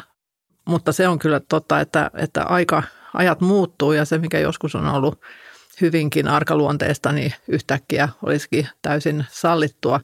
mutta 0.65 0.93
se 0.93 1.09
on 1.09 1.19
kyllä 1.19 1.41
totta, 1.41 1.81
että, 1.81 2.11
että 2.15 2.43
aika, 2.43 2.83
ajat 3.15 3.41
muuttuu 3.41 3.93
ja 3.93 4.05
se, 4.05 4.19
mikä 4.19 4.39
joskus 4.39 4.75
on 4.75 4.87
ollut 4.87 5.21
hyvinkin 5.83 6.29
arkaluonteesta, 6.29 7.13
niin 7.13 7.35
yhtäkkiä 7.49 8.09
olisikin 8.23 8.69
täysin 8.83 9.25
sallittua. 9.31 10.01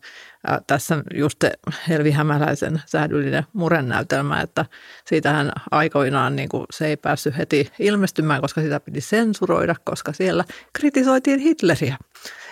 Ää, 0.47 0.61
tässä 0.67 1.05
just 1.15 1.45
Helvi 1.89 2.11
Hämäläisen 2.11 2.83
sähdyllinen 2.87 3.47
murennäytelmä, 3.53 4.41
että 4.41 4.65
siitähän 5.05 5.53
aikoinaan 5.71 6.37
niin 6.37 6.49
kuin 6.49 6.67
se 6.71 6.87
ei 6.87 6.97
päässyt 6.97 7.37
heti 7.37 7.71
ilmestymään, 7.79 8.41
koska 8.41 8.61
sitä 8.61 8.81
piti 8.81 9.01
sensuroida, 9.01 9.75
koska 9.85 10.13
siellä 10.13 10.45
kritisoitiin 10.73 11.41
Hitleriä 11.41 11.97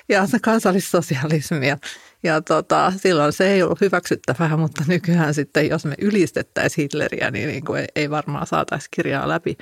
ja 0.09 0.27
kansallissosialismia. 0.43 1.79
Ja 2.23 2.41
tota, 2.41 2.93
silloin 2.97 3.33
se 3.33 3.51
ei 3.51 3.63
ollut 3.63 3.81
hyväksyttävää, 3.81 4.57
mutta 4.57 4.85
nykyään 4.89 5.35
sitten, 5.35 5.69
jos 5.69 5.85
me 5.85 5.95
ylistettäisiin 5.99 6.83
Hitleriä, 6.83 7.31
niin, 7.31 7.49
niin 7.49 7.65
kuin 7.65 7.85
ei, 7.97 8.11
varmaan 8.11 8.47
saataisi 8.47 8.89
kirjaa 8.91 9.29
läpi. 9.29 9.57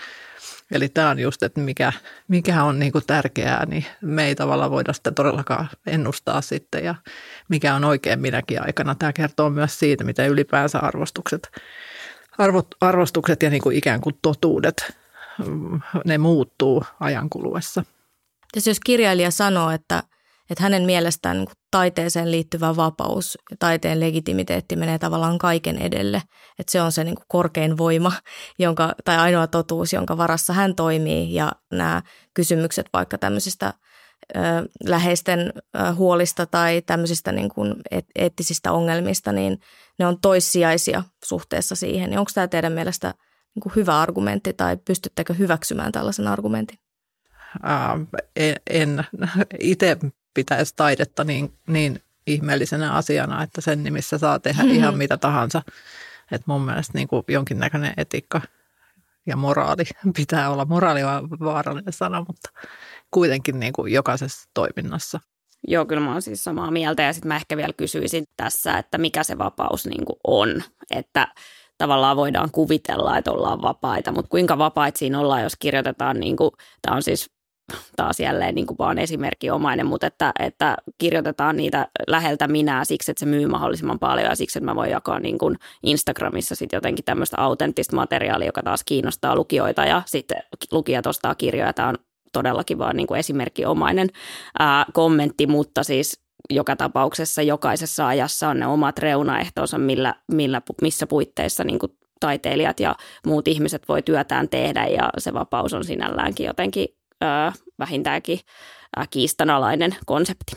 Eli 0.70 0.88
tämä 0.88 1.10
on 1.10 1.18
just, 1.18 1.42
että 1.42 1.60
mikä, 1.60 1.92
mikä 2.28 2.64
on 2.64 2.78
niin 2.78 2.92
kuin 2.92 3.04
tärkeää, 3.06 3.66
niin 3.66 3.84
me 4.00 4.26
ei 4.26 4.34
tavallaan 4.34 4.70
voida 4.70 4.92
sitä 4.92 5.12
todellakaan 5.12 5.68
ennustaa 5.86 6.40
sitten 6.40 6.84
ja 6.84 6.94
mikä 7.48 7.74
on 7.74 7.84
oikein 7.84 8.20
minäkin 8.20 8.62
aikana. 8.62 8.94
Tämä 8.94 9.12
kertoo 9.12 9.50
myös 9.50 9.78
siitä, 9.78 10.04
miten 10.04 10.28
ylipäänsä 10.28 10.78
arvostukset, 10.78 11.48
arvot, 12.38 12.66
arvostukset 12.80 13.42
ja 13.42 13.50
niin 13.50 13.62
kuin 13.62 13.76
ikään 13.76 14.00
kuin 14.00 14.18
totuudet, 14.22 14.96
ne 16.04 16.18
muuttuu 16.18 16.84
ajan 17.00 17.30
kuluessa. 17.30 17.84
jos 18.66 18.80
kirjailija 18.80 19.30
sanoo, 19.30 19.70
että– 19.70 20.02
että 20.50 20.62
hänen 20.62 20.82
mielestään 20.82 21.36
niin 21.36 21.48
taiteeseen 21.70 22.30
liittyvä 22.30 22.76
vapaus 22.76 23.38
ja 23.50 23.56
taiteen 23.58 24.00
legitimiteetti 24.00 24.76
menee 24.76 24.98
tavallaan 24.98 25.38
kaiken 25.38 25.78
edelle. 25.78 26.22
Että 26.58 26.72
se 26.72 26.82
on 26.82 26.92
se 26.92 27.04
niin 27.04 27.16
korkein 27.28 27.78
voima 27.78 28.12
jonka, 28.58 28.94
tai 29.04 29.16
ainoa 29.16 29.46
totuus, 29.46 29.92
jonka 29.92 30.16
varassa 30.16 30.52
hän 30.52 30.74
toimii 30.74 31.34
ja 31.34 31.52
nämä 31.72 32.02
kysymykset 32.34 32.86
vaikka 32.92 33.18
tämmöisistä 33.18 33.74
ö, 34.36 34.40
läheisten 34.84 35.52
ö, 35.56 35.94
huolista 35.94 36.46
tai 36.46 36.82
tämmöisistä 36.86 37.32
niin 37.32 37.48
kuin 37.48 37.74
eettisistä 38.14 38.72
ongelmista, 38.72 39.32
niin 39.32 39.58
ne 39.98 40.06
on 40.06 40.20
toissijaisia 40.20 41.02
suhteessa 41.24 41.74
siihen. 41.74 42.10
Niin 42.10 42.18
onko 42.18 42.30
tämä 42.34 42.48
teidän 42.48 42.72
mielestä 42.72 43.14
niin 43.54 43.62
kuin 43.62 43.72
hyvä 43.76 44.00
argumentti 44.00 44.52
tai 44.52 44.76
pystyttekö 44.76 45.34
hyväksymään 45.34 45.92
tällaisen 45.92 46.28
argumentin? 46.28 46.78
en, 48.36 48.56
en 48.70 49.04
itse 49.60 49.96
pitäisi 50.34 50.72
taidetta 50.76 51.24
niin, 51.24 51.52
niin 51.66 52.02
ihmeellisenä 52.26 52.92
asiana, 52.92 53.42
että 53.42 53.60
sen 53.60 53.82
nimissä 53.82 54.18
saa 54.18 54.38
tehdä 54.38 54.62
mm-hmm. 54.62 54.76
ihan 54.76 54.96
mitä 54.96 55.16
tahansa. 55.16 55.62
Että 56.32 56.44
mun 56.46 56.62
mielestä 56.62 56.98
niin 56.98 57.08
kuin 57.08 57.24
jonkinnäköinen 57.28 57.94
etiikka 57.96 58.40
ja 59.26 59.36
moraali 59.36 59.84
pitää 60.16 60.50
olla. 60.50 60.64
Moraali 60.64 61.02
on 61.04 61.30
vaarallinen 61.30 61.92
sana, 61.92 62.24
mutta 62.28 62.50
kuitenkin 63.10 63.60
niin 63.60 63.72
kuin 63.72 63.92
jokaisessa 63.92 64.50
toiminnassa. 64.54 65.20
Joo, 65.68 65.84
kyllä 65.84 66.02
mä 66.02 66.12
oon 66.12 66.22
siis 66.22 66.44
samaa 66.44 66.70
mieltä 66.70 67.02
ja 67.02 67.12
sitten 67.12 67.28
mä 67.28 67.36
ehkä 67.36 67.56
vielä 67.56 67.72
kysyisin 67.76 68.24
tässä, 68.36 68.78
että 68.78 68.98
mikä 68.98 69.24
se 69.24 69.38
vapaus 69.38 69.86
niin 69.86 70.04
kuin 70.04 70.18
on. 70.24 70.62
Että 70.90 71.28
tavallaan 71.78 72.16
voidaan 72.16 72.50
kuvitella, 72.50 73.18
että 73.18 73.32
ollaan 73.32 73.62
vapaita, 73.62 74.12
mutta 74.12 74.28
kuinka 74.28 74.58
vapaita 74.58 74.98
siinä 74.98 75.20
ollaan, 75.20 75.42
jos 75.42 75.56
kirjoitetaan, 75.58 76.20
niin 76.20 76.36
kuin, 76.36 76.50
tämä 76.82 76.96
on 76.96 77.02
siis 77.02 77.30
taas 77.96 78.20
jälleen 78.20 78.54
niin 78.54 78.66
kuin 78.66 78.78
vaan 78.78 78.98
esimerkkiomainen, 78.98 79.86
mutta 79.86 80.06
että, 80.06 80.32
että 80.38 80.76
kirjoitetaan 80.98 81.56
niitä 81.56 81.88
läheltä 82.06 82.48
minää 82.48 82.84
siksi, 82.84 83.10
että 83.10 83.20
se 83.20 83.26
myy 83.26 83.46
mahdollisimman 83.46 83.98
paljon 83.98 84.28
ja 84.28 84.34
siksi, 84.34 84.58
että 84.58 84.70
mä 84.70 84.76
voin 84.76 84.90
jakaa 84.90 85.20
niin 85.20 85.38
kuin 85.38 85.56
Instagramissa 85.82 86.54
sitten 86.54 86.76
jotenkin 86.76 87.04
tämmöistä 87.04 87.36
autenttista 87.40 87.96
materiaalia, 87.96 88.48
joka 88.48 88.62
taas 88.62 88.84
kiinnostaa 88.84 89.36
lukijoita 89.36 89.84
ja 89.84 90.02
sitten 90.06 90.42
lukijat 90.72 91.06
ostaa 91.06 91.34
kirjoja. 91.34 91.72
Tämä 91.72 91.88
on 91.88 91.98
todellakin 92.32 92.78
vaan 92.78 92.96
niin 92.96 93.06
kuin 93.06 93.20
esimerkkiomainen 93.20 94.08
ää, 94.58 94.86
kommentti, 94.92 95.46
mutta 95.46 95.82
siis 95.82 96.20
joka 96.50 96.76
tapauksessa 96.76 97.42
jokaisessa 97.42 98.06
ajassa 98.08 98.48
on 98.48 98.58
ne 98.58 98.66
omat 98.66 98.98
reunaehtonsa, 98.98 99.78
millä, 99.78 100.14
millä, 100.32 100.62
missä 100.82 101.06
puitteissa 101.06 101.64
niin 101.64 101.78
kuin 101.78 101.92
taiteilijat 102.20 102.80
ja 102.80 102.96
muut 103.26 103.48
ihmiset 103.48 103.88
voi 103.88 104.02
työtään 104.02 104.48
tehdä 104.48 104.86
ja 104.86 105.10
se 105.18 105.34
vapaus 105.34 105.74
on 105.74 105.84
sinälläänkin 105.84 106.46
jotenkin 106.46 106.88
vähintäänkin 107.78 108.40
kiistanalainen 109.10 109.96
konsepti. 110.06 110.52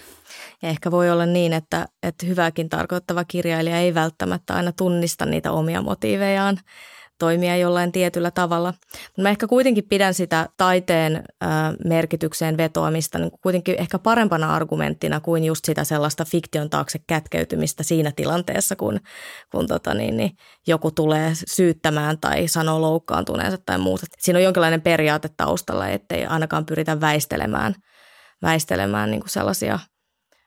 Ja 0.62 0.70
ehkä 0.70 0.92
voi 0.92 1.12
olla 1.12 1.26
niin, 1.26 1.54
että, 1.54 1.88
että 2.04 2.26
hyväkin 2.26 2.70
tarkoittava 2.70 3.24
kirjailija 3.24 3.80
ei 3.80 3.94
välttämättä 3.94 4.54
aina 4.54 4.72
tunnista 4.72 5.26
niitä 5.26 5.52
omia 5.52 5.82
motiivejaan 5.82 6.60
toimia 7.20 7.58
jollain 7.58 7.92
tietyllä 7.92 8.32
tavalla. 8.32 8.74
Mä 9.18 9.30
ehkä 9.30 9.48
kuitenkin 9.48 9.84
pidän 9.90 10.14
sitä 10.14 10.50
taiteen 10.58 11.24
merkitykseen 11.86 12.58
vetoamista 12.58 13.20
niin 13.20 13.32
kuitenkin 13.42 13.76
ehkä 13.78 14.00
parempana 14.00 14.56
argumenttina 14.56 15.20
kuin 15.20 15.44
just 15.44 15.66
sitä 15.66 15.84
sellaista 15.84 16.26
fiktion 16.26 16.70
taakse 16.70 17.00
kätkeytymistä 17.08 17.84
siinä 17.84 18.12
tilanteessa, 18.16 18.76
kun, 18.76 19.00
kun 19.52 19.68
tota 19.68 19.94
niin, 19.94 20.18
niin 20.18 20.32
joku 20.68 20.92
tulee 20.92 21.32
syyttämään 21.48 22.18
tai 22.20 22.48
sanoo 22.48 22.82
loukkaantuneensa 22.82 23.58
tai 23.66 23.78
muuta. 23.78 24.06
Siinä 24.20 24.38
on 24.38 24.44
jonkinlainen 24.44 24.82
periaate 24.82 25.30
taustalla, 25.38 25.88
ettei 25.88 26.26
ainakaan 26.26 26.66
pyritä 26.66 27.02
väistelemään, 27.02 27.76
väistelemään 28.42 29.12
niin 29.12 29.22
kuin 29.22 29.30
sellaisia 29.30 29.80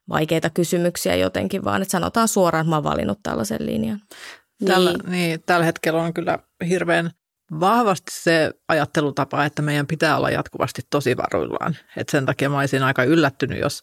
vaikeita 0.09 0.51
kysymyksiä 0.51 1.15
jotenkin, 1.15 1.65
vaan 1.65 1.83
että 1.83 1.93
sanotaan 1.93 2.29
suoraan, 2.29 2.63
että 2.63 2.71
mä 2.71 2.77
oon 2.77 2.85
valinnut 2.85 3.19
tällaisen 3.23 3.67
linjan. 3.67 4.01
Tällä, 4.67 4.91
niin. 4.91 5.11
niin, 5.11 5.43
tällä 5.47 5.65
hetkellä 5.65 6.03
on 6.03 6.15
kyllä 6.15 6.39
hirveän 6.69 7.11
vahvasti 7.61 8.13
se 8.15 8.51
ajattelutapa, 8.69 9.45
että 9.45 9.63
meidän 9.63 9.87
pitää 9.87 10.17
olla 10.17 10.31
jatkuvasti 10.31 10.83
tosi 10.91 11.17
varuillaan. 11.17 11.77
Et 11.97 12.09
sen 12.09 12.27
takia 12.27 12.51
mä 12.51 12.59
olisin 12.59 12.83
aika 12.83 13.05
yllättynyt, 13.05 13.59
jos 13.59 13.83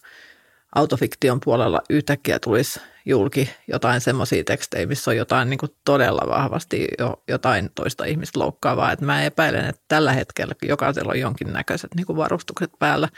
autofiktion 0.75 1.39
puolella 1.39 1.81
yhtäkkiä 1.89 2.39
tulisi 2.39 2.79
julki 3.05 3.49
jotain 3.67 4.01
semmoisia 4.01 4.43
tekstejä, 4.43 4.87
missä 4.87 5.11
on 5.11 5.17
jotain 5.17 5.49
niin 5.49 5.59
todella 5.85 6.29
vahvasti 6.29 6.87
jo, 6.99 7.23
jotain 7.27 7.69
toista 7.75 8.05
ihmistä 8.05 8.39
loukkaavaa. 8.39 8.91
Et 8.91 9.01
mä 9.01 9.23
epäilen, 9.23 9.65
että 9.65 9.81
tällä 9.87 10.11
hetkellä 10.11 10.55
jokaisella 10.63 11.11
on 11.11 11.19
jonkinnäköiset 11.19 11.95
niin 11.95 12.05
kuin 12.05 12.17
varustukset 12.17 12.71
päällä. 12.79 13.09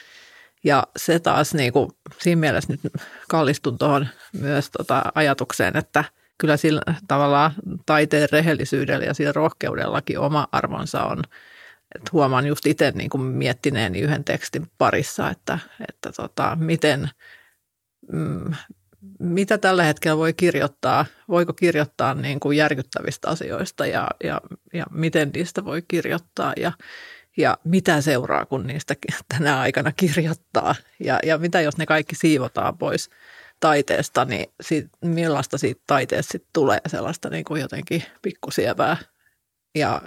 Ja 0.63 0.83
se 0.97 1.19
taas 1.19 1.53
niin 1.53 1.73
kuin, 1.73 1.89
siinä 2.21 2.39
mielessä 2.39 2.73
nyt 2.73 2.93
kallistun 3.29 3.77
tuohon 3.77 4.07
myös 4.33 4.69
tota 4.71 5.03
ajatukseen, 5.15 5.77
että– 5.77 6.03
kyllä 6.39 6.57
sillä 6.57 6.81
tavallaan 7.07 7.51
taiteen 7.85 8.29
rehellisyydellä 8.31 9.05
ja 9.05 9.13
sillä 9.13 9.31
rohkeudellakin 9.31 10.19
oma 10.19 10.47
arvonsa 10.51 11.03
on. 11.03 11.23
Et 11.95 12.11
huomaan 12.11 12.47
just 12.47 12.65
itse 12.65 12.91
niin 12.91 13.09
kuin 13.09 13.21
miettineeni 13.21 13.99
yhden 13.99 14.23
tekstin 14.23 14.67
parissa, 14.77 15.29
että, 15.29 15.59
että 15.89 16.11
tota, 16.11 16.57
miten, 16.59 17.09
mm, 18.11 18.53
mitä 19.19 19.57
tällä 19.57 19.83
hetkellä 19.83 20.17
voi 20.17 20.33
kirjoittaa, 20.33 21.05
voiko 21.29 21.53
kirjoittaa 21.53 22.13
niin 22.13 22.39
kuin 22.39 22.57
järkyttävistä 22.57 23.29
asioista 23.29 23.85
ja, 23.85 24.07
ja, 24.23 24.41
ja 24.73 24.85
miten 24.91 25.31
niistä 25.33 25.65
voi 25.65 25.81
kirjoittaa 25.87 26.53
ja, 26.57 26.71
ja 27.37 27.57
mitä 27.63 28.01
seuraa, 28.01 28.45
kun 28.45 28.67
niistä 28.67 28.95
tänä 29.37 29.59
aikana 29.59 29.91
kirjoittaa 29.91 30.75
ja, 30.99 31.19
ja 31.23 31.37
mitä 31.37 31.61
jos 31.61 31.77
ne 31.77 31.85
kaikki 31.85 32.15
siivotaan 32.15 32.77
pois– 32.77 33.09
taiteesta, 33.59 34.25
niin 34.25 34.51
siitä, 34.61 34.89
millaista 35.01 35.57
siitä 35.57 35.81
taiteesta 35.87 36.31
sitten 36.31 36.49
tulee 36.53 36.79
sellaista 36.87 37.29
niin 37.29 37.45
kuin 37.45 37.61
jotenkin 37.61 38.03
pikkusievää 38.21 38.97
ja 39.75 40.01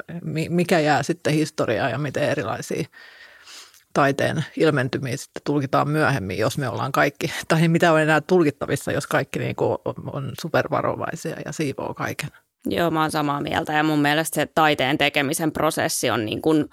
mikä 0.48 0.78
jää 0.78 1.02
sitten 1.02 1.32
historiaa 1.32 1.88
ja 1.88 1.98
miten 1.98 2.22
erilaisia 2.22 2.84
taiteen 3.94 4.44
ilmentymiä 4.56 5.16
sitten 5.16 5.42
tulkitaan 5.44 5.88
myöhemmin, 5.88 6.38
jos 6.38 6.58
me 6.58 6.68
ollaan 6.68 6.92
kaikki, 6.92 7.32
tai 7.48 7.68
mitä 7.68 7.92
on 7.92 8.00
enää 8.00 8.20
tulkittavissa, 8.20 8.92
jos 8.92 9.06
kaikki 9.06 9.38
niin 9.38 9.56
kuin 9.56 9.78
on 10.12 10.32
supervarovaisia 10.40 11.36
ja 11.44 11.52
siivoo 11.52 11.94
kaiken. 11.94 12.30
Joo, 12.66 12.90
mä 12.90 13.00
oon 13.00 13.10
samaa 13.10 13.40
mieltä 13.40 13.72
ja 13.72 13.82
mun 13.82 14.02
mielestä 14.02 14.34
se 14.34 14.46
taiteen 14.54 14.98
tekemisen 14.98 15.52
prosessi 15.52 16.10
on 16.10 16.24
niin 16.24 16.42
kuin– 16.42 16.68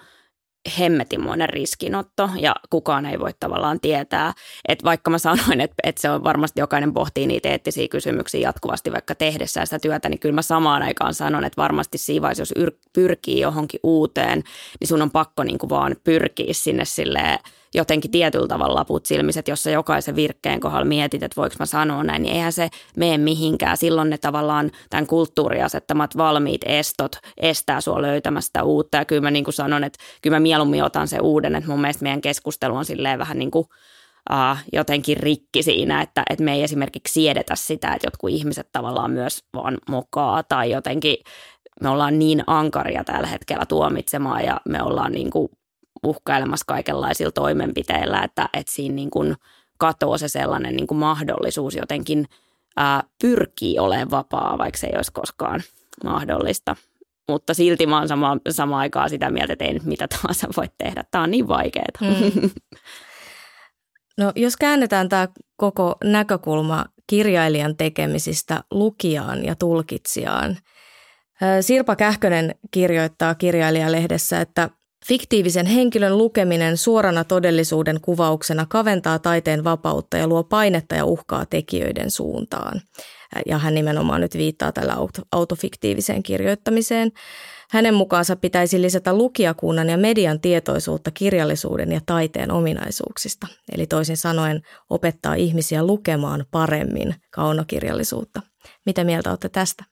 hemmetimoinen 0.79 1.49
riskinotto 1.49 2.29
ja 2.39 2.55
kukaan 2.69 3.05
ei 3.05 3.19
voi 3.19 3.33
tavallaan 3.39 3.79
tietää, 3.79 4.33
että 4.67 4.85
vaikka 4.85 5.11
mä 5.11 5.17
sanoin, 5.17 5.61
että, 5.61 5.75
että 5.83 6.01
se 6.01 6.09
on 6.09 6.23
varmasti 6.23 6.59
jokainen 6.59 6.93
pohtii 6.93 7.27
niitä 7.27 7.49
eettisiä 7.49 7.87
kysymyksiä 7.87 8.41
jatkuvasti 8.41 8.91
vaikka 8.91 9.15
tehdessään 9.15 9.67
sitä 9.67 9.79
työtä, 9.79 10.09
niin 10.09 10.19
kyllä 10.19 10.35
mä 10.35 10.41
samaan 10.41 10.83
aikaan 10.83 11.13
sanon, 11.13 11.45
että 11.45 11.61
varmasti 11.61 11.97
siinä 11.97 12.21
vaiheessa, 12.21 12.41
jos 12.41 12.73
pyrkii 12.93 13.39
johonkin 13.39 13.79
uuteen, 13.83 14.43
niin 14.79 14.87
sun 14.87 15.01
on 15.01 15.11
pakko 15.11 15.43
niin 15.43 15.57
kuin 15.57 15.69
vaan 15.69 15.95
pyrkiä 16.03 16.53
sinne 16.53 16.85
silleen 16.85 17.39
jotenkin 17.73 18.11
tietyllä 18.11 18.47
tavalla 18.47 18.75
laput 18.75 19.05
silmiset, 19.05 19.47
jos 19.47 19.63
sä 19.63 19.71
jokaisen 19.71 20.15
virkkeen 20.15 20.59
kohdalla 20.59 20.85
mietit, 20.85 21.23
että 21.23 21.41
voiko 21.41 21.55
mä 21.59 21.65
sanoa 21.65 22.03
näin, 22.03 22.23
niin 22.23 22.35
eihän 22.35 22.53
se 22.53 22.69
mene 22.97 23.17
mihinkään. 23.17 23.77
Silloin 23.77 24.09
ne 24.09 24.17
tavallaan 24.17 24.71
tämän 24.89 25.07
kulttuuriasettamat 25.07 26.17
valmiit 26.17 26.61
estot 26.65 27.15
estää 27.37 27.81
sua 27.81 28.01
löytämästä 28.01 28.63
uutta. 28.63 28.97
Ja 28.97 29.05
kyllä 29.05 29.21
mä 29.21 29.31
niin 29.31 29.43
kuin 29.43 29.53
sanon, 29.53 29.83
että 29.83 29.99
kyllä 30.21 30.35
mä 30.35 30.39
mieluummin 30.39 30.83
otan 30.83 31.07
se 31.07 31.19
uuden, 31.19 31.55
että 31.55 31.69
mun 31.69 31.81
mielestä 31.81 32.03
meidän 32.03 32.21
keskustelu 32.21 32.75
on 32.75 32.85
silleen 32.85 33.19
vähän 33.19 33.39
niin 33.39 33.51
kuin 33.51 33.65
uh, 34.31 34.57
jotenkin 34.73 35.17
rikki 35.17 35.63
siinä, 35.63 36.01
että, 36.01 36.23
että 36.29 36.43
me 36.43 36.53
ei 36.53 36.63
esimerkiksi 36.63 37.13
siedetä 37.13 37.55
sitä, 37.55 37.93
että 37.93 38.07
jotkut 38.07 38.29
ihmiset 38.29 38.69
tavallaan 38.71 39.11
myös 39.11 39.43
vaan 39.53 39.77
mokaa 39.89 40.43
tai 40.43 40.71
jotenkin 40.71 41.17
me 41.81 41.89
ollaan 41.89 42.19
niin 42.19 42.43
ankaria 42.47 43.03
tällä 43.03 43.27
hetkellä 43.27 43.65
tuomitsemaan 43.65 44.45
ja 44.45 44.61
me 44.69 44.83
ollaan 44.83 45.11
niin 45.11 45.29
kuin 45.29 45.49
uhkailemassa 46.03 46.65
kaikenlaisilla 46.67 47.31
toimenpiteillä, 47.31 48.23
että, 48.23 48.49
että 48.53 48.73
siinä 48.73 48.95
niin 48.95 49.09
kuin 49.09 49.35
katoo 49.77 50.17
se 50.17 50.27
sellainen 50.27 50.75
niin 50.75 50.87
kuin 50.87 50.97
mahdollisuus 50.97 51.75
jotenkin 51.75 52.25
ää, 52.77 53.03
pyrkii 53.21 53.79
olemaan 53.79 54.11
vapaa, 54.11 54.57
vaikka 54.57 54.77
se 54.77 54.87
ei 54.87 54.93
olisi 54.95 55.13
koskaan 55.13 55.61
mahdollista. 56.03 56.75
Mutta 57.29 57.53
silti 57.53 57.85
mä 57.85 57.97
oon 57.97 58.07
sama, 58.07 58.37
sama 58.49 58.79
aikaa 58.79 59.09
sitä 59.09 59.31
mieltä, 59.31 59.53
että 59.53 59.65
ei 59.65 59.73
nyt 59.73 59.85
mitä 59.85 60.07
tahansa 60.07 60.47
voi 60.57 60.65
tehdä. 60.77 61.03
Tämä 61.11 61.23
on 61.23 61.31
niin 61.31 61.47
vaikeaa. 61.47 61.85
Mm. 62.01 62.49
No 64.17 64.31
jos 64.35 64.57
käännetään 64.57 65.09
tämä 65.09 65.27
koko 65.55 65.95
näkökulma 66.03 66.85
kirjailijan 67.07 67.77
tekemisistä 67.77 68.63
lukijaan 68.71 69.45
ja 69.45 69.55
tulkitsijaan. 69.55 70.57
Sirpa 71.61 71.95
Kähkönen 71.95 72.55
kirjoittaa 72.71 73.35
kirjailijalehdessä, 73.35 74.41
että 74.41 74.69
Fiktiivisen 75.05 75.65
henkilön 75.65 76.17
lukeminen 76.17 76.77
suorana 76.77 77.23
todellisuuden 77.23 78.01
kuvauksena 78.01 78.65
kaventaa 78.69 79.19
taiteen 79.19 79.63
vapautta 79.63 80.17
ja 80.17 80.27
luo 80.27 80.43
painetta 80.43 80.95
ja 80.95 81.05
uhkaa 81.05 81.45
tekijöiden 81.45 82.11
suuntaan. 82.11 82.81
Ja 83.45 83.57
hän 83.57 83.73
nimenomaan 83.73 84.21
nyt 84.21 84.37
viittaa 84.37 84.71
tällä 84.71 84.95
autofiktiiviseen 85.31 86.23
kirjoittamiseen. 86.23 87.11
Hänen 87.69 87.93
mukaansa 87.93 88.35
pitäisi 88.35 88.81
lisätä 88.81 89.13
lukijakunnan 89.13 89.89
ja 89.89 89.97
median 89.97 90.39
tietoisuutta 90.39 91.11
kirjallisuuden 91.11 91.91
ja 91.91 92.01
taiteen 92.05 92.51
ominaisuuksista. 92.51 93.47
Eli 93.71 93.87
toisin 93.87 94.17
sanoen 94.17 94.61
opettaa 94.89 95.33
ihmisiä 95.33 95.83
lukemaan 95.83 96.45
paremmin 96.51 97.15
kaunokirjallisuutta. 97.31 98.41
Mitä 98.85 99.03
mieltä 99.03 99.29
olette 99.29 99.49
tästä? 99.49 99.83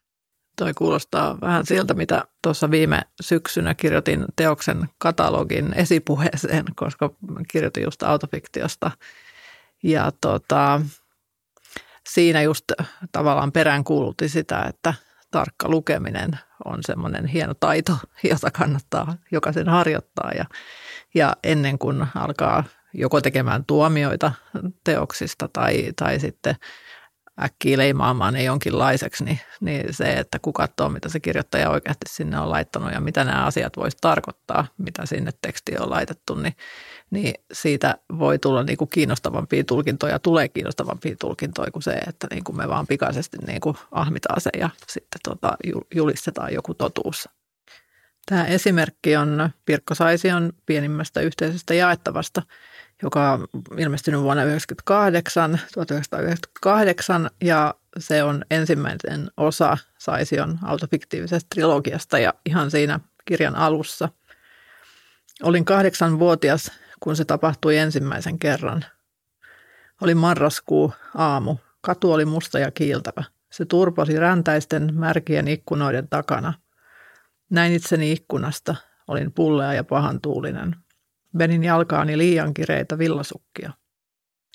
Toi 0.58 0.74
kuulostaa 0.74 1.38
vähän 1.42 1.66
siltä, 1.66 1.94
mitä 1.94 2.24
tuossa 2.44 2.72
viime 2.72 3.02
syksynä 3.22 3.76
kirjoitin 3.76 4.26
teoksen 4.36 4.90
katalogin 4.98 5.74
esipuheeseen, 5.74 6.66
koska 6.76 7.10
kirjoitin 7.52 7.84
just 7.84 8.04
autofiktiosta. 8.04 8.92
Ja 9.84 10.12
tota, 10.22 10.82
siinä 12.10 12.42
just 12.42 12.64
tavallaan 13.12 13.52
peräänkuulutti 13.52 14.30
sitä, 14.30 14.64
että 14.64 14.94
tarkka 15.32 15.70
lukeminen 15.70 16.40
on 16.66 16.80
semmoinen 16.82 17.26
hieno 17.26 17.54
taito, 17.54 17.98
jota 18.30 18.52
kannattaa 18.52 19.16
jokaisen 19.32 19.70
harjoittaa. 19.70 20.32
Ja, 20.38 20.46
ja 21.16 21.36
ennen 21.44 21.80
kuin 21.80 22.08
alkaa 22.16 22.64
joko 22.94 23.22
tekemään 23.22 23.66
tuomioita 23.66 24.32
teoksista 24.84 25.50
tai, 25.54 25.94
tai 25.96 26.20
sitten– 26.20 26.56
äkkiä 27.42 27.78
leimaamaan 27.78 28.34
ne 28.34 28.44
jonkinlaiseksi, 28.44 29.24
niin, 29.24 29.40
niin 29.62 29.94
se, 29.94 30.14
että 30.14 30.40
kun 30.40 30.54
katsoo, 30.54 30.90
mitä 30.90 31.10
se 31.10 31.20
kirjoittaja 31.20 31.70
oikeasti 31.70 32.06
sinne 32.10 32.40
on 32.40 32.50
laittanut 32.50 32.92
ja 32.92 33.00
mitä 33.02 33.24
nämä 33.24 33.46
asiat 33.46 33.78
voisi 33.78 33.98
tarkoittaa, 34.02 34.68
mitä 34.78 35.06
sinne 35.06 35.32
tekstiin 35.42 35.82
on 35.82 35.90
laitettu, 35.90 36.36
niin, 36.36 36.56
niin 37.12 37.34
siitä 37.54 37.98
voi 38.20 38.40
tulla 38.40 38.64
niin 38.64 38.78
kuin 38.78 38.90
kiinnostavampia 38.90 39.64
tulkintoja, 39.64 40.20
tulee 40.20 40.50
kiinnostavampia 40.50 41.16
tulkintoja 41.20 41.72
kuin 41.72 41.84
se, 41.84 41.92
että 41.92 42.28
niin 42.32 42.44
kuin 42.44 42.58
me 42.58 42.68
vaan 42.68 42.88
pikaisesti 42.88 43.38
niin 43.48 43.62
kuin 43.62 43.78
ahmitaan 43.92 44.42
se 44.42 44.50
ja 44.60 44.70
sitten 44.88 45.20
tota, 45.24 45.58
julistetaan 45.96 46.54
joku 46.54 46.74
totuus. 46.74 47.30
Tämä 48.26 48.46
esimerkki 48.46 49.16
on 49.16 49.50
Pirkko 49.66 49.96
Saision 49.96 50.54
pienimmästä 50.66 51.22
yhteisestä 51.22 51.74
jaettavasta– 51.74 52.42
joka 53.04 53.32
on 53.32 53.48
ilmestynyt 53.78 54.22
vuonna 54.22 54.44
1998, 54.44 55.60
1998 55.74 57.30
ja 57.42 57.76
se 57.98 58.24
on 58.24 58.46
ensimmäinen 58.52 59.32
osa 59.38 59.78
Saision 59.98 60.60
autofiktiivisesta 60.64 61.48
trilogiasta 61.50 62.20
ja 62.20 62.34
ihan 62.46 62.72
siinä 62.72 63.00
kirjan 63.26 63.56
alussa. 63.56 64.10
Olin 65.44 65.66
kahdeksanvuotias, 65.66 66.72
kun 67.00 67.16
se 67.16 67.26
tapahtui 67.26 67.78
ensimmäisen 67.78 68.40
kerran. 68.40 68.86
Oli 70.02 70.16
marraskuu 70.16 70.94
aamu. 71.16 71.56
Katu 71.82 72.14
oli 72.14 72.26
musta 72.26 72.60
ja 72.60 72.72
kiiltävä. 72.72 73.24
Se 73.50 73.66
turposi 73.66 74.20
räntäisten 74.20 74.90
märkien 74.94 75.48
ikkunoiden 75.48 76.08
takana. 76.08 76.54
Näin 77.50 77.74
itseni 77.74 78.12
ikkunasta. 78.12 78.76
Olin 79.08 79.32
pullea 79.32 79.74
ja 79.74 79.84
pahan 79.84 80.22
Venin 81.38 81.64
jalkaani 81.64 82.18
liian 82.18 82.54
kireitä 82.54 82.98
villasukkia. 82.98 83.72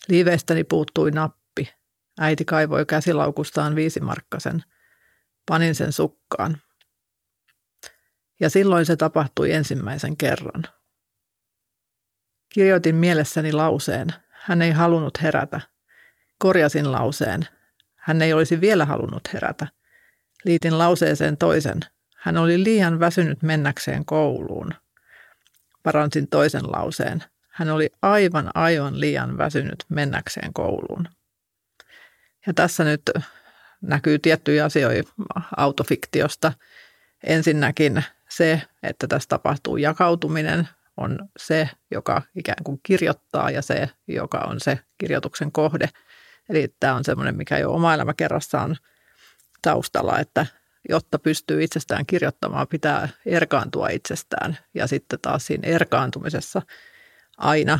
Liiveistäni 0.08 0.64
puuttui 0.64 1.10
nappi. 1.10 1.74
Äiti 2.18 2.44
kaivoi 2.44 2.86
käsilaukustaan 2.86 3.74
viisimarkkasen. 3.74 4.64
Panin 5.48 5.74
sen 5.74 5.92
sukkaan. 5.92 6.56
Ja 8.40 8.50
silloin 8.50 8.86
se 8.86 8.96
tapahtui 8.96 9.52
ensimmäisen 9.52 10.16
kerran. 10.16 10.62
Kirjoitin 12.48 12.94
mielessäni 12.94 13.52
lauseen. 13.52 14.08
Hän 14.30 14.62
ei 14.62 14.70
halunnut 14.70 15.22
herätä. 15.22 15.60
Korjasin 16.38 16.92
lauseen. 16.92 17.46
Hän 17.94 18.22
ei 18.22 18.32
olisi 18.32 18.60
vielä 18.60 18.84
halunnut 18.84 19.32
herätä. 19.32 19.66
Liitin 20.44 20.78
lauseeseen 20.78 21.36
toisen. 21.36 21.80
Hän 22.16 22.36
oli 22.36 22.64
liian 22.64 23.00
väsynyt 23.00 23.42
mennäkseen 23.42 24.04
kouluun. 24.04 24.74
Paransin 25.82 26.28
toisen 26.28 26.72
lauseen. 26.72 27.24
Hän 27.48 27.70
oli 27.70 27.90
aivan 28.02 28.50
aivan 28.54 29.00
liian 29.00 29.38
väsynyt 29.38 29.84
mennäkseen 29.88 30.52
kouluun. 30.52 31.08
Ja 32.46 32.54
tässä 32.54 32.84
nyt 32.84 33.10
näkyy 33.80 34.18
tiettyjä 34.18 34.64
asioita 34.64 35.12
autofiktiosta. 35.56 36.52
Ensinnäkin 37.24 38.04
se, 38.28 38.62
että 38.82 39.06
tässä 39.06 39.28
tapahtuu 39.28 39.76
jakautuminen, 39.76 40.68
on 40.96 41.18
se, 41.36 41.70
joka 41.90 42.22
ikään 42.34 42.64
kuin 42.64 42.80
kirjoittaa 42.82 43.50
ja 43.50 43.62
se, 43.62 43.88
joka 44.08 44.38
on 44.38 44.60
se 44.60 44.78
kirjoituksen 44.98 45.52
kohde. 45.52 45.88
Eli 46.48 46.74
tämä 46.80 46.94
on 46.94 47.04
semmoinen, 47.04 47.36
mikä 47.36 47.58
jo 47.58 47.72
oma 47.72 47.94
elämä 47.94 48.14
kerrassaan 48.14 48.76
taustalla, 49.62 50.18
että 50.18 50.46
jotta 50.88 51.18
pystyy 51.18 51.62
itsestään 51.64 52.06
kirjoittamaan, 52.06 52.68
pitää 52.68 53.08
erkaantua 53.26 53.88
itsestään. 53.88 54.58
Ja 54.74 54.86
sitten 54.86 55.18
taas 55.22 55.46
siinä 55.46 55.68
erkaantumisessa 55.68 56.62
aina 57.38 57.78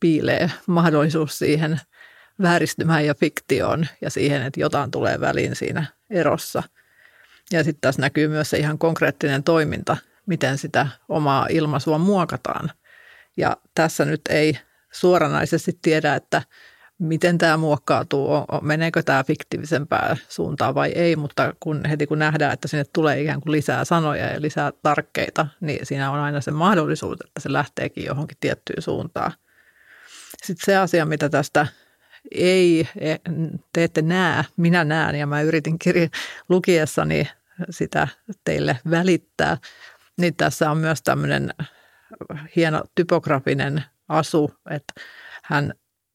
piilee 0.00 0.50
mahdollisuus 0.66 1.38
siihen 1.38 1.80
vääristymään 2.42 3.06
ja 3.06 3.14
fiktioon 3.14 3.86
ja 4.00 4.10
siihen, 4.10 4.42
että 4.42 4.60
jotain 4.60 4.90
tulee 4.90 5.20
väliin 5.20 5.56
siinä 5.56 5.84
erossa. 6.10 6.62
Ja 7.52 7.64
sitten 7.64 7.80
tässä 7.80 8.00
näkyy 8.00 8.28
myös 8.28 8.50
se 8.50 8.58
ihan 8.58 8.78
konkreettinen 8.78 9.42
toiminta, 9.42 9.96
miten 10.26 10.58
sitä 10.58 10.88
omaa 11.08 11.46
ilmaisua 11.50 11.98
muokataan. 11.98 12.70
Ja 13.36 13.56
tässä 13.74 14.04
nyt 14.04 14.20
ei 14.28 14.58
suoranaisesti 14.92 15.78
tiedä, 15.82 16.14
että 16.14 16.42
miten 16.98 17.38
tämä 17.38 17.56
muokkautuu, 17.56 18.28
meneekö 18.62 19.02
tämä 19.02 19.24
fiktiivisempää 19.24 20.16
suuntaan 20.28 20.74
vai 20.74 20.92
ei, 20.92 21.16
mutta 21.16 21.54
kun, 21.60 21.80
heti 21.88 22.06
kun 22.06 22.18
nähdään, 22.18 22.52
että 22.52 22.68
sinne 22.68 22.84
tulee 22.92 23.20
ikään 23.20 23.40
kuin 23.40 23.52
lisää 23.52 23.84
sanoja 23.84 24.26
ja 24.26 24.40
lisää 24.40 24.72
tarkkeita, 24.82 25.46
niin 25.60 25.86
siinä 25.86 26.10
on 26.10 26.18
aina 26.18 26.40
se 26.40 26.50
mahdollisuus, 26.50 27.18
että 27.26 27.40
se 27.40 27.52
lähteekin 27.52 28.04
johonkin 28.04 28.36
tiettyyn 28.40 28.82
suuntaan. 28.82 29.32
Sitten 30.44 30.64
se 30.64 30.76
asia, 30.76 31.06
mitä 31.06 31.28
tästä 31.28 31.66
ei, 32.30 32.88
e, 32.96 33.16
te 33.72 33.84
ette 33.84 34.02
näe, 34.02 34.44
minä 34.56 34.84
näen 34.84 35.14
ja 35.14 35.26
mä 35.26 35.42
yritin 35.42 35.78
kirja 35.78 36.08
lukiessani 36.48 37.28
sitä 37.70 38.08
teille 38.44 38.78
välittää, 38.90 39.56
niin 40.18 40.36
tässä 40.36 40.70
on 40.70 40.78
myös 40.78 41.02
tämmöinen 41.02 41.54
hieno 42.56 42.82
typografinen 42.94 43.84
asu, 44.08 44.54
että 44.70 44.92
hän 45.42 45.74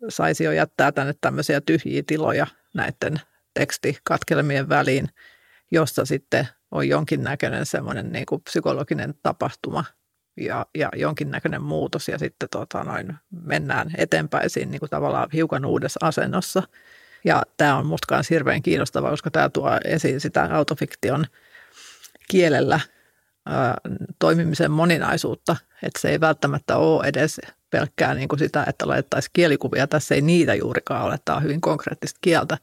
saisi 0.10 0.44
jo 0.44 0.52
jättää 0.52 0.92
tänne 0.92 1.14
tämmöisiä 1.22 1.62
tyhjiä 1.62 2.04
tiloja 2.08 2.48
näiden 2.74 3.22
tekstikatkelmien 3.54 4.70
väliin, 4.70 5.10
jossa 5.72 6.06
sitten 6.06 6.48
on 6.72 6.90
jonkinnäköinen 6.90 7.66
semmoinen 7.66 8.12
niin 8.12 8.26
kuin 8.26 8.42
psykologinen 8.42 9.14
tapahtuma 9.24 9.86
ja, 10.38 10.66
ja 10.76 10.90
jonkinnäköinen 10.96 11.62
muutos 11.62 12.08
ja 12.08 12.18
sitten 12.18 12.50
tota 12.50 12.84
noin, 12.84 13.14
mennään 13.44 13.92
eteenpäin 13.98 14.50
siinä 14.50 14.72
niin 14.72 14.80
kuin 14.80 14.90
tavallaan 14.90 15.30
hiukan 15.34 15.66
uudessa 15.66 16.00
asennossa. 16.04 16.64
Ja 17.26 17.44
tämä 17.58 17.78
on 17.78 17.86
musta 17.86 18.22
hirveän 18.30 18.62
kiinnostavaa, 18.62 19.12
koska 19.12 19.32
tämä 19.32 19.50
tuo 19.50 19.70
esiin 19.86 20.20
sitä 20.20 20.50
autofiktion 20.52 21.26
kielellä 22.30 22.80
toimimisen 24.20 24.72
moninaisuutta, 24.72 25.56
että 25.84 26.00
se 26.02 26.10
ei 26.10 26.20
välttämättä 26.20 26.78
ole 26.78 27.08
edes 27.08 27.42
pelkkää 27.70 28.14
niin 28.14 28.28
kuin 28.28 28.40
sitä, 28.40 28.66
että 28.68 28.88
laitettaisiin 28.88 29.32
kielikuvia. 29.34 29.88
Tässä 29.88 30.16
ei 30.16 30.22
niitä 30.22 30.54
juurikaan 30.54 31.06
ole, 31.06 31.20
tämä 31.26 31.36
on 31.36 31.44
hyvin 31.44 31.62
konkreettista 31.62 32.20
kieltä, 32.22 32.58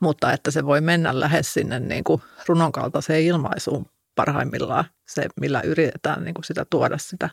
mutta 0.00 0.32
että 0.32 0.50
se 0.50 0.66
voi 0.66 0.80
mennä 0.80 1.20
lähes 1.20 1.54
sinne 1.54 1.80
niin 1.80 2.04
kuin 2.04 2.22
runon 2.46 2.72
kaltaiseen 2.72 3.22
ilmaisuun 3.22 3.86
parhaimmillaan, 4.14 4.84
se 5.08 5.26
millä 5.40 5.60
yritetään 5.60 6.24
niin 6.24 6.34
kuin 6.34 6.44
sitä 6.44 6.64
tuoda 6.70 6.98
sitä 6.98 7.30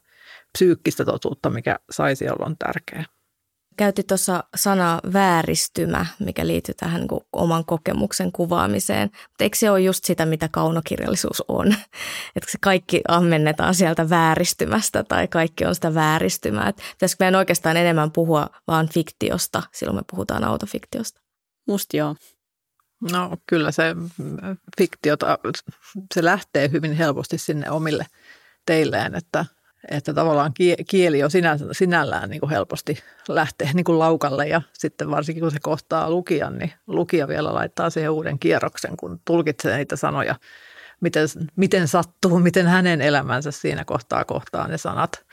psyykkistä 0.54 1.06
totuutta, 1.06 1.50
mikä 1.50 1.80
saisi 1.92 2.30
olla 2.30 2.52
tärkeää. 2.60 3.17
Käytti 3.78 4.04
tuossa 4.04 4.44
sanaa 4.56 5.02
vääristymä, 5.14 6.06
mikä 6.20 6.48
liittyy 6.48 6.76
tähän 6.76 7.02
niin 7.02 7.22
oman 7.34 7.66
kokemuksen 7.66 8.32
kuvaamiseen. 8.32 9.10
Mutta 9.14 9.44
eikö 9.44 9.58
se 9.58 9.72
ole 9.72 9.82
just 9.82 10.04
sitä, 10.04 10.26
mitä 10.26 10.50
kaunokirjallisuus 10.52 11.44
on? 11.48 11.68
Että 12.36 12.52
se 12.52 12.58
kaikki 12.62 13.02
ammennetaan 13.08 13.76
sieltä 13.76 14.10
vääristymästä 14.10 15.04
tai 15.04 15.28
kaikki 15.28 15.66
on 15.66 15.76
sitä 15.76 15.94
vääristymää. 15.94 16.70
Et 16.70 16.76
pitäisikö 16.76 17.24
meidän 17.24 17.40
oikeastaan 17.40 17.78
enemmän 17.78 18.12
puhua 18.12 18.50
vaan 18.68 18.90
fiktiosta, 18.90 19.64
silloin 19.74 19.98
me 19.98 20.04
puhutaan 20.12 20.44
autofiktiosta? 20.44 21.22
Musta 21.68 21.98
joo. 21.98 22.16
No 23.12 23.38
kyllä 23.48 23.72
se 23.72 23.96
fiktiota, 24.78 25.38
se 26.14 26.24
lähtee 26.24 26.72
hyvin 26.72 26.94
helposti 26.94 27.38
sinne 27.38 27.72
omille 27.72 28.06
teilleen, 28.66 29.16
että– 29.16 29.46
että 29.92 30.14
tavallaan 30.14 30.54
kieli 30.88 31.20
jo 31.20 31.30
sinä, 31.30 31.58
sinällään 31.72 32.30
niin 32.30 32.40
kuin 32.40 32.50
helposti 32.50 32.98
lähtee 33.28 33.70
niin 33.74 33.84
kuin 33.84 34.00
laukalle 34.00 34.48
ja 34.48 34.62
sitten 34.74 35.12
varsinkin 35.12 35.42
kun 35.42 35.52
se 35.52 35.60
kohtaa 35.62 36.10
lukijan, 36.10 36.58
niin 36.58 36.74
lukija 36.88 37.28
vielä 37.28 37.54
laittaa 37.54 37.90
siihen 37.90 38.12
uuden 38.12 38.40
kierroksen, 38.40 38.98
kun 38.98 39.22
tulkitsee 39.26 39.78
niitä 39.78 39.96
sanoja, 39.96 40.36
miten, 41.02 41.28
miten 41.56 41.88
sattuu, 41.88 42.40
miten 42.40 42.68
hänen 42.68 43.02
elämänsä 43.02 43.52
siinä 43.52 43.86
kohtaa 43.86 44.26
kohtaa 44.26 44.68
ne 44.68 44.78
sanat 44.78 45.26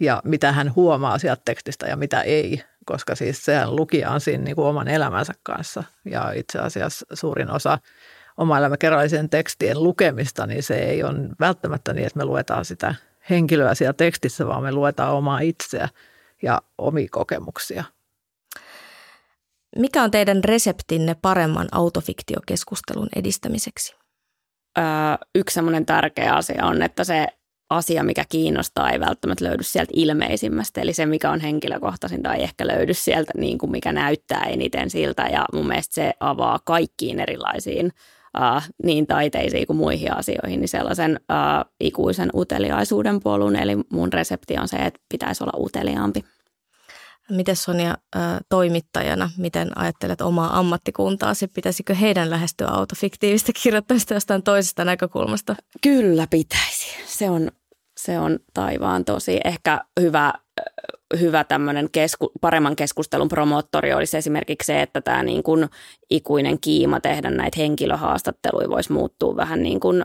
ja 0.00 0.22
mitä 0.24 0.52
hän 0.52 0.74
huomaa 0.74 1.18
sieltä 1.18 1.42
tekstistä 1.44 1.86
ja 1.86 1.96
mitä 1.96 2.20
ei, 2.20 2.62
koska 2.84 3.14
siis 3.14 3.44
sehän 3.44 3.76
lukija 3.76 4.10
on 4.10 4.20
siinä 4.20 4.44
niin 4.44 4.56
kuin 4.56 4.66
oman 4.66 4.88
elämänsä 4.88 5.32
kanssa. 5.42 5.84
Ja 6.04 6.32
itse 6.32 6.58
asiassa 6.58 7.06
suurin 7.12 7.50
osa 7.50 7.78
oma 8.36 8.58
elämäkerrallisen 8.58 9.30
tekstien 9.30 9.82
lukemista, 9.82 10.46
niin 10.46 10.62
se 10.62 10.74
ei 10.74 11.02
ole 11.02 11.18
välttämättä 11.40 11.92
niin, 11.92 12.06
että 12.06 12.18
me 12.18 12.24
luetaan 12.24 12.64
sitä– 12.64 12.94
henkilöä 13.30 13.74
siellä 13.74 13.92
tekstissä, 13.92 14.46
vaan 14.46 14.62
me 14.62 14.72
luetaan 14.72 15.14
omaa 15.14 15.40
itseä 15.40 15.88
ja 16.42 16.62
omia 16.78 17.08
kokemuksia. 17.10 17.84
Mikä 19.76 20.02
on 20.02 20.10
teidän 20.10 20.44
reseptinne 20.44 21.16
paremman 21.22 21.68
autofiktiokeskustelun 21.72 23.08
edistämiseksi? 23.16 23.96
Öö, 24.78 24.84
yksi 25.34 25.54
semmoinen 25.54 25.86
tärkeä 25.86 26.34
asia 26.34 26.66
on, 26.66 26.82
että 26.82 27.04
se 27.04 27.26
asia, 27.70 28.04
mikä 28.04 28.24
kiinnostaa, 28.28 28.90
ei 28.90 29.00
välttämättä 29.00 29.44
löydy 29.44 29.62
sieltä 29.62 29.92
ilmeisimmästä. 29.94 30.80
Eli 30.80 30.92
se, 30.92 31.06
mikä 31.06 31.30
on 31.30 31.40
henkilökohtaisinta, 31.40 32.34
ei 32.34 32.42
ehkä 32.42 32.66
löydy 32.66 32.94
sieltä 32.94 33.32
niin 33.36 33.58
kuin 33.58 33.70
mikä 33.70 33.92
näyttää 33.92 34.44
eniten 34.44 34.90
siltä. 34.90 35.22
Ja 35.22 35.44
mun 35.52 35.68
mielestä 35.68 35.94
se 35.94 36.12
avaa 36.20 36.58
kaikkiin 36.64 37.20
erilaisiin 37.20 37.92
äh, 38.42 38.68
niin 38.84 39.06
taiteisiin 39.06 39.66
kuin 39.66 39.76
muihin 39.76 40.16
asioihin, 40.16 40.60
niin 40.60 40.68
sellaisen 40.68 41.20
äh, 41.30 41.64
ikuisen 41.80 42.30
uteliaisuuden 42.34 43.20
polun. 43.20 43.56
Eli 43.56 43.76
mun 43.92 44.12
resepti 44.12 44.58
on 44.58 44.68
se, 44.68 44.76
että 44.76 45.00
pitäisi 45.08 45.44
olla 45.44 45.64
uteliaampi. 45.64 46.24
Miten 47.30 47.56
Sonja 47.56 47.98
toimittajana, 48.48 49.30
miten 49.36 49.78
ajattelet 49.78 50.20
omaa 50.20 50.58
ammattikuntaasi? 50.58 51.48
Pitäisikö 51.48 51.94
heidän 51.94 52.30
lähestyä 52.30 52.68
autofiktiivistä 52.68 53.52
kirjoittamista 53.62 54.14
jostain 54.14 54.42
toisesta 54.42 54.84
näkökulmasta? 54.84 55.56
Kyllä 55.82 56.26
pitäisi. 56.30 56.96
Se 57.06 57.30
on, 57.30 57.50
se 57.96 58.18
on 58.18 58.38
taivaan 58.54 59.04
tosi 59.04 59.40
ehkä 59.44 59.80
hyvä 60.00 60.32
hyvä 61.20 61.44
tämmöinen 61.44 61.90
kesku, 61.90 62.32
paremman 62.40 62.76
keskustelun 62.76 63.28
promoottori 63.28 63.92
olisi 63.94 64.16
esimerkiksi 64.16 64.66
se, 64.66 64.82
että 64.82 65.00
tämä 65.00 65.22
niin 65.22 65.42
kuin 65.42 65.68
ikuinen 66.10 66.60
kiima 66.60 67.00
tehdä 67.00 67.30
näitä 67.30 67.60
henkilöhaastatteluja 67.60 68.68
voisi 68.68 68.92
muuttua 68.92 69.36
vähän 69.36 69.62
niin 69.62 69.80
kuin 69.80 70.02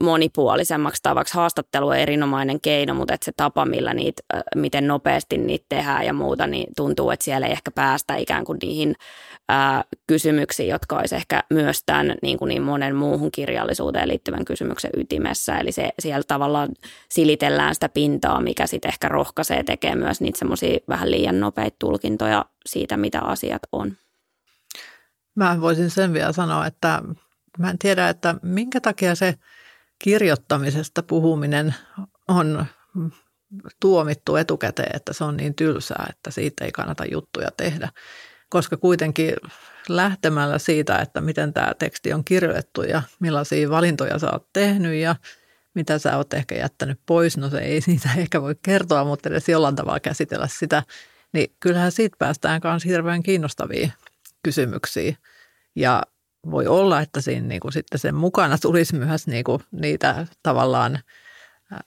monipuolisemmaksi 0.00 1.02
tavaksi. 1.02 1.34
Haastattelu 1.34 1.88
on 1.88 1.96
erinomainen 1.96 2.60
keino, 2.60 2.94
mutta 2.94 3.14
että 3.14 3.24
se 3.24 3.32
tapa, 3.36 3.64
millä 3.64 3.94
niitä, 3.94 4.22
miten 4.56 4.86
nopeasti 4.86 5.38
niitä 5.38 5.66
tehdään 5.68 6.06
ja 6.06 6.12
muuta, 6.12 6.46
niin 6.46 6.66
tuntuu, 6.76 7.10
että 7.10 7.24
siellä 7.24 7.46
ei 7.46 7.52
ehkä 7.52 7.70
päästä 7.70 8.16
ikään 8.16 8.44
kuin 8.44 8.58
niihin 8.62 8.94
äh, 9.52 9.84
kysymyksiin, 10.06 10.68
jotka 10.68 10.98
olisi 10.98 11.16
ehkä 11.16 11.44
myös 11.50 11.82
tämän 11.86 12.14
niin, 12.22 12.38
kuin 12.38 12.48
niin 12.48 12.62
monen 12.62 12.96
muuhun 12.96 13.30
kirjallisuuteen 13.30 14.08
liittyvän 14.08 14.44
kysymyksen 14.44 14.90
ytimessä. 14.96 15.58
Eli 15.58 15.72
se, 15.72 15.90
siellä 15.98 16.24
tavallaan 16.28 16.68
silitellään 17.08 17.74
sitä 17.74 17.88
pintaa, 17.88 18.40
mikä 18.40 18.66
sitten 18.66 18.88
ehkä 18.88 19.08
rohkaisee 19.08 19.62
tekemään 19.62 19.98
myös 19.98 20.20
niitä 20.20 20.38
semmoisia 20.38 20.78
vähän 20.88 21.10
liian 21.10 21.40
nopeita 21.40 21.76
tulkintoja 21.78 22.44
siitä, 22.66 22.96
mitä 22.96 23.20
asiat 23.20 23.62
on. 23.72 23.92
Mä 25.34 25.60
voisin 25.60 25.90
sen 25.90 26.12
vielä 26.12 26.32
sanoa, 26.32 26.66
että 26.66 27.02
Mä 27.58 27.70
en 27.70 27.78
tiedä, 27.78 28.08
että 28.08 28.34
minkä 28.42 28.80
takia 28.80 29.14
se 29.14 29.34
kirjoittamisesta 29.98 31.02
puhuminen 31.02 31.74
on 32.28 32.66
tuomittu 33.80 34.36
etukäteen, 34.36 34.96
että 34.96 35.12
se 35.12 35.24
on 35.24 35.36
niin 35.36 35.54
tylsää, 35.54 36.06
että 36.10 36.30
siitä 36.30 36.64
ei 36.64 36.72
kannata 36.72 37.04
juttuja 37.04 37.48
tehdä. 37.56 37.88
Koska 38.48 38.76
kuitenkin 38.76 39.34
lähtemällä 39.88 40.58
siitä, 40.58 40.98
että 40.98 41.20
miten 41.20 41.52
tämä 41.52 41.74
teksti 41.78 42.12
on 42.12 42.24
kirjoitettu 42.24 42.82
ja 42.82 43.02
millaisia 43.20 43.70
valintoja 43.70 44.18
sä 44.18 44.30
oot 44.32 44.52
tehnyt 44.52 44.94
ja 44.94 45.16
mitä 45.74 45.98
sä 45.98 46.16
oot 46.16 46.34
ehkä 46.34 46.54
jättänyt 46.54 47.00
pois, 47.06 47.36
no 47.36 47.50
se 47.50 47.58
ei 47.58 47.80
siitä 47.90 48.08
ehkä 48.16 48.42
voi 48.42 48.54
kertoa, 48.62 49.04
mutta 49.04 49.28
edes 49.28 49.48
jollain 49.48 49.76
tavalla 49.76 50.00
käsitellä 50.00 50.48
sitä, 50.50 50.82
niin 51.32 51.56
kyllähän 51.60 51.92
siitä 51.92 52.16
päästään 52.18 52.60
myös 52.64 52.84
hirveän 52.84 53.22
kiinnostavia 53.22 53.90
kysymyksiä. 54.42 55.16
Ja 55.74 56.02
voi 56.50 56.66
olla, 56.66 57.00
että 57.00 57.20
siinä 57.20 57.46
niin 57.46 57.60
kuin 57.60 57.72
sitten 57.72 58.00
sen 58.00 58.14
mukana 58.14 58.58
tulisi 58.58 58.96
myös 58.96 59.26
niin 59.26 59.44
kuin 59.44 59.62
niitä 59.72 60.26
tavallaan 60.42 60.98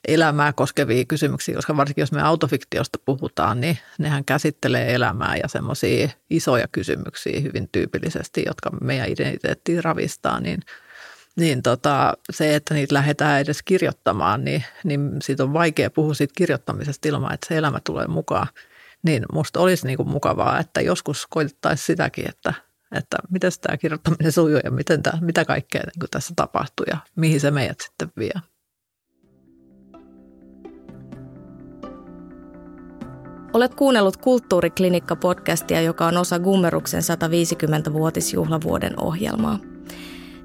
elämää 0.08 0.54
koskevia 0.54 1.06
kysymyksiä, 1.06 1.56
koska 1.56 1.78
varsinkin 1.78 2.01
jos 2.01 2.12
me 2.12 2.22
autofiktiosta 2.22 2.99
puhutaan, 3.06 3.62
niin 3.62 3.78
nehän 3.97 4.26
käsittelee 4.26 4.93
elämää 4.95 5.36
ja 5.38 5.47
semmoisia 5.47 6.10
isoja 6.30 6.68
kysymyksiä 6.72 7.39
hyvin 7.39 7.70
tyypillisesti, 7.72 8.43
jotka 8.45 8.70
meidän 8.82 9.10
identiteettiin 9.10 9.84
ravistaa, 9.84 10.39
niin, 10.39 10.60
niin 11.36 11.62
tota, 11.62 12.14
se, 12.32 12.56
että 12.56 12.74
niitä 12.74 12.93
lähdetään 12.93 13.41
edes 13.41 13.64
kirjoittamaan, 13.64 14.43
niin, 14.45 14.64
niin 14.84 15.12
siitä 15.22 15.43
on 15.43 15.54
vaikea 15.54 15.89
puhua 15.89 16.14
siitä 16.14 16.34
kirjoittamisesta 16.38 17.08
ilman, 17.08 17.34
että 17.34 17.47
se 17.47 17.58
elämä 17.58 17.80
tulee 17.84 18.08
mukaan. 18.08 18.47
Niin 19.04 19.24
musta 19.34 19.60
olisi 19.60 19.88
niin 19.88 19.97
kuin 19.97 20.10
mukavaa, 20.10 20.60
että 20.60 20.82
joskus 20.82 21.28
koitettaisiin 21.30 21.86
sitäkin, 21.86 22.30
että, 22.30 22.54
että 22.94 23.18
miten 23.30 23.52
tämä 23.62 23.78
kirjoittaminen 23.78 24.32
sujuu 24.32 24.60
ja 24.64 24.72
miten 24.72 25.04
tämä, 25.04 25.18
mitä 25.22 25.46
kaikkea 25.46 25.82
niin 25.84 26.10
tässä 26.12 26.34
tapahtuu 26.36 26.86
ja 26.89 26.98
mihin 27.16 27.39
se 27.39 27.52
meidät 27.52 27.80
sitten 27.82 28.12
vie. 28.18 28.34
Olet 33.54 33.76
kuunnellut 33.76 34.18
Kulttuuriklinikka-podcastia, 34.18 35.82
joka 35.82 36.06
on 36.06 36.18
osa 36.18 36.39
Gummeruksen 36.39 37.02
150-vuotisjuhlavuoden 37.02 39.00
ohjelmaa. 39.00 39.60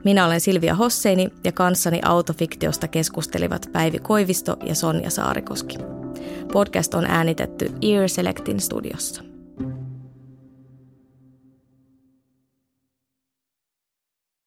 Minä 0.05 0.27
olen 0.27 0.41
Silvia 0.41 0.75
Hosseini 0.75 1.29
ja 1.45 1.53
kanssani 1.53 2.01
autofiktiosta 2.05 2.89
keskustelivat 2.89 3.69
Päivi 3.73 3.99
Koivisto 3.99 4.57
ja 4.65 4.75
Sonja 4.75 5.11
Saarikoski. 5.11 5.77
Podcast 6.53 6.95
on 6.95 7.05
äänitetty 7.05 7.73
Ear 7.83 8.09
Selectin 8.09 8.61
studiossa. 8.61 9.28